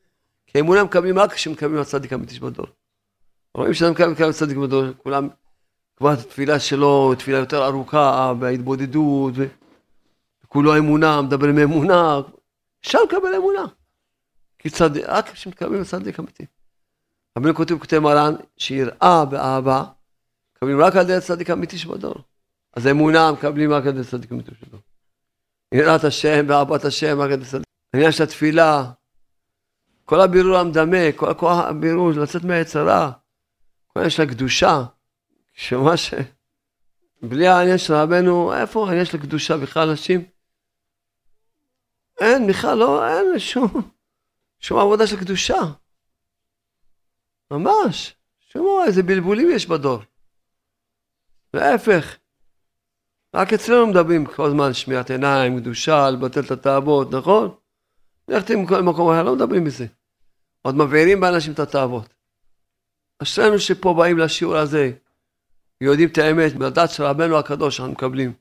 כי 0.46 0.60
אמונה 0.60 0.84
מקבלים 0.84 1.18
רק 1.18 1.32
כשמקבלים 1.32 1.80
הצדיק 1.80 2.12
האמיתי 2.12 2.34
שבדור. 2.34 2.66
רואים 3.54 3.74
שאדם 3.74 3.92
מקבל 3.92 4.28
הצדיק 4.28 4.56
בדור, 4.56 4.84
כולם, 5.02 5.28
כבר 5.96 6.10
התפילה 6.10 6.60
שלו, 6.60 7.14
תפילה 7.14 7.38
יותר 7.38 7.66
ארוכה, 7.66 8.34
בהתבודדות, 8.38 9.34
וכולו 10.44 10.78
אמונה, 10.78 11.22
מדבר 11.22 11.48
עם 11.48 11.58
אמונה, 11.58 12.20
אפשר 12.80 12.98
לקבל 13.02 13.34
אמונה. 13.36 13.64
כי 14.58 14.70
צדיק, 14.70 15.04
רק 15.08 15.28
כשמתקרבים 15.28 15.80
לצדיק 15.80 16.20
אמיתי. 16.20 16.46
רבינו 17.38 17.54
כותב 17.54 17.78
כותב 17.78 17.98
מרן, 17.98 18.34
שיראה 18.58 19.24
באהבה, 19.24 19.84
מקבלים 20.56 20.80
רק 20.80 20.96
על 20.96 21.02
ידי 21.02 21.14
הצדיק 21.14 21.50
האמיתי 21.50 21.78
שבדור. 21.78 22.14
אז 22.72 22.86
האמונה 22.86 23.32
מקבלים 23.32 23.72
רק 23.72 23.82
על 23.82 23.88
ידי 23.88 24.00
הצדיק 24.00 24.32
האמיתי 24.32 24.50
שבדור. 24.60 24.80
יראת 25.74 26.04
השם 26.04 26.44
ואהבת 26.48 26.84
השם 26.84 27.20
רק 27.20 27.26
על 27.26 27.32
ידי 27.32 27.44
צדיק. 27.44 27.66
העניין 27.94 28.12
של 28.12 28.22
התפילה, 28.22 28.90
כל 30.04 30.20
הבירור 30.20 30.56
המדמה, 30.56 31.12
כל 31.16 31.50
הבירור, 31.50 32.10
לצאת 32.10 32.44
מהיצרה, 32.44 33.10
כל 33.86 34.00
העניין 34.00 34.10
של 34.10 34.22
הקדושה, 34.22 34.84
שממש, 35.56 36.14
בלי 37.22 37.48
העניין 37.48 37.78
של 37.78 37.94
רבנו, 37.94 38.54
איפה 38.54 38.86
העניין 38.86 39.04
של 39.04 39.16
הקדושה 39.16 39.56
בכלל 39.56 39.88
אנשים? 39.90 40.24
אין, 42.20 42.46
בכלל 42.46 42.78
לא, 42.78 43.08
אין 43.08 43.38
שום. 43.38 43.90
שום 44.60 44.78
עבודה 44.78 45.06
של 45.06 45.20
קדושה. 45.20 45.58
ממש. 47.50 48.14
שום 48.52 48.82
איזה 48.86 49.02
בלבולים 49.02 49.48
יש 49.50 49.66
בדור. 49.66 50.02
להפך. 51.54 52.16
רק 53.34 53.52
אצלנו 53.52 53.86
מדברים 53.86 54.26
כל 54.26 54.46
הזמן 54.46 54.74
שמירת 54.74 55.10
עיניים, 55.10 55.60
קדושה, 55.60 56.10
לבטל 56.10 56.40
את 56.40 56.50
התאוות, 56.50 57.12
נכון? 57.12 57.54
ללכת 58.28 58.50
מכל 58.50 58.82
מקום 58.82 59.10
אחר, 59.10 59.22
לא 59.22 59.34
מדברים 59.34 59.64
מזה. 59.64 59.86
עוד 60.62 60.74
מבעירים 60.74 61.20
באנשים 61.20 61.52
את 61.52 61.58
התאוות. 61.58 62.14
אשרינו 63.22 63.58
שפה 63.58 63.94
באים 63.94 64.18
לשיעור 64.18 64.56
הזה, 64.56 64.92
ויודעים 65.80 66.08
את 66.08 66.18
האמת, 66.18 66.54
בדעת 66.54 66.90
של 66.90 67.02
רבנו 67.02 67.38
הקדוש 67.38 67.76
שאנחנו 67.76 67.92
מקבלים. 67.92 68.32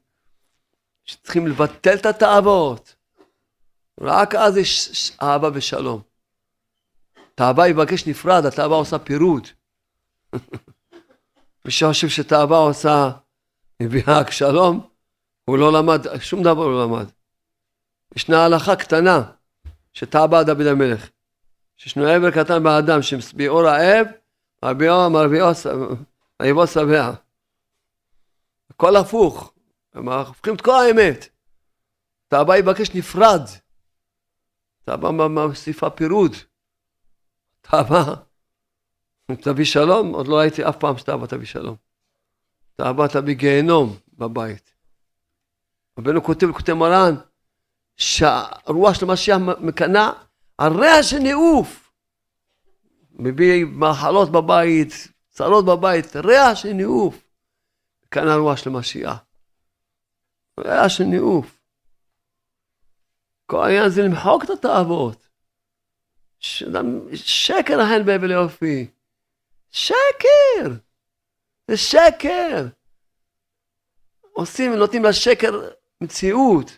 שצריכים 1.05 1.47
לבטל 1.47 1.95
את 1.95 2.05
התאוות. 2.05 2.95
רק 4.01 4.35
אז 4.35 4.57
יש 4.57 5.11
אהבה 5.21 5.49
ושלום. 5.53 6.01
תאווה 7.35 7.67
יבקש 7.67 8.07
נפרד, 8.07 8.45
התאווה 8.45 8.77
עושה 8.77 8.99
פירוד. 8.99 9.47
מי 11.65 11.71
שחושב 11.71 12.09
שתאווה 12.09 12.57
עושה, 12.57 13.11
מביאה 13.81 14.19
רק 14.19 14.31
שלום, 14.31 14.87
הוא 15.45 15.57
לא 15.57 15.73
למד, 15.73 16.19
שום 16.19 16.43
דבר 16.43 16.67
לא 16.67 16.83
למד. 16.83 17.05
ישנה 18.15 18.45
הלכה 18.45 18.75
קטנה, 18.75 19.23
שתאווה 19.93 20.43
דוד 20.43 20.67
המלך. 20.67 21.09
שישנו 21.77 22.07
עבר 22.07 22.31
קטן 22.31 22.63
באדם, 22.63 22.99
האב, 23.67 24.07
רבי 24.63 24.87
יבוא 26.43 26.65
שבע. 26.65 27.11
הכל 28.75 28.95
הפוך, 28.95 29.53
הם 29.93 30.09
הופכים 30.09 30.55
את 30.55 30.61
כל 30.61 30.71
האמת. 30.71 31.27
בא 32.31 32.57
יבקש 32.57 32.95
נפרד. 32.95 33.41
בא 34.87 35.27
מוסיפה 35.27 35.89
פירוד. 35.89 36.35
בא, 37.73 38.15
תביא 39.41 39.65
שלום, 39.65 40.13
עוד 40.13 40.27
לא 40.27 40.35
ראיתי 40.35 40.69
אף 40.69 40.77
פעם 40.77 40.95
בא 41.19 41.25
תביא 41.25 41.47
שלום. 41.47 41.75
בא 42.79 43.07
תביא 43.07 43.35
גיהנום 43.35 43.97
בבית. 44.13 44.73
רבנו 45.99 46.23
כותב 46.23 46.47
לכותב 46.47 46.73
מרן, 46.73 47.15
שהרוח 47.97 48.93
של 48.93 49.09
המשיח 49.09 49.37
מקנאה 49.59 50.11
על 50.57 50.73
ריח 50.73 51.01
של 51.01 51.19
ניאוף. 51.19 51.91
מביא 53.11 53.65
מחלות 53.65 54.31
בבית, 54.31 55.07
צרות 55.29 55.65
בבית, 55.65 56.15
ריח 56.15 56.55
של 56.55 56.73
ניאוף. 56.73 57.24
כאן 58.15 58.27
הרוח 58.27 58.57
של 58.57 58.69
משיח. 58.69 59.17
ריח 60.59 60.87
של 60.87 61.03
ניאוף. 61.03 61.59
כל 63.45 63.63
העניין 63.63 63.89
זה 63.89 64.01
למחוק 64.01 64.43
את 64.43 64.49
התאוות. 64.49 65.27
שקר 67.13 67.79
ההן 67.79 68.05
בהבל 68.05 68.31
יופי. 68.31 68.87
שקר! 69.71 70.69
זה 71.67 71.77
שקר! 71.77 72.67
עושים, 74.33 74.73
נותנים 74.73 75.03
לשקר 75.03 75.69
מציאות. 76.01 76.77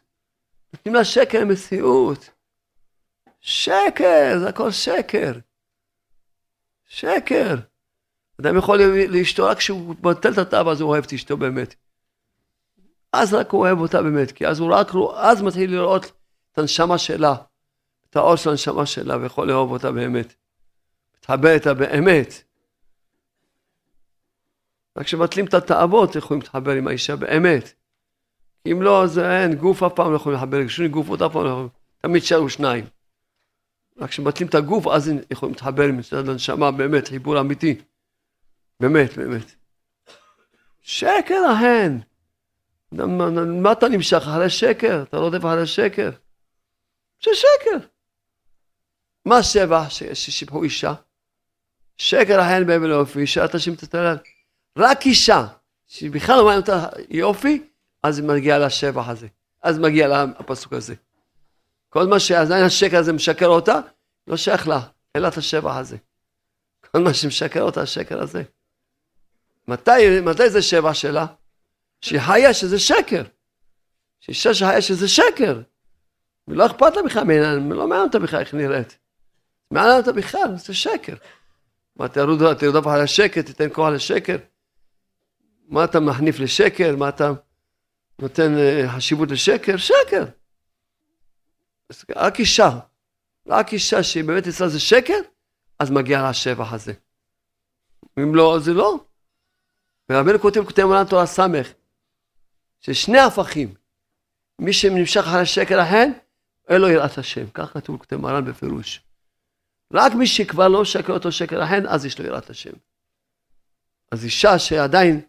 נותנים 0.74 0.96
לשקר 0.96 1.46
מציאות. 1.46 2.30
שקר, 3.42 4.40
זה 4.40 4.50
הכל 4.50 4.72
שקר. 4.72 5.32
שקר. 6.88 7.56
אדם 8.42 8.58
יכול 8.58 8.80
לאשתו 9.10 9.46
רק 9.46 9.58
כשהוא 9.58 9.90
מבטל 9.90 10.34
את 10.34 10.38
התאווה 10.38 10.72
אז 10.72 10.82
הוא 10.82 10.90
אוהב 10.90 11.04
את 11.04 11.14
אשתו 11.14 11.38
באמת. 11.38 11.76
אז 13.14 13.34
רק 13.34 13.52
הוא 13.52 13.62
אוהב 13.62 13.80
אותה 13.80 14.02
באמת, 14.02 14.32
כי 14.32 14.48
אז 14.48 14.60
הוא 14.60 14.74
רק, 14.74 14.92
אז 15.16 15.42
מתחיל 15.42 15.72
לראות 15.72 16.12
את 16.52 16.58
הנשמה 16.58 16.98
שלה, 16.98 17.36
את 18.10 18.16
האור 18.16 18.36
של 18.36 18.50
הנשמה 18.50 18.86
שלה, 18.86 19.18
ויכול 19.18 19.48
לאהוב 19.48 19.72
אותה 19.72 19.92
באמת. 19.92 20.34
מתחבר 21.18 21.50
איתה 21.50 21.74
באמת. 21.74 22.44
רק 24.98 25.06
כשמבטלים 25.06 25.46
את 25.46 25.54
התאוות, 25.54 26.16
יכולים 26.16 26.42
להתחבר 26.42 26.72
עם 26.72 26.88
האישה 26.88 27.16
באמת. 27.16 27.74
אם 28.72 28.82
לא, 28.82 29.08
זה 29.08 29.42
אין, 29.42 29.56
גוף 29.56 29.84
אף 29.84 29.94
פעם 29.96 30.12
לא 30.12 30.16
יכולים 30.16 30.38
לחבר, 30.38 30.68
שני 30.68 30.88
גופות 30.88 31.22
אף 31.22 31.32
פעם 31.34 31.44
לא 31.44 31.50
יכולים, 31.50 31.70
תמיד 32.02 32.24
שארו 32.24 32.50
שניים. 32.50 32.86
רק 33.98 34.10
כשמבטלים 34.10 34.50
את 34.50 34.56
הגוף, 34.56 34.88
אז 34.88 35.12
יכולים 35.32 35.54
להתחבר 35.54 35.84
עם 35.84 36.00
הנשמה, 36.28 36.72
באמת, 36.72 37.08
חיבור 37.08 37.40
אמיתי. 37.40 37.76
באמת, 38.80 39.18
באמת. 39.18 39.52
שקר 40.82 41.42
ההן. 41.50 42.00
מה 43.62 43.72
אתה 43.72 43.88
נמשך 43.88 44.18
אחרי 44.18 44.50
שקר? 44.50 45.04
אתה 45.04 45.18
רודף 45.18 45.40
אחרי 45.40 45.68
שקר. 45.68 46.10
זה 47.24 47.32
שקר. 47.34 47.88
מה 49.26 49.44
שבע 49.44 49.90
ששיבחו 50.14 50.64
אישה? 50.64 50.94
שקר 51.98 52.40
ההן 52.40 52.68
באבן 52.68 52.92
האופי, 52.92 53.20
אישה 53.20 53.48
תשים 53.48 53.74
את 53.74 53.84
הטלל. 53.84 54.18
רק 54.78 55.06
אישה, 55.06 55.48
שבכלל 55.88 56.36
לא 56.36 56.46
מעניין 56.46 56.62
אותה 56.62 56.88
יופי, 57.10 57.68
אז 58.04 58.20
היא 58.20 58.28
מגיעה 58.28 58.60
לשבח 58.60 59.08
הזה. 59.08 59.28
אז 59.62 59.80
מגיע 59.80 60.08
לה 60.08 60.26
הפסוק 60.38 60.74
הזה. 60.74 60.96
כל 61.90 62.08
מה 62.08 62.20
שעדיין 62.20 62.66
השקר 62.66 62.98
הזה 62.98 63.14
משקר 63.14 63.48
אותה, 63.48 63.80
לא 64.28 64.38
שייך 64.38 64.68
לה, 64.68 64.80
אין 65.16 65.24
לה 65.24 65.30
את 65.30 65.38
השבח 65.38 65.76
הזה. 65.76 65.98
כל 66.92 67.00
מה 67.00 67.14
שמשקר 67.14 67.62
אותה, 67.62 67.82
השקר 67.82 68.22
הזה. 68.22 68.44
מתי, 69.68 70.20
מתי 70.22 70.50
זה 70.50 70.62
שבח 70.62 70.94
שלה? 70.94 71.26
שהיא 72.02 72.20
חיה 72.20 72.54
שזה 72.54 72.80
שקר. 72.80 73.24
שאישה 74.20 74.54
שחיה 74.54 74.82
שזה 74.82 75.08
שקר. 75.08 75.62
ולא 76.48 76.66
אכפת 76.66 76.96
לה 76.96 77.04
בכלל 77.04 77.24
לא 77.60 77.88
מעניין 77.88 78.08
אותה 78.08 78.20
בכלל 78.20 78.40
איך 78.40 78.54
נראית. 78.54 78.98
מעניין 79.72 79.98
אותה 79.98 80.12
בכלל, 80.12 80.56
זה 80.56 80.74
שקר. 80.74 81.16
מה, 81.96 82.08
תרדוף 82.08 82.88
על 82.88 83.02
השקר, 83.02 83.42
תיתן 83.42 83.68
כוח 83.74 83.90
לשקר? 83.90 84.38
מה 85.68 85.84
אתה 85.84 86.00
מחניף 86.00 86.40
לשקר? 86.40 86.96
מה 86.96 87.10
אתה 87.10 87.32
נותן 88.20 88.58
אה, 88.58 88.86
חשיבות 88.96 89.32
לשקר? 89.32 89.78
שקר. 89.78 90.26
רק 92.16 92.40
אישה, 92.40 92.80
רק 93.48 93.74
אישה 93.74 94.04
שהיא 94.04 94.24
באמת 94.24 94.48
אצלה 94.48 94.70
זה 94.70 94.80
שקר, 94.80 95.20
אז 95.80 95.92
מגיע 95.92 96.22
לה 96.22 96.30
השבח 96.30 96.74
הזה. 96.74 96.94
אם 98.20 98.36
לא, 98.36 98.60
זה 98.60 98.74
לא. 98.74 99.00
ורבנו 100.10 100.40
כותב, 100.40 100.66
כותב 100.66 100.84
מלן 100.86 101.06
תורה 101.06 101.26
ס', 101.26 101.40
ששני 102.82 103.20
הפכים, 103.20 103.74
מי 104.60 104.74
שנמשך 104.74 105.22
אחרי 105.22 105.40
השקר 105.40 105.80
ההן, 105.80 106.12
אין 106.68 106.82
לו 106.82 106.90
יראת 106.90 107.18
השם. 107.18 107.50
כך 107.54 107.74
כתוב 107.74 107.98
כותב 107.98 108.16
מרן 108.16 108.46
בפירוש. 108.46 109.02
רק 109.94 110.14
מי 110.14 110.28
שכבר 110.28 110.68
לא 110.68 110.86
שקר 110.86 111.14
אותו 111.14 111.32
שקר 111.32 111.62
ההן, 111.62 111.88
אז 111.88 112.06
יש 112.06 112.20
לו 112.20 112.26
יראת 112.26 112.50
השם. 112.50 112.74
אז 114.12 114.24
אישה 114.24 114.60
שעדיין 114.60 115.22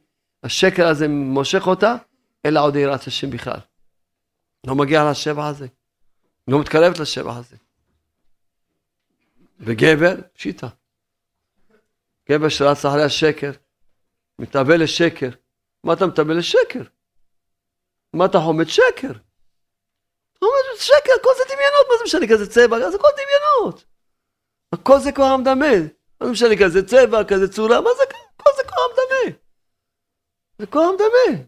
השקר 0.43 0.87
הזה 0.87 1.09
מושך 1.09 1.67
אותה, 1.67 1.97
אין 2.45 2.55
לה 2.55 2.61
עוד 2.61 2.77
יראת 2.77 3.07
השם 3.07 3.31
בכלל. 3.31 3.61
לא 4.67 4.75
מגיע 4.75 5.11
לשבע 5.11 5.47
הזה. 5.47 5.67
לא 6.49 6.61
מתקרבת 6.61 6.99
לשבע 6.99 7.37
הזה. 7.37 7.57
וגבר, 9.61 10.15
פשיטה. 10.33 10.69
גבר 12.31 12.49
שרץ 12.49 12.85
אחרי 12.85 13.03
השקר, 13.03 13.51
מתאבל 14.39 14.83
לשקר. 14.83 15.29
מה 15.85 15.93
אתה 15.93 16.07
מתאבל 16.07 16.39
לשקר? 16.39 16.83
מה 18.13 18.25
אתה 18.25 18.39
חומד 18.39 18.69
שקר? 18.69 19.13
חומד 20.39 20.79
שקר, 20.79 21.13
הכל 21.21 21.31
זה 21.37 21.45
דמיונות, 21.45 21.87
מה 21.89 21.95
זה 21.99 22.05
משנה 22.05 22.27
כזה 22.33 22.51
צבע? 22.51 22.91
זה 22.91 22.97
הכל 22.97 23.09
דמיונות. 23.17 23.85
הכל 24.73 24.99
זה 24.99 25.13
כוח 25.13 25.31
המדמה. 25.33 25.77
מה 26.21 26.27
זה 26.27 26.33
משנה 26.33 26.55
כזה 26.65 26.87
צבע, 26.87 27.25
כזה 27.25 27.53
צורה, 27.53 27.81
מה 27.81 27.91
זה, 27.97 28.03
הכל 28.03 28.51
זה 28.57 28.63
כוח 28.63 28.79
המדמה. 28.89 29.39
זה 30.59 30.67
כוח 30.67 30.89
המדמה. 30.89 31.45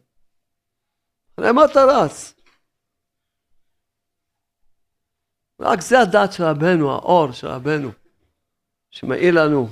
למה 1.38 1.64
אתה 1.64 1.84
רץ? 1.84 2.34
רק 5.60 5.80
זה 5.80 6.00
הדעת 6.00 6.32
של 6.32 6.44
רבנו, 6.44 6.92
האור 6.92 7.32
של 7.32 7.46
רבנו, 7.46 7.90
שמאיר 8.90 9.34
לנו, 9.34 9.68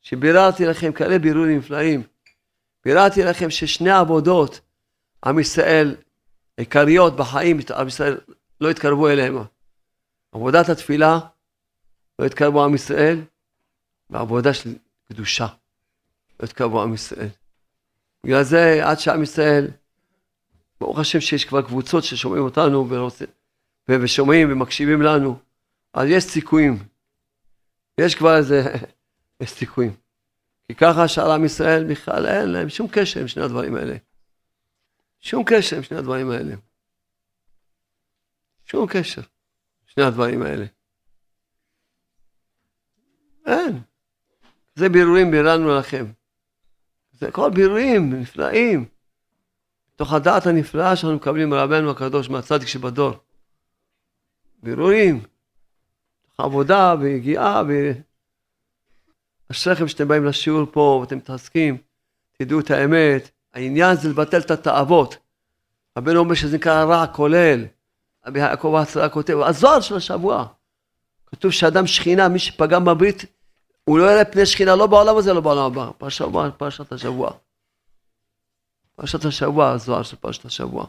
שביררתי 0.00 0.66
לכם 0.66 0.92
כאלה 0.92 1.18
בירורים 1.18 1.58
נפלאים. 1.58 2.02
ביררתי 2.88 3.22
לכם 3.22 3.50
ששני 3.50 3.90
עבודות, 3.90 4.60
עם 5.24 5.38
ישראל, 5.38 5.96
עיקריות 6.56 7.16
בחיים, 7.16 7.58
עם 7.76 7.88
ישראל 7.88 8.20
לא 8.60 8.70
התקרבו 8.70 9.08
אליהם. 9.08 9.38
עבודת 10.32 10.68
התפילה, 10.68 11.18
לא 12.18 12.26
התקרבו 12.26 12.64
עם 12.64 12.74
ישראל, 12.74 13.20
ועבודה 14.10 14.54
של 14.54 14.74
קדושה, 15.08 15.46
לא 16.40 16.44
התקרבו 16.44 16.82
עם 16.82 16.94
ישראל. 16.94 17.28
בגלל 18.24 18.42
זה, 18.42 18.80
עד 18.84 18.98
שעם 18.98 19.22
ישראל, 19.22 19.70
ברוך 20.80 20.98
השם 20.98 21.20
שיש 21.20 21.44
כבר 21.44 21.62
קבוצות 21.62 22.04
ששומעים 22.04 22.42
אותנו 22.42 22.88
ושומעים 23.88 24.52
ומקשיבים 24.52 25.02
לנו, 25.02 25.38
אז 25.94 26.08
יש 26.08 26.24
סיכויים. 26.24 26.78
יש 28.00 28.14
כבר 28.14 28.36
איזה, 28.36 28.62
יש 29.40 29.50
סיכויים. 29.50 30.07
כי 30.68 30.74
ככה 30.74 31.08
שאר 31.08 31.30
עם 31.30 31.44
ישראל 31.44 31.84
בכלל 31.84 32.26
אין 32.26 32.48
להם 32.48 32.68
שום 32.68 32.86
קשר 32.92 33.20
עם 33.20 33.28
שני 33.28 33.42
הדברים 33.42 33.74
האלה. 33.74 33.96
שום 35.20 35.42
קשר 35.46 35.76
עם 35.76 35.82
שני 35.82 35.98
הדברים 35.98 36.30
האלה. 36.30 36.54
שום 38.64 38.86
קשר. 38.90 39.22
שני 39.86 40.04
הדברים 40.04 40.42
האלה. 40.42 40.66
אין. 43.46 43.80
זה 44.74 44.88
בירורים 44.88 45.30
ביררנו 45.30 45.78
לכם. 45.78 46.06
זה 47.12 47.30
כל 47.30 47.50
בירורים 47.54 48.20
נפלאים. 48.20 48.88
תוך 49.96 50.12
הדעת 50.12 50.46
הנפלאה 50.46 50.96
שאנחנו 50.96 51.16
מקבלים 51.16 51.50
מרבנו 51.50 51.90
הקדוש 51.90 52.30
מהצדיק 52.30 52.68
שבדור. 52.68 53.12
בירורים, 54.62 55.20
עבודה 56.38 56.94
ויגיעה 57.00 57.62
ו... 57.68 57.92
אשריכם 59.50 59.88
שאתם 59.88 60.08
באים 60.08 60.24
לשיעור 60.24 60.66
פה 60.70 60.98
ואתם 61.00 61.16
מתעסקים, 61.16 61.76
תדעו 62.38 62.60
את 62.60 62.70
האמת. 62.70 63.30
העניין 63.54 63.96
זה 63.96 64.08
לבטל 64.08 64.40
את 64.40 64.50
התאוות. 64.50 65.16
רבנו 65.98 66.20
אומר 66.20 66.34
שזה 66.34 66.56
נקרא 66.56 66.84
רע 66.84 67.06
כולל. 67.06 67.64
רבי 68.26 68.40
יעקב 68.40 68.74
הצרה 68.82 69.08
כותב, 69.08 69.38
הזוהר 69.38 69.80
של 69.80 69.96
השבוע. 69.96 70.46
כתוב 71.26 71.50
שאדם 71.50 71.86
שכינה, 71.86 72.28
מי 72.28 72.38
שפגם 72.38 72.84
בברית, 72.84 73.24
הוא 73.84 73.98
לא 73.98 74.12
יראה 74.12 74.24
פני 74.24 74.46
שכינה 74.46 74.76
לא 74.76 74.86
בעולם 74.86 75.16
הזה, 75.16 75.32
לא 75.32 75.40
בעולם 75.40 75.64
הבא. 75.64 75.90
פרשת 76.58 76.92
השבוע. 76.92 77.30
פרשת 78.96 79.24
השבוע, 79.24 79.70
הזוהר 79.70 80.02
של 80.02 80.16
פרשת 80.16 80.44
השבוע. 80.44 80.86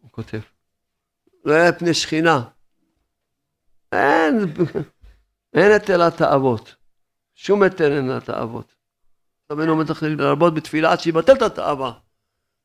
הוא 0.00 0.10
כותב. 0.10 0.40
לא 1.44 1.54
יראה 1.54 1.72
פני 1.72 1.94
שכינה. 1.94 2.42
אין, 3.92 4.54
אין 5.54 5.76
את 5.76 5.90
אלת 5.90 6.20
האבות. 6.20 6.74
שום 7.40 7.62
היתר 7.62 7.96
אין 7.96 8.08
לתאוות. 8.08 8.74
רבנו 9.52 9.72
אומר 9.72 9.84
צריך 9.84 10.02
לרבות 10.02 10.54
בתפילה 10.54 10.92
עד 10.92 11.00
שיבטל 11.00 11.32
את 11.32 11.42
התאווה. 11.42 11.92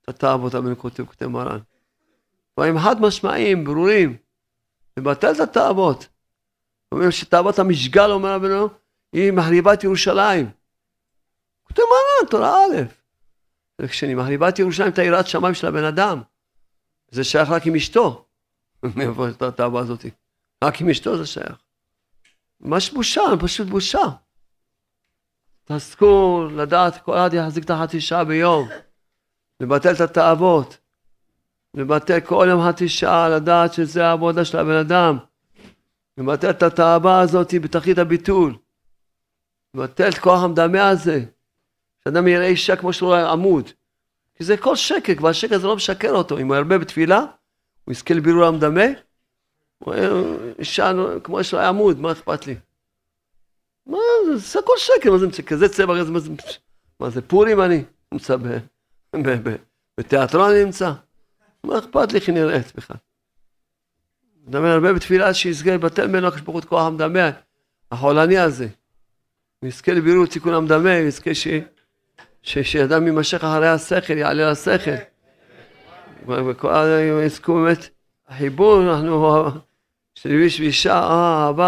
את 0.01 0.09
התאוות 0.09 0.55
רבנו 0.55 0.78
כותב, 0.78 1.05
כותב 1.05 1.28
מרן. 1.28 1.59
דברים 2.53 2.80
חד 2.80 3.01
משמעיים, 3.01 3.63
ברורים. 3.63 4.17
לבטל 4.97 5.32
את 5.32 5.39
התאוות. 5.39 6.07
אומר 6.91 7.09
שתאוות 7.09 7.59
המשגל, 7.59 8.11
אומר 8.11 8.34
רבנו, 8.34 8.69
היא 9.13 9.32
מחריבה 9.32 9.74
את 9.74 9.84
ירושלים. 9.84 10.49
כותב 11.63 11.82
מרן, 11.82 12.30
תורה 12.30 12.65
א'. 12.65 12.82
וכשאני 13.82 14.15
מחריבה 14.15 14.49
את 14.49 14.59
ירושלים, 14.59 14.89
את 14.91 14.99
היראת 14.99 15.28
שמיים 15.28 15.53
של 15.53 15.67
הבן 15.67 15.84
אדם. 15.84 16.21
זה 17.11 17.24
שייך 17.24 17.49
רק 17.49 17.67
עם 17.67 17.76
אשתו. 17.76 18.26
מאיפה 18.95 19.30
את 19.30 19.41
התאווה 19.41 19.82
הזאת? 19.82 20.05
רק 20.63 20.82
עם 20.82 20.89
אשתו 20.89 21.17
זה 21.17 21.26
שייך. 21.26 21.55
ממש 22.61 22.91
בושה, 22.91 23.21
פשוט 23.39 23.67
בושה. 23.67 24.24
תעסקו 25.64 26.47
לדעת, 26.55 26.97
כל 26.97 27.18
אחד 27.18 27.34
יחזיק 27.34 27.64
את 27.64 27.70
החצי 27.70 28.01
שעה 28.01 28.24
ביום. 28.24 28.70
לבטל 29.59 29.93
את 29.93 30.01
התאוות. 30.01 30.78
לבטל 31.74 32.20
כל 32.20 32.47
יום 32.49 32.61
חצי 32.70 32.89
שעה, 32.89 33.30
לדעת 33.30 33.74
שזה 33.74 34.05
העבודה 34.05 34.45
של 34.45 34.57
הבן 34.57 34.78
אדם. 34.78 35.18
לבטל 36.18 36.49
את 36.49 36.64
התאווה 36.64 37.20
הזאת 37.20 37.53
בתכלית 37.53 37.97
הביטול. 37.97 38.55
לבטל 39.74 40.09
את 40.09 40.18
כוח 40.18 40.43
המדמה 40.43 40.89
הזה. 40.89 41.26
שאדם 42.03 42.28
יראה 42.28 42.47
אישה 42.47 42.76
כמו 42.76 42.93
שהוא 42.93 43.09
רואה 43.09 43.32
עמוד. 43.32 43.70
כי 44.36 44.43
זה 44.43 44.57
כל 44.57 44.76
שקר, 44.76 45.16
כבר 45.16 45.30
השקר 45.30 45.55
הזה 45.55 45.68
לא 45.68 45.76
משקר 45.76 46.11
אותו. 46.11 46.38
אם 46.38 46.47
הוא 46.47 46.55
ירבה 46.55 46.78
בתפילה, 46.78 47.20
הוא 47.86 47.91
יזכה 47.91 48.14
לבירור 48.14 48.45
המדמה, 48.45 48.86
הוא 49.78 49.93
רואה 49.93 50.09
אישה 50.59 50.91
כמו 51.24 51.43
שהוא 51.43 51.57
רואה 51.57 51.70
עמוד, 51.70 51.99
מה 51.99 52.11
אכפת 52.11 52.47
לי? 52.47 52.55
מה 53.88 53.97
זה, 54.25 54.38
זה 54.38 54.59
הכל 54.59 54.73
שקר, 54.77 55.11
מה 55.11 55.17
זה, 55.17 55.43
כזה 55.43 55.69
צבע, 55.69 55.93
מה 55.93 56.19
זה, 56.19 56.29
מה 56.99 57.09
זה 57.09 57.21
פורים 57.21 57.61
אני 57.61 57.84
נמצא 58.11 58.36
ב, 58.36 58.47
ב, 59.15 59.49
ב, 59.49 59.55
בתיאטרון 59.99 60.51
אני 60.51 60.65
נמצא? 60.65 60.91
מה 61.63 61.79
אכפת 61.79 62.11
לי 62.11 62.19
איך 62.19 62.27
היא 62.27 62.36
נראית 62.36 62.75
בכלל? 62.75 62.97
מדבר 64.47 64.67
הרבה 64.67 64.93
בתפילה 64.93 65.34
שיזכה 65.34 65.73
לבטל 65.73 66.07
ממנו 66.07 66.27
הקדוש 66.27 66.41
ברוך 66.41 66.55
הוא 66.55 66.59
את 66.59 66.65
כוח 66.65 66.86
המדמה, 66.86 67.29
החולני 67.91 68.38
הזה. 68.38 68.67
ויזכה 69.63 69.93
לבירור 69.93 70.25
תיקון 70.25 70.53
המדמה, 70.53 70.89
ויזכה 70.89 71.36
ש... 71.36 71.47
שאדם 72.43 73.07
יימשך 73.07 73.43
אחרי 73.43 73.67
השכל, 73.67 74.17
יעלה 74.17 74.51
לשכל. 74.51 74.91
וכל 76.27 76.73
יזכו 77.25 77.53
באמת, 77.53 77.89
החיבור, 78.27 78.81
אנחנו, 78.84 79.43
של 80.15 80.29
איש 80.29 80.59
ואישה, 80.59 80.99
אהבה, 80.99 81.67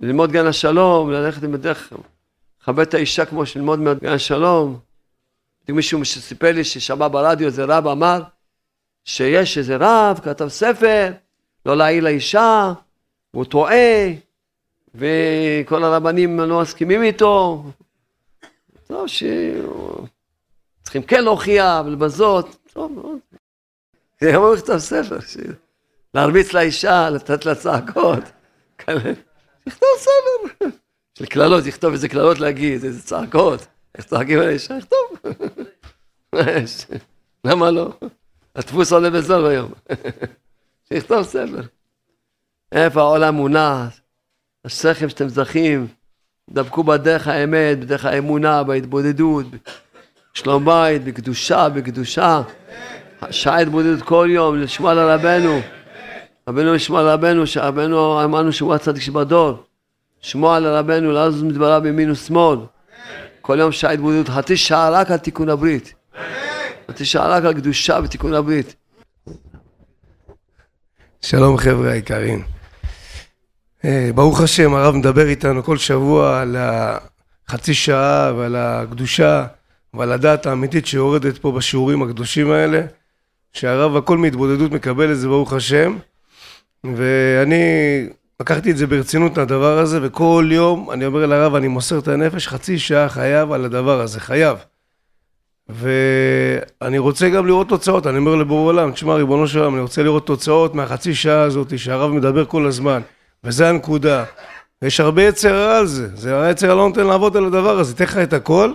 ללמוד 0.00 0.32
גן 0.32 0.46
השלום, 0.46 1.10
ללכת 1.10 1.42
בדרך, 1.42 1.92
לכבד 2.62 2.86
את 2.86 2.94
האישה 2.94 3.24
כמו 3.24 3.46
שללמוד 3.46 3.80
גן 4.00 4.12
השלום. 4.12 4.78
מישהו 5.68 6.04
שסיפר 6.04 6.52
לי 6.52 6.64
ששמע 6.64 7.08
ברדיו, 7.08 7.46
איזה 7.46 7.64
רב 7.64 7.86
אמר, 7.86 8.22
שיש 9.04 9.58
איזה 9.58 9.76
רב, 9.80 10.20
כתב 10.24 10.48
ספר, 10.48 11.12
לא 11.66 11.76
להעיל 11.76 12.04
לאישה, 12.04 12.72
והוא 13.34 13.44
טועה, 13.44 14.08
וכל 14.94 15.84
הרבנים 15.84 16.40
לא 16.40 16.60
מסכימים 16.60 17.02
איתו. 17.02 17.64
טוב, 18.86 19.06
שצריכים 19.06 21.02
כן 21.02 21.24
להוכיח 21.24 21.82
ולבזות, 21.86 22.56
טוב. 22.72 23.18
זה 24.20 24.32
גם 24.32 24.42
לכתוב 24.54 24.78
ספר, 24.78 25.18
להרביץ 26.14 26.52
לאישה, 26.52 27.10
לתת 27.10 27.46
לה 27.46 27.54
צעקות. 27.54 28.22
לכתוב 29.66 29.88
ספר. 29.98 30.66
של 31.18 31.26
קללות, 31.26 31.66
יכתוב 31.66 31.92
איזה 31.92 32.08
קללות 32.08 32.38
להגיד, 32.38 32.84
איזה 32.84 33.02
צעקות. 33.02 33.66
איך 33.94 34.06
צועקים 34.06 34.38
על 34.38 34.48
האישה? 34.48 34.74
יכתוב. 34.76 35.32
למה 37.44 37.70
לא? 37.70 37.92
הדפוס 38.56 38.92
עולה 38.92 39.10
בזול 39.10 39.46
היום. 39.46 39.72
שיכתוב 40.88 41.22
ספר. 41.22 41.62
איפה 42.72 43.00
העולם 43.00 43.34
מונח? 43.34 44.00
השכל 44.64 45.08
שאתם 45.08 45.28
זכים, 45.28 45.86
דבקו 46.50 46.84
בדרך 46.84 47.28
האמת, 47.28 47.80
בדרך 47.80 48.04
האמונה, 48.04 48.62
בהתבודדות, 48.62 49.46
שלום 50.34 50.64
בית, 50.64 51.04
בקדושה, 51.04 51.68
בקדושה. 51.68 52.42
שעה 53.30 53.58
התבודדות 53.58 54.02
כל 54.02 54.28
יום, 54.30 54.56
לשמוע 54.56 54.90
על 54.90 54.98
רבנו. 56.48 56.74
לשמוע 56.74 57.00
על 57.00 57.08
רבנו, 57.08 57.46
שרבנו 57.46 58.24
אמרנו 58.24 58.52
שהוא 58.52 58.74
הצדיק 58.74 59.02
שבדור. 59.02 59.64
שמוע 60.20 60.56
על 60.56 60.66
רבנו, 60.66 61.12
לזוז 61.12 61.42
מדבריו 61.42 61.80
בימין 61.82 62.10
ושמאל. 62.10 62.58
כל 63.40 63.56
יום 63.60 63.72
שעה 63.72 63.92
התבודדות, 63.92 64.28
חצי 64.28 64.56
שעה 64.56 64.90
רק 64.90 65.10
על 65.10 65.16
תיקון 65.16 65.48
הברית. 65.48 65.94
חצי 66.90 67.04
שעה 67.04 67.28
רק 67.28 67.44
על 67.44 67.54
קדושה 67.54 67.98
ותיקון 68.04 68.34
הברית. 68.34 68.74
שלום 71.22 71.56
חבר'ה 71.56 71.92
היקרים. 71.92 72.42
אה, 73.84 74.10
ברוך 74.14 74.40
השם, 74.40 74.74
הרב 74.74 74.94
מדבר 74.94 75.28
איתנו 75.28 75.62
כל 75.62 75.76
שבוע 75.76 76.40
על 76.40 76.56
החצי 76.58 77.74
שעה 77.74 78.32
ועל 78.36 78.56
הקדושה 78.56 79.46
ועל 79.94 80.12
הדעת 80.12 80.46
האמיתית 80.46 80.86
שיורדת 80.86 81.38
פה 81.38 81.52
בשיעורים 81.52 82.02
הקדושים 82.02 82.50
האלה, 82.50 82.80
שהרב 83.52 83.96
הכל 83.96 84.18
מהתבודדות 84.18 84.72
מקבל 84.72 85.12
את 85.12 85.18
זה 85.18 85.28
ברוך 85.28 85.52
השם, 85.52 85.96
ואני 86.96 87.64
לקחתי 88.40 88.70
את 88.70 88.76
זה 88.76 88.86
ברצינות 88.86 89.38
לדבר 89.38 89.78
הזה, 89.78 89.98
וכל 90.02 90.48
יום 90.50 90.90
אני 90.90 91.06
אומר 91.06 91.26
לרב, 91.26 91.54
אני 91.54 91.68
מוסר 91.68 91.98
את 91.98 92.08
הנפש, 92.08 92.48
חצי 92.48 92.78
שעה 92.78 93.08
חייב 93.08 93.52
על 93.52 93.64
הדבר 93.64 94.00
הזה, 94.00 94.20
חייב. 94.20 94.58
ואני 95.68 96.98
רוצה 96.98 97.28
גם 97.28 97.46
לראות 97.46 97.68
תוצאות, 97.68 98.06
אני 98.06 98.18
אומר 98.18 98.34
לבורא 98.34 98.62
עולם, 98.62 98.90
תשמע 98.92 99.14
ריבונו 99.14 99.48
של 99.48 99.58
עולם, 99.58 99.74
אני 99.74 99.82
רוצה 99.82 100.02
לראות 100.02 100.26
תוצאות 100.26 100.74
מהחצי 100.74 101.14
שעה 101.14 101.42
הזאת 101.42 101.78
שהרב 101.78 102.12
מדבר 102.12 102.44
כל 102.44 102.66
הזמן, 102.66 103.00
וזה 103.44 103.68
הנקודה. 103.68 104.24
יש 104.82 105.00
הרבה 105.00 105.22
יצר 105.22 105.54
על 105.54 105.86
זה, 105.86 106.08
זה 106.14 106.42
היצר 106.42 106.74
לא 106.74 106.88
נותן 106.88 107.06
לעבוד 107.06 107.36
על 107.36 107.46
הדבר 107.46 107.78
הזה, 107.78 107.94
תן 107.94 108.04
לך 108.04 108.16
את 108.16 108.32
הכל, 108.32 108.72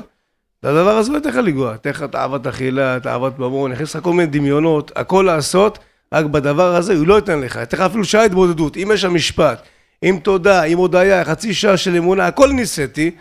והדבר 0.64 0.98
הזה 0.98 1.12
לא 1.12 1.18
ייתן 1.18 1.30
לך 1.30 1.36
לגוע, 1.36 1.78
תן 1.78 1.90
לך 1.90 2.04
תאוות 2.04 2.48
אכילה, 2.48 3.00
תאוות 3.00 3.40
ממון, 3.40 3.72
יכניס 3.72 3.96
לך 3.96 4.04
כל 4.04 4.14
מיני 4.14 4.26
דמיונות, 4.26 4.92
הכל 4.96 5.24
לעשות, 5.28 5.80
רק 6.14 6.26
בדבר 6.26 6.76
הזה 6.76 6.94
הוא 6.98 7.08
לא 7.08 7.16
ייתן 7.16 7.40
לך, 7.40 7.56
ייתן 7.56 7.78
לך 7.78 7.84
אפילו 7.84 8.06
שעה 8.06 8.24
התבודדות, 8.24 8.78
אם 8.78 8.92
יש 8.94 9.02
שם 9.02 9.14
משפט, 9.14 9.62
עם 10.02 10.20
תודה, 10.20 10.64
עם 10.64 10.78
הודיה, 10.78 11.26
חצי 11.26 11.54
שעה 11.54 11.78
של 11.78 11.96
אמונה, 11.96 12.28
הכל 12.28 12.52
ניסיתי, 12.52 13.12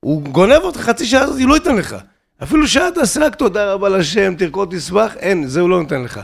הוא 0.00 0.22
גונב 0.22 0.62
אותך 0.62 0.80
חצי 0.80 1.06
שעה 1.06 1.22
הזאת, 1.22 1.40
הוא 1.40 1.48
לא 1.48 1.54
ייתן 1.54 1.76
לך. 1.76 1.96
אפילו 2.42 2.68
שעה 2.68 2.90
תעשה 2.94 3.26
רק 3.26 3.34
תודה 3.34 3.72
רבה 3.72 3.88
לשם, 3.88 4.34
תרקוד 4.34 4.74
תשמח, 4.76 5.16
אין, 5.16 5.46
זה 5.46 5.60
הוא 5.60 5.70
לא 5.70 5.82
נותן 5.82 6.02
לך. 6.02 6.20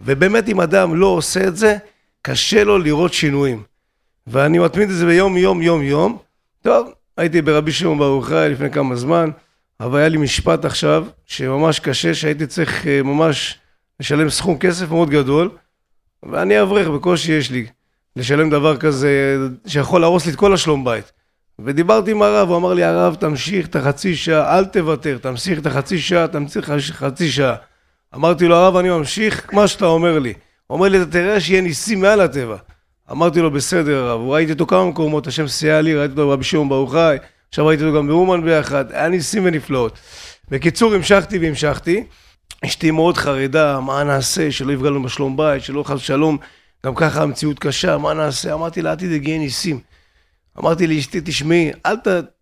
ובאמת 0.00 0.48
אם 0.48 0.60
אדם 0.60 0.94
לא 0.94 1.06
עושה 1.06 1.46
את 1.46 1.56
זה, 1.56 1.76
קשה 2.22 2.64
לו 2.64 2.78
לראות 2.78 3.12
שינויים. 3.12 3.62
ואני 4.26 4.58
מתמיד 4.58 4.90
את 4.90 4.96
זה 4.96 5.06
ביום 5.06 5.36
יום 5.36 5.62
יום 5.62 5.82
יום. 5.82 6.18
טוב, 6.62 6.92
הייתי 7.16 7.42
ברבי 7.42 7.72
שמעון 7.72 7.98
ברוך 7.98 8.28
חי 8.28 8.48
לפני 8.50 8.70
כמה 8.70 8.96
זמן, 8.96 9.30
אבל 9.80 9.98
היה 9.98 10.08
לי 10.08 10.18
משפט 10.18 10.64
עכשיו, 10.64 11.06
שממש 11.26 11.80
קשה, 11.80 12.14
שהייתי 12.14 12.46
צריך 12.46 12.86
אה, 12.86 13.02
ממש 13.02 13.58
לשלם 14.02 14.30
סכום 14.30 14.58
כסף 14.58 14.90
מאוד 14.90 15.10
גדול, 15.10 15.50
ואני 16.22 16.62
אברך, 16.62 16.88
בקושי 16.88 17.32
יש 17.32 17.50
לי 17.50 17.66
לשלם 18.16 18.50
דבר 18.50 18.76
כזה 18.76 19.36
שיכול 19.66 20.00
להרוס 20.00 20.26
לי 20.26 20.32
את 20.32 20.36
כל 20.36 20.54
השלום 20.54 20.84
בית. 20.84 21.12
ודיברתי 21.64 22.10
עם 22.10 22.22
הרב, 22.22 22.48
הוא 22.48 22.56
אמר 22.56 22.74
לי, 22.74 22.84
הרב, 22.84 23.14
תמשיך 23.14 23.66
את 23.66 23.76
החצי 23.76 24.16
שעה, 24.16 24.58
אל 24.58 24.64
תוותר, 24.64 25.18
תמשיך 25.18 25.58
את 25.58 25.66
החצי 25.66 25.98
שעה, 25.98 26.28
תמשיך 26.28 26.70
חצי 26.92 27.30
שעה. 27.30 27.54
אמרתי 28.14 28.48
לו, 28.48 28.56
הרב, 28.56 28.76
אני 28.76 28.90
ממשיך 28.90 29.54
מה 29.54 29.68
שאתה 29.68 29.86
אומר 29.86 30.18
לי. 30.18 30.32
הוא 30.66 30.76
אומר 30.76 30.88
לי, 30.88 31.02
אתה 31.02 31.10
תראה 31.10 31.40
שיהיה 31.40 31.60
ניסים 31.60 32.00
מעל 32.00 32.20
הטבע. 32.20 32.56
אמרתי 33.10 33.40
לו, 33.40 33.50
בסדר, 33.50 34.04
הרב. 34.04 34.28
ראיתי 34.28 34.52
אותו 34.52 34.66
כמה 34.66 34.84
מקומות, 34.84 35.26
השם 35.26 35.48
סייע 35.48 35.80
לי, 35.80 35.94
ראיתי 35.94 36.12
אותו 36.12 36.26
ברבי 36.28 36.44
שמעון 36.44 36.68
ברוך 36.68 36.92
חי, 36.92 37.16
עכשיו 37.48 37.66
ראיתי 37.66 37.84
אותו 37.84 37.96
גם 37.96 38.06
באומן 38.06 38.44
ביחד, 38.44 38.92
היה 38.92 39.08
ניסים 39.08 39.44
ונפלאות. 39.44 39.98
בקיצור, 40.50 40.94
המשכתי 40.94 41.38
והמשכתי. 41.38 42.04
אשתי 42.64 42.90
מאוד 42.90 43.16
חרדה, 43.16 43.80
מה 43.80 44.04
נעשה, 44.04 44.52
שלא 44.52 44.72
יפגע 44.72 44.90
לנו 44.90 45.02
בשלום 45.02 45.36
בית, 45.36 45.64
שלא 45.64 45.82
חס 45.82 45.96
ושלום, 45.96 46.38
גם 46.86 46.94
ככה 46.94 47.22
המציאות 47.22 47.58
קשה, 47.58 47.98
מה 47.98 48.14
נעשה? 48.14 48.54
אמרתי 48.54 48.82
לה, 48.82 48.90
אל 48.90 48.96
תדאגי, 48.96 49.38
ניסים. 49.38 49.80
אמרתי 50.58 50.86
לאשתי, 50.86 51.20
תשמעי, 51.24 51.70
אל 51.86 51.96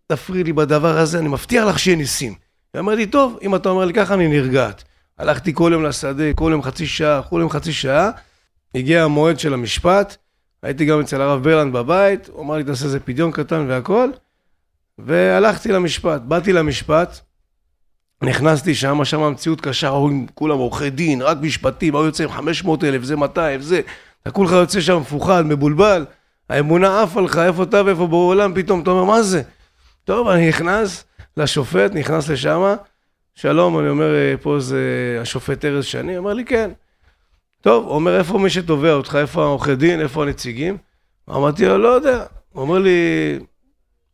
תפריעי 0.07 0.45
לי 0.45 0.53
בדבר 0.53 0.99
הזה, 0.99 1.19
אני 1.19 1.29
מבטיח 1.29 1.65
לך 1.65 1.79
שיהיה 1.79 1.97
ניסים. 1.97 2.35
היא 2.75 2.81
אמרה 2.81 2.95
לי, 2.95 3.07
טוב, 3.07 3.39
אם 3.43 3.55
אתה 3.55 3.69
אומר 3.69 3.85
לי 3.85 3.93
ככה, 3.93 4.15
אני 4.15 4.29
נרגעת. 4.29 4.85
הלכתי 5.19 5.55
כל 5.55 5.71
יום 5.73 5.85
לשדה, 5.85 6.35
כל 6.35 6.49
יום 6.53 6.63
חצי 6.63 6.87
שעה, 6.87 7.23
כל 7.23 7.39
יום 7.41 7.51
חצי 7.51 7.73
שעה. 7.73 8.11
הגיע 8.75 9.05
המועד 9.05 9.39
של 9.39 9.55
המשפט, 9.55 10.17
הייתי 10.63 10.85
גם 10.85 11.01
אצל 11.01 11.21
הרב 11.21 11.43
ברלנד 11.43 11.73
בבית, 11.73 12.29
הוא 12.29 12.43
אמר 12.43 12.57
לי, 12.57 12.65
תעשה 12.65 12.85
איזה 12.85 13.01
פדיון 13.01 13.33
קטן 13.33 13.65
והכל, 13.69 14.11
והלכתי 14.99 15.73
למשפט. 15.73 16.21
באתי 16.21 16.53
למשפט, 16.53 17.21
נכנסתי 18.23 18.75
שם, 18.75 19.05
שם 19.05 19.23
המציאות 19.23 19.61
קשה, 19.61 19.89
רואים 19.89 20.27
כולם 20.35 20.59
עורכי 20.59 20.91
דין, 20.91 21.23
רק 21.23 21.39
משפטים, 21.41 21.97
היו 21.97 22.05
יוצאים 22.05 22.29
500 22.29 22.85
אלף, 22.85 23.03
זה 23.03 23.17
200, 23.17 23.61
זה, 23.63 23.81
אתה 24.23 24.31
כולך 24.31 24.51
יוצא 24.53 24.81
שם 24.81 24.99
מפוחד, 24.99 25.47
מבולבל. 25.47 26.05
האמונה 26.51 27.03
עפה 27.03 27.21
לך, 27.21 27.39
איפה 27.39 27.63
אתה 27.63 27.83
ואיפה 27.87 28.07
בעולם, 28.07 28.53
פתאום 28.55 28.81
אתה 28.83 28.91
אומר, 28.91 29.05
מה 29.05 29.23
זה? 29.23 29.43
טוב, 30.05 30.29
אני 30.29 30.49
נכנס 30.49 31.05
לשופט, 31.37 31.95
נכנס 31.95 32.29
לשם, 32.29 32.75
שלום, 33.35 33.79
אני 33.79 33.89
אומר, 33.89 34.15
"אה, 34.15 34.35
פה 34.43 34.61
זה 34.61 34.81
השופט 35.21 35.65
ארז 35.65 35.85
שני, 35.85 36.19
אומר 36.19 36.33
לי, 36.35 36.45
כן. 36.45 36.71
טוב, 37.61 37.87
אומר, 37.87 38.19
איפה 38.19 38.39
מי 38.39 38.51
שתובע 38.51 38.93
אותך, 38.93 39.19
איפה 39.21 39.43
העורכי 39.43 39.75
דין, 39.77 40.01
איפה 40.01 40.23
הנציגים? 40.23 40.77
אמרתי 41.31 41.67
לו, 41.67 41.79
לא 41.79 41.89
יודע. 41.89 42.25
הוא 42.53 42.63
אומר 42.63 42.79
לי, 42.79 42.99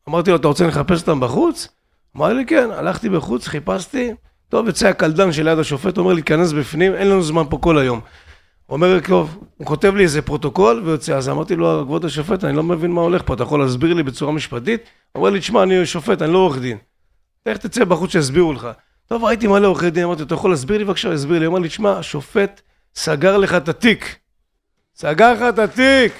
אמרתי 0.09 0.31
לו, 0.31 0.37
אתה 0.37 0.49
רוצה 0.49 0.67
לחפש 0.67 1.01
אותם 1.01 1.21
בחוץ? 1.21 1.69
אמר 2.17 2.33
לי, 2.33 2.47
כן. 2.47 2.69
הלכתי 2.71 3.09
בחוץ, 3.09 3.49
חיפשתי, 3.49 4.12
טוב, 4.49 4.69
יצא 4.69 4.89
הקלדן 4.89 5.33
שליד 5.33 5.59
השופט, 5.59 5.97
הוא 5.97 6.03
אומר 6.05 6.14
לי, 6.14 6.23
כנס 6.23 6.53
בפנים, 6.53 6.95
אין 6.95 7.09
לנו 7.09 7.23
זמן 7.23 7.43
פה 7.51 7.59
כל 7.59 7.79
היום. 7.79 8.01
הוא 8.67 8.75
אומר 8.75 9.01
טוב, 9.01 9.39
הוא 9.57 9.67
כותב 9.67 9.95
לי 9.95 10.03
איזה 10.03 10.23
פרוטוקול 10.23 10.83
ויוצא, 10.85 11.17
אז 11.17 11.29
אמרתי 11.29 11.57
לו, 11.57 11.83
כבוד 11.85 12.05
השופט, 12.05 12.45
אני 12.45 12.57
לא 12.57 12.62
מבין 12.62 12.91
מה 12.91 13.01
הולך 13.01 13.23
פה, 13.25 13.35
אתה 13.35 13.43
יכול 13.43 13.61
להסביר 13.61 13.95
לי 13.95 14.03
בצורה 14.03 14.33
משפטית? 14.33 14.81
הוא 15.12 15.21
אומר 15.21 15.31
לי, 15.31 15.39
תשמע, 15.39 15.62
אני 15.62 15.87
שופט, 15.87 16.23
אני 16.23 16.33
לא 16.33 16.39
עורך 16.39 16.59
דין. 16.59 16.79
איך 17.47 17.59
תצא 17.59 17.85
בחוץ 17.85 18.12
שיסבירו 18.12 18.53
לך? 18.53 18.69
טוב, 19.07 19.25
ראיתי 19.25 19.47
מלא 19.47 19.67
עורכי 19.67 19.91
דין, 19.91 20.05
אמרתי, 20.05 20.23
אתה 20.23 20.35
יכול 20.35 20.51
להסביר 20.51 20.79
לי 20.79 20.85
בבקשה? 20.85 21.12
הסביר 21.12 21.39
לי, 21.39 21.45
הוא 21.45 21.53
אמר 21.53 21.62
לי, 21.62 21.69
תשמע, 21.69 21.99
השופט 21.99 22.61
סגר 22.95 23.37
לך 23.37 23.55
את 23.55 23.69
התיק. 23.69 24.17
סגר 24.97 25.33
לך 25.33 25.43
את 25.49 25.59
התיק. 25.59 26.12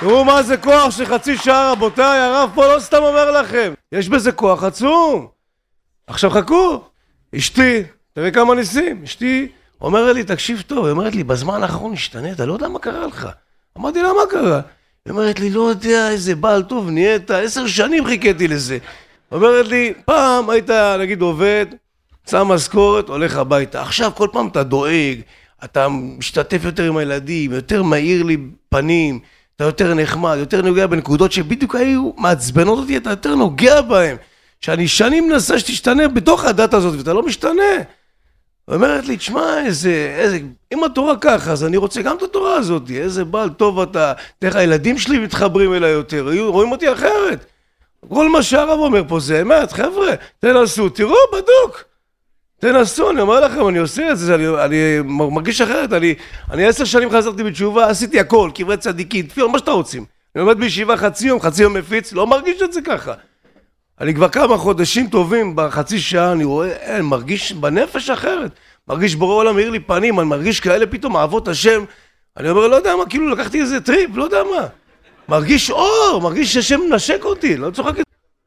תראו 0.00 0.24
מה 0.24 0.42
זה 0.42 0.56
כוח 0.56 0.90
של 0.90 1.06
חצי 1.06 1.36
שעה, 1.36 1.72
רבותיי, 1.72 2.18
הרב 2.20 2.50
פה 2.54 2.74
לא 2.74 2.80
סתם 2.80 3.02
אומר 3.02 3.30
לכם. 3.30 3.72
יש 3.92 4.08
בזה 4.08 4.32
כוח 4.32 4.64
עצום. 4.64 5.26
עכשיו 6.06 6.30
חכו, 6.30 6.80
אשתי, 7.36 7.82
תראה 8.12 8.30
כמה 8.30 8.54
ניסים, 8.54 9.02
אשתי 9.04 9.48
אומרת 9.80 10.14
לי, 10.14 10.24
תקשיב 10.24 10.62
טוב, 10.66 10.84
היא 10.84 10.92
אומרת 10.92 11.14
לי, 11.14 11.24
בזמן 11.24 11.62
האחרון 11.62 11.92
השתנית, 11.92 12.40
לא 12.40 12.52
יודע 12.52 12.68
מה 12.68 12.78
קרה 12.78 13.06
לך. 13.06 13.28
אמרתי 13.78 14.02
לה, 14.02 14.08
מה 14.12 14.30
קרה? 14.30 14.60
היא 15.04 15.12
אומרת 15.12 15.40
לי, 15.40 15.50
לא 15.50 15.60
יודע, 15.60 16.10
איזה 16.10 16.34
בעל 16.34 16.62
טוב 16.62 16.90
נהיית, 16.90 17.30
עשר 17.30 17.66
שנים 17.66 18.06
חיכיתי 18.06 18.48
לזה. 18.48 18.78
אומרת 19.32 19.66
לי, 19.66 19.92
פעם 20.04 20.50
היית, 20.50 20.70
נגיד, 21.00 21.20
עובד, 21.20 21.66
שם 22.30 22.48
משכורת, 22.48 23.08
הולך 23.08 23.36
הביתה. 23.36 23.82
עכשיו 23.82 24.12
כל 24.14 24.28
פעם 24.32 24.48
אתה 24.48 24.62
דואג, 24.62 25.20
אתה 25.64 25.88
משתתף 25.88 26.64
יותר 26.64 26.88
עם 26.88 26.96
הילדים, 26.96 27.52
יותר 27.52 27.82
מאיר 27.82 28.22
לי 28.22 28.36
פנים, 28.68 29.20
אתה 29.56 29.64
יותר 29.64 29.94
נחמד, 29.94 30.36
יותר 30.38 30.62
נוגע 30.62 30.86
בנקודות 30.86 31.32
שבדיוק 31.32 31.74
היו 31.74 32.10
מעצבנות 32.16 32.78
אותי, 32.78 32.96
אתה 32.96 33.10
יותר 33.10 33.34
נוגע 33.34 33.80
בהן. 33.80 34.16
שאני 34.60 34.88
שנים 34.88 35.28
מנסה 35.28 35.58
שתשתנה 35.58 36.08
בתוך 36.08 36.44
הדת 36.44 36.74
הזאת, 36.74 36.94
ואתה 36.98 37.12
לא 37.12 37.22
משתנה. 37.22 37.62
אומרת 38.68 39.06
לי, 39.06 39.16
תשמע, 39.16 39.64
איזה, 39.66 40.16
איזה, 40.18 40.38
אם 40.72 40.84
התורה 40.84 41.16
ככה, 41.20 41.52
אז 41.52 41.64
אני 41.64 41.76
רוצה 41.76 42.02
גם 42.02 42.16
את 42.16 42.22
התורה 42.22 42.54
הזאת, 42.54 42.90
איזה 42.90 43.24
בעל 43.24 43.48
טוב 43.48 43.80
אתה, 43.80 44.12
תראה, 44.38 44.60
הילדים 44.60 44.98
שלי 44.98 45.18
מתחברים 45.18 45.74
אליי 45.74 45.90
יותר, 45.90 46.28
רואים 46.46 46.72
אותי 46.72 46.92
אחרת. 46.92 47.46
כל 48.08 48.28
מה 48.28 48.42
שהרב 48.42 48.78
אומר 48.78 49.02
פה 49.08 49.20
זה 49.20 49.42
אמת, 49.42 49.72
חבר'ה, 49.72 50.08
תנסו, 50.38 50.88
תראו, 50.88 51.16
בדוק. 51.32 51.84
תנסו, 52.60 53.10
אני 53.10 53.20
אומר 53.20 53.40
לכם, 53.40 53.68
אני 53.68 53.78
עושה 53.78 54.10
את 54.10 54.18
זה, 54.18 54.34
אני, 54.34 54.48
אני 54.48 54.76
מרגיש 55.04 55.60
אחרת, 55.60 55.92
אני, 55.92 56.14
אני 56.50 56.66
עשר 56.66 56.84
שנים 56.84 57.10
חזרתי 57.10 57.42
בתשובה, 57.44 57.88
עשיתי 57.88 58.20
הכל, 58.20 58.50
קברי 58.54 58.76
צדיקים, 58.76 59.26
תפילה, 59.26 59.48
מה 59.48 59.58
שאתה 59.58 59.70
רוצים. 59.70 60.04
אני 60.36 60.44
לומד 60.44 60.58
בישיבה 60.58 60.96
חצי 60.96 61.26
יום, 61.26 61.40
חצי 61.40 61.62
יום 61.62 61.74
מפיץ, 61.74 62.12
לא 62.12 62.26
מרגיש 62.26 62.62
את 62.62 62.72
זה 62.72 62.80
ככה. 62.82 63.12
אני 64.00 64.14
כבר 64.14 64.28
כמה 64.28 64.56
חודשים 64.56 65.08
טובים, 65.08 65.56
בחצי 65.56 65.98
שעה, 65.98 66.32
אני 66.32 66.44
רואה, 66.44 66.68
אין, 66.68 67.02
מרגיש 67.02 67.52
בנפש 67.52 68.10
אחרת. 68.10 68.50
מרגיש 68.88 69.14
בורא 69.14 69.34
עולם 69.34 69.54
מאיר 69.54 69.70
לי 69.70 69.80
פנים, 69.80 70.20
אני 70.20 70.28
מרגיש 70.28 70.60
כאלה 70.60 70.86
פתאום 70.86 71.16
אהבות 71.16 71.48
השם. 71.48 71.84
אני 72.36 72.50
אומר, 72.50 72.68
לא 72.68 72.76
יודע 72.76 72.96
מה, 72.96 73.06
כאילו 73.06 73.28
לקחתי 73.28 73.60
איזה 73.60 73.80
טריפ, 73.80 74.10
לא 74.14 74.24
יודע 74.24 74.44
מה. 74.44 74.66
מרגיש 75.28 75.70
אור, 75.70 76.20
מרגיש 76.22 76.54
שהשם 76.54 76.80
מנשק 76.80 77.24
אותי, 77.24 77.56
לא 77.56 77.70
צוחק. 77.70 77.92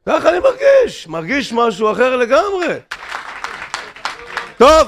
ככה 0.06 0.30
אני 0.30 0.40
מרגיש, 0.40 1.08
מרגיש 1.08 1.54
משהו 1.54 1.92
אחר 1.92 2.16
לגמרי. 2.16 2.76
טוב, 4.60 4.88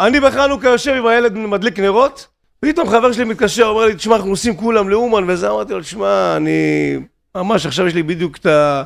אני 0.00 0.20
בחנוכה 0.20 0.68
יושב 0.68 0.94
עם 0.94 1.06
הילד 1.06 1.34
מדליק 1.34 1.78
נרות, 1.78 2.26
פתאום 2.60 2.88
חבר 2.88 3.12
שלי 3.12 3.24
מתקשר, 3.24 3.64
אומר 3.64 3.86
לי, 3.86 3.94
תשמע, 3.94 4.16
אנחנו 4.16 4.30
נוסעים 4.30 4.56
כולם 4.56 4.88
לאומן 4.88 5.30
וזה, 5.30 5.50
אמרתי 5.50 5.72
לו, 5.72 5.80
תשמע, 5.80 6.36
אני... 6.36 6.98
ממש, 7.34 7.66
עכשיו 7.66 7.86
יש 7.86 7.94
לי 7.94 8.02
בדיוק 8.02 8.36
את 8.36 8.46
ה... 8.46 8.82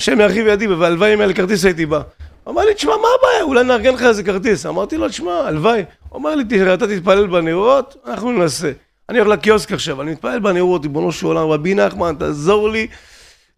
השם 0.00 0.20
ירחיב 0.20 0.46
ידי, 0.46 0.66
והלוואי 0.66 1.14
אם 1.14 1.18
היה 1.18 1.26
לי 1.26 1.34
כרטיס 1.34 1.64
הייתי 1.64 1.86
בא. 1.86 2.00
אמר 2.48 2.62
לי, 2.62 2.74
תשמע, 2.74 2.92
מה 2.96 3.08
הבעיה? 3.18 3.42
אולי 3.42 3.64
נארגן 3.64 3.94
לך 3.94 4.02
איזה 4.02 4.22
כרטיס. 4.22 4.66
אמרתי 4.66 4.96
לו, 4.96 5.08
תשמע, 5.08 5.32
הלוואי. 5.32 5.84
הוא 6.08 6.20
אמר 6.20 6.34
לי, 6.34 6.44
תראה, 6.44 6.74
אתה 6.74 6.86
תתפלל 6.86 7.26
בנרות, 7.26 7.96
אנחנו 8.06 8.32
ננסה. 8.32 8.72
אני 9.08 9.18
הולך 9.18 9.30
לקיוסק 9.30 9.72
עכשיו, 9.72 10.02
אני 10.02 10.10
מתפלל 10.10 10.38
בנרות, 10.38 10.82
ריבונו 10.82 11.12
של 11.12 11.26
עולם, 11.26 11.48
רבי 11.48 11.74
נחמן, 11.74 12.14
תעזור 12.18 12.70
לי 12.70 12.86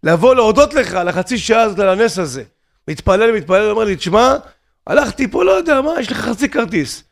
לבוא 0.03 0.35
להודות 0.35 0.75
לך 0.75 0.95
על 0.95 1.09
החצי 1.09 1.39
שעה 1.39 1.63
הזאת, 1.63 1.79
על 1.79 1.89
הנס 1.89 2.19
הזה. 2.19 2.43
מתפלל, 2.89 3.33
מתפלל, 3.33 3.71
אומר 3.71 3.85
לי, 3.85 3.97
תשמע, 3.97 4.37
הלכתי 4.89 5.29
פה, 5.29 5.45
לא 5.45 5.51
יודע 5.51 5.81
מה, 5.81 6.01
יש 6.01 6.13
לך 6.13 6.19
חצי 6.19 6.49
כרטיס. 6.49 7.05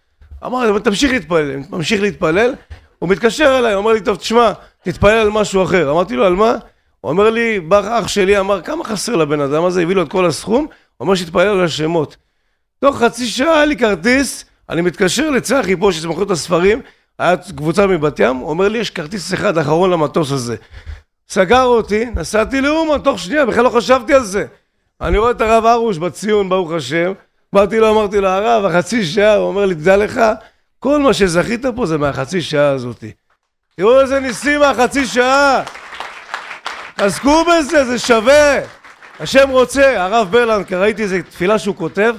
אמר 0.44 0.72
לי, 0.72 0.80
תמשיך 0.80 1.12
להתפלל, 1.12 1.56
ממשיך 1.70 2.00
להתפלל. 2.00 2.54
הוא 2.98 3.08
מתקשר 3.08 3.58
אליי, 3.58 3.74
אומר 3.74 3.92
לי, 3.92 4.00
טוב, 4.00 4.16
תשמע, 4.16 4.52
תתפלל 4.82 5.10
על 5.10 5.30
משהו 5.30 5.64
אחר. 5.64 5.90
אמרתי 5.90 6.16
לו, 6.16 6.24
על 6.24 6.34
מה? 6.34 6.54
הוא 7.00 7.10
אומר 7.10 7.30
לי, 7.30 7.60
בא 7.60 8.00
אח 8.00 8.08
שלי, 8.08 8.38
אמר, 8.38 8.62
כמה 8.62 8.84
חסר 8.84 9.16
לבן 9.16 9.40
אדם 9.40 9.64
הזה? 9.64 9.82
הביא 9.82 9.94
לו 9.94 10.02
את 10.02 10.08
כל 10.08 10.26
הסכום, 10.26 10.60
הוא 10.62 10.68
אומר 11.00 11.14
שיתפלל 11.14 11.48
על 11.48 11.64
השמות. 11.64 12.16
תוך 12.80 12.98
חצי 12.98 13.26
שעה 13.26 13.54
היה 13.54 13.64
לי 13.64 13.76
כרטיס, 13.76 14.44
אני 14.70 14.82
מתקשר 14.82 15.30
לצחי 15.30 15.76
פה, 15.76 15.92
שזה 15.92 16.08
מוכר 16.08 16.22
את 16.22 16.30
הספרים, 16.30 16.80
היה 17.18 17.36
קבוצה 17.36 17.86
מבת 17.86 18.20
ים, 18.20 18.36
הוא 18.36 18.50
אומר 18.50 18.68
לי, 18.68 18.78
יש 18.78 18.90
כרטיס 18.90 19.34
אחד 19.34 19.58
אחרון 19.58 19.90
למטוס 19.90 20.32
הזה. 20.32 20.56
סגר 21.28 21.62
אותי, 21.62 22.04
נסעתי 22.04 22.60
לאומן, 22.60 22.98
תוך 22.98 23.18
שנייה, 23.18 23.46
בכלל 23.46 23.64
לא 23.64 23.70
חשבתי 23.70 24.14
על 24.14 24.24
זה. 24.24 24.46
אני 25.00 25.18
רואה 25.18 25.30
את 25.30 25.40
הרב 25.40 25.64
ארוש 25.64 25.98
בציון, 25.98 26.48
ברוך 26.48 26.72
השם, 26.72 27.12
באתי 27.52 27.80
לו, 27.80 27.90
אמרתי 27.90 28.20
לו, 28.20 28.28
הרב, 28.28 28.64
החצי 28.64 29.04
שעה, 29.04 29.34
הוא 29.34 29.48
אומר 29.48 29.66
לי, 29.66 29.74
תדע 29.74 29.96
לך, 29.96 30.20
כל 30.78 30.98
מה 30.98 31.14
שזכית 31.14 31.66
פה 31.76 31.86
זה 31.86 31.98
מהחצי 31.98 32.42
שעה 32.42 32.70
הזאתי. 32.70 33.12
תראו 33.76 34.00
איזה 34.00 34.20
ניסים 34.20 34.60
מהחצי 34.60 35.06
שעה. 35.06 35.62
עסקו 36.96 37.44
בזה, 37.44 37.84
זה 37.84 37.98
שווה. 37.98 38.58
השם 39.20 39.48
רוצה, 39.50 40.02
הרב 40.02 40.28
ברלנד, 40.30 40.74
ראיתי 40.74 41.02
איזה 41.02 41.22
תפילה 41.22 41.58
שהוא 41.58 41.76
כותב, 41.76 42.14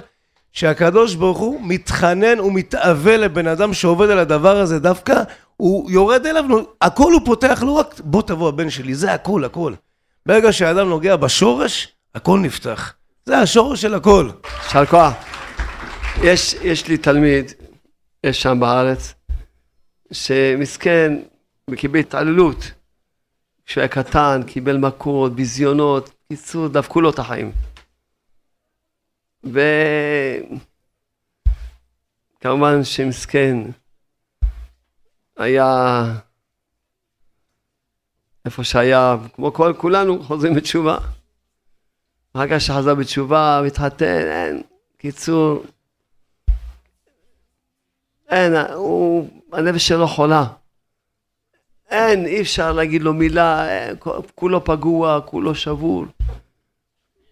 שהקדוש 0.53 1.15
ברוך 1.15 1.37
הוא 1.37 1.59
מתחנן 1.63 2.39
ומתאווה 2.39 3.17
לבן 3.17 3.47
אדם 3.47 3.73
שעובד 3.73 4.09
על 4.09 4.19
הדבר 4.19 4.57
הזה 4.57 4.79
דווקא, 4.79 5.21
הוא 5.57 5.91
יורד 5.91 6.25
אליו, 6.25 6.43
הכל 6.81 7.13
הוא 7.13 7.21
פותח, 7.25 7.63
לא 7.65 7.71
רק 7.71 7.95
בוא 8.03 8.21
תבוא 8.21 8.49
הבן 8.49 8.69
שלי, 8.69 8.95
זה 8.95 9.13
הכל, 9.13 9.43
הכל. 9.43 9.73
ברגע 10.25 10.53
שהאדם 10.53 10.89
נוגע 10.89 11.15
בשורש, 11.15 11.87
הכל 12.15 12.39
נפתח. 12.39 12.93
זה 13.27 13.37
השורש 13.37 13.81
של 13.81 13.93
הכל. 13.93 14.29
יישר 14.63 14.85
כוח. 14.85 15.13
יש, 16.23 16.53
יש 16.53 16.87
לי 16.87 16.97
תלמיד, 16.97 17.51
יש 18.23 18.41
שם 18.41 18.59
בארץ, 18.59 19.13
שמסכן, 20.11 21.13
וקיבל 21.69 21.99
התעללות. 21.99 22.71
כשהוא 23.65 23.81
היה 23.81 23.87
קטן, 23.87 24.41
קיבל 24.47 24.77
מכות, 24.77 25.35
ביזיונות, 25.35 26.09
קיצור, 26.27 26.67
דפקו 26.67 27.01
לו 27.01 27.09
את 27.09 27.19
החיים. 27.19 27.51
וכמובן 32.43 32.83
שמסכן, 32.83 33.57
היה 35.37 36.03
איפה 38.45 38.63
שהיה, 38.63 39.15
כמו 39.35 39.53
כל, 39.53 39.73
כולנו 39.77 40.23
חוזרים 40.23 40.53
בתשובה. 40.53 40.97
אחר 42.37 42.47
כך 42.47 42.61
שחזר 42.61 42.95
בתשובה, 42.95 43.61
מתחתן, 43.65 44.05
אין, 44.05 44.61
קיצור, 44.97 45.63
אין, 48.29 48.55
הוא, 48.55 49.29
הנפש 49.53 49.87
שלו 49.87 50.07
חולה. 50.07 50.45
אין, 51.89 52.25
אי 52.25 52.41
אפשר 52.41 52.73
להגיד 52.73 53.01
לו 53.01 53.13
מילה, 53.13 53.69
אין, 53.69 53.95
כולו 54.35 54.65
פגוע, 54.65 55.21
כולו 55.25 55.55
שבור. 55.55 56.05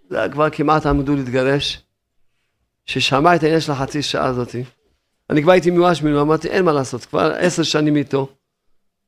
זה 0.10 0.28
כבר 0.32 0.49
כמעט 0.49 0.86
עמדו 0.86 1.16
להתגרש. 1.16 1.82
ששמע 2.86 3.36
את 3.36 3.43
העניין 3.43 3.62
של 3.62 3.72
החצי 3.72 4.01
שעה 4.01 4.26
הזאתי. 4.26 4.64
אני 5.30 5.41
כבר 5.41 5.51
הייתי 5.51 5.72
מיואש 5.72 6.01
ממנו, 6.01 6.22
אמרתי, 6.22 6.47
אין 6.47 6.66
מה 6.66 6.72
לעשות, 6.72 7.06
כבר 7.06 7.34
עשר 7.39 7.64
שנים 7.64 7.95
איתו. 7.95 8.28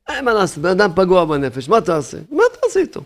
אין 0.08 0.24
מה 0.24 0.32
לעשות, 0.32 0.58
בן 0.58 0.70
אדם 0.70 0.90
פגוע 0.94 1.24
בנפש, 1.24 1.68
מה 1.68 1.80
תעשה? 1.80 2.18
מה 2.30 2.42
תעשה 2.60 2.80
איתו? 2.80 3.00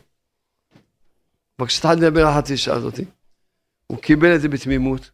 אבל 1.59 1.67
כשהתחלתי 1.67 2.07
על 2.07 2.27
החצי 2.27 2.57
שעה 2.57 2.77
הזאתי, 2.77 3.05
הוא 3.87 3.99
קיבל 3.99 4.35
את 4.35 4.41
זה 4.41 4.49
בתמימות. 4.49 5.11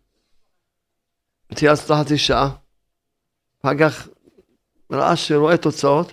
תייעצתי 1.54 1.92
אותו 1.92 2.04
חצי 2.04 2.18
שעה, 2.18 2.50
אחר 3.62 3.78
כך 3.78 4.08
ראה 4.92 5.16
שרואה 5.16 5.56
תוצאות, 5.56 6.12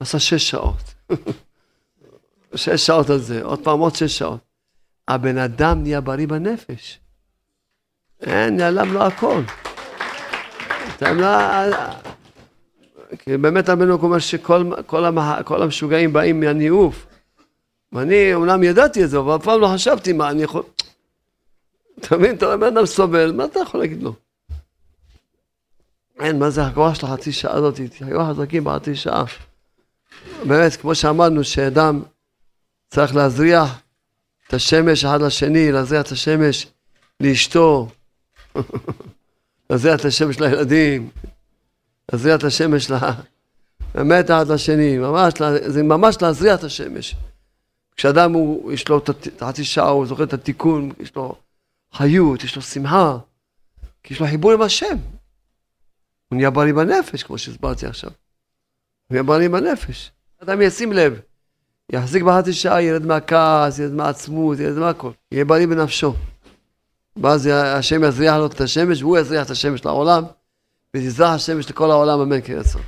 עשה 0.00 0.18
שש 0.18 0.50
שעות. 0.50 0.94
שש 2.54 2.86
שעות 2.86 3.10
על 3.10 3.18
זה, 3.18 3.42
עוד 3.42 3.64
פעם 3.64 3.78
עוד 3.78 3.94
שש 3.94 4.18
שעות. 4.18 4.40
הבן 5.08 5.38
אדם 5.38 5.82
נהיה 5.82 6.00
בריא 6.00 6.28
בנפש. 6.28 7.00
אין, 8.20 8.56
נעלם 8.56 8.92
לו 8.92 9.02
הכל. 9.02 9.42
כי 13.18 13.36
באמת 13.36 13.68
רבנו 13.68 13.94
אומר 13.94 14.18
שכל 14.18 15.62
המשוגעים 15.62 16.12
באים 16.12 16.40
מהניאוף. 16.40 17.06
ואני 17.92 18.34
אומנם 18.34 18.62
ידעתי 18.62 19.04
את 19.04 19.10
זה, 19.10 19.18
אבל 19.18 19.36
אף 19.36 19.44
פעם 19.44 19.60
לא 19.60 19.68
חשבתי 19.74 20.12
מה 20.12 20.30
אני 20.30 20.42
יכול... 20.42 20.62
אתה 22.00 22.16
מבין, 22.16 22.36
אתה 22.36 22.54
רואה 22.54 22.68
אדם 22.68 22.86
סובל, 22.86 23.32
מה 23.32 23.44
אתה 23.44 23.60
יכול 23.60 23.80
להגיד 23.80 24.02
לו? 24.02 24.14
אין, 26.20 26.38
מה 26.38 26.50
זה 26.50 26.66
הכוח 26.66 26.94
של 26.94 27.06
החצי 27.06 27.32
שעה 27.32 27.54
הזאת? 27.54 27.80
תהיו 27.98 28.24
חזקים 28.24 28.64
בחצי 28.64 28.94
שעה. 28.94 29.24
באמת, 30.46 30.76
כמו 30.76 30.94
שאמרנו, 30.94 31.44
שאדם 31.44 32.02
צריך 32.88 33.14
להזריח 33.14 33.80
את 34.48 34.54
השמש 34.54 35.04
אחד 35.04 35.22
לשני, 35.22 35.72
להזריח 35.72 36.06
את 36.06 36.12
השמש 36.12 36.66
לאשתו, 37.20 37.88
להזריח 39.70 40.00
את 40.00 40.04
השמש 40.04 40.40
לילדים, 40.40 41.10
להזריח 42.12 42.38
את 42.38 42.44
השמש 42.44 42.90
ל... 42.90 42.94
באמת 43.94 44.30
אחד 44.30 44.48
לשני, 44.48 44.98
ממש, 44.98 45.32
זה 45.66 45.82
ממש 45.82 46.16
להזריח 46.22 46.58
את 46.58 46.64
השמש. 46.64 47.16
כשאדם 47.96 48.32
הוא, 48.32 48.72
יש 48.72 48.88
לו 48.88 48.98
את 48.98 49.42
החצי 49.42 49.64
שעה, 49.64 49.88
הוא 49.88 50.06
זוכר 50.06 50.24
את 50.24 50.32
התיקון, 50.32 50.92
יש 50.98 51.16
לו 51.16 51.34
חיות, 51.92 52.44
יש 52.44 52.56
לו 52.56 52.62
שמחה, 52.62 53.18
כי 54.02 54.14
יש 54.14 54.20
לו 54.20 54.26
חיבור 54.26 54.52
עם 54.52 54.62
השם. 54.62 54.96
הוא 56.28 56.36
נהיה 56.36 56.50
בריא 56.50 56.72
בנפש, 56.72 57.22
כמו 57.22 57.38
שהסברתי 57.38 57.86
עכשיו. 57.86 58.10
הוא 58.10 58.16
נהיה 59.10 59.22
בריא 59.22 59.48
בנפש. 59.48 60.10
אדם 60.42 60.62
ישים 60.62 60.92
לב, 60.92 61.20
יחזיק 61.92 62.22
בחצי 62.22 62.52
שעה, 62.52 62.82
ירד 62.82 63.06
מהכעס, 63.06 63.78
ירד 63.78 63.92
מהעצמות, 63.92 64.58
ירד 64.58 64.78
מהכל. 64.78 65.10
יהיה 65.32 65.44
בריא 65.44 65.66
בנפשו. 65.66 66.14
ואז 67.22 67.46
השם 67.46 68.04
יזריח 68.04 68.36
לו 68.36 68.46
את 68.46 68.60
השמש, 68.60 69.02
והוא 69.02 69.18
יזריח 69.18 69.46
את 69.46 69.50
השמש 69.50 69.84
לעולם, 69.84 70.24
ותזרח 70.96 71.34
השמש 71.34 71.70
לכל 71.70 71.90
העולם, 71.90 72.20
אמן 72.20 72.38
יצא. 72.48 72.78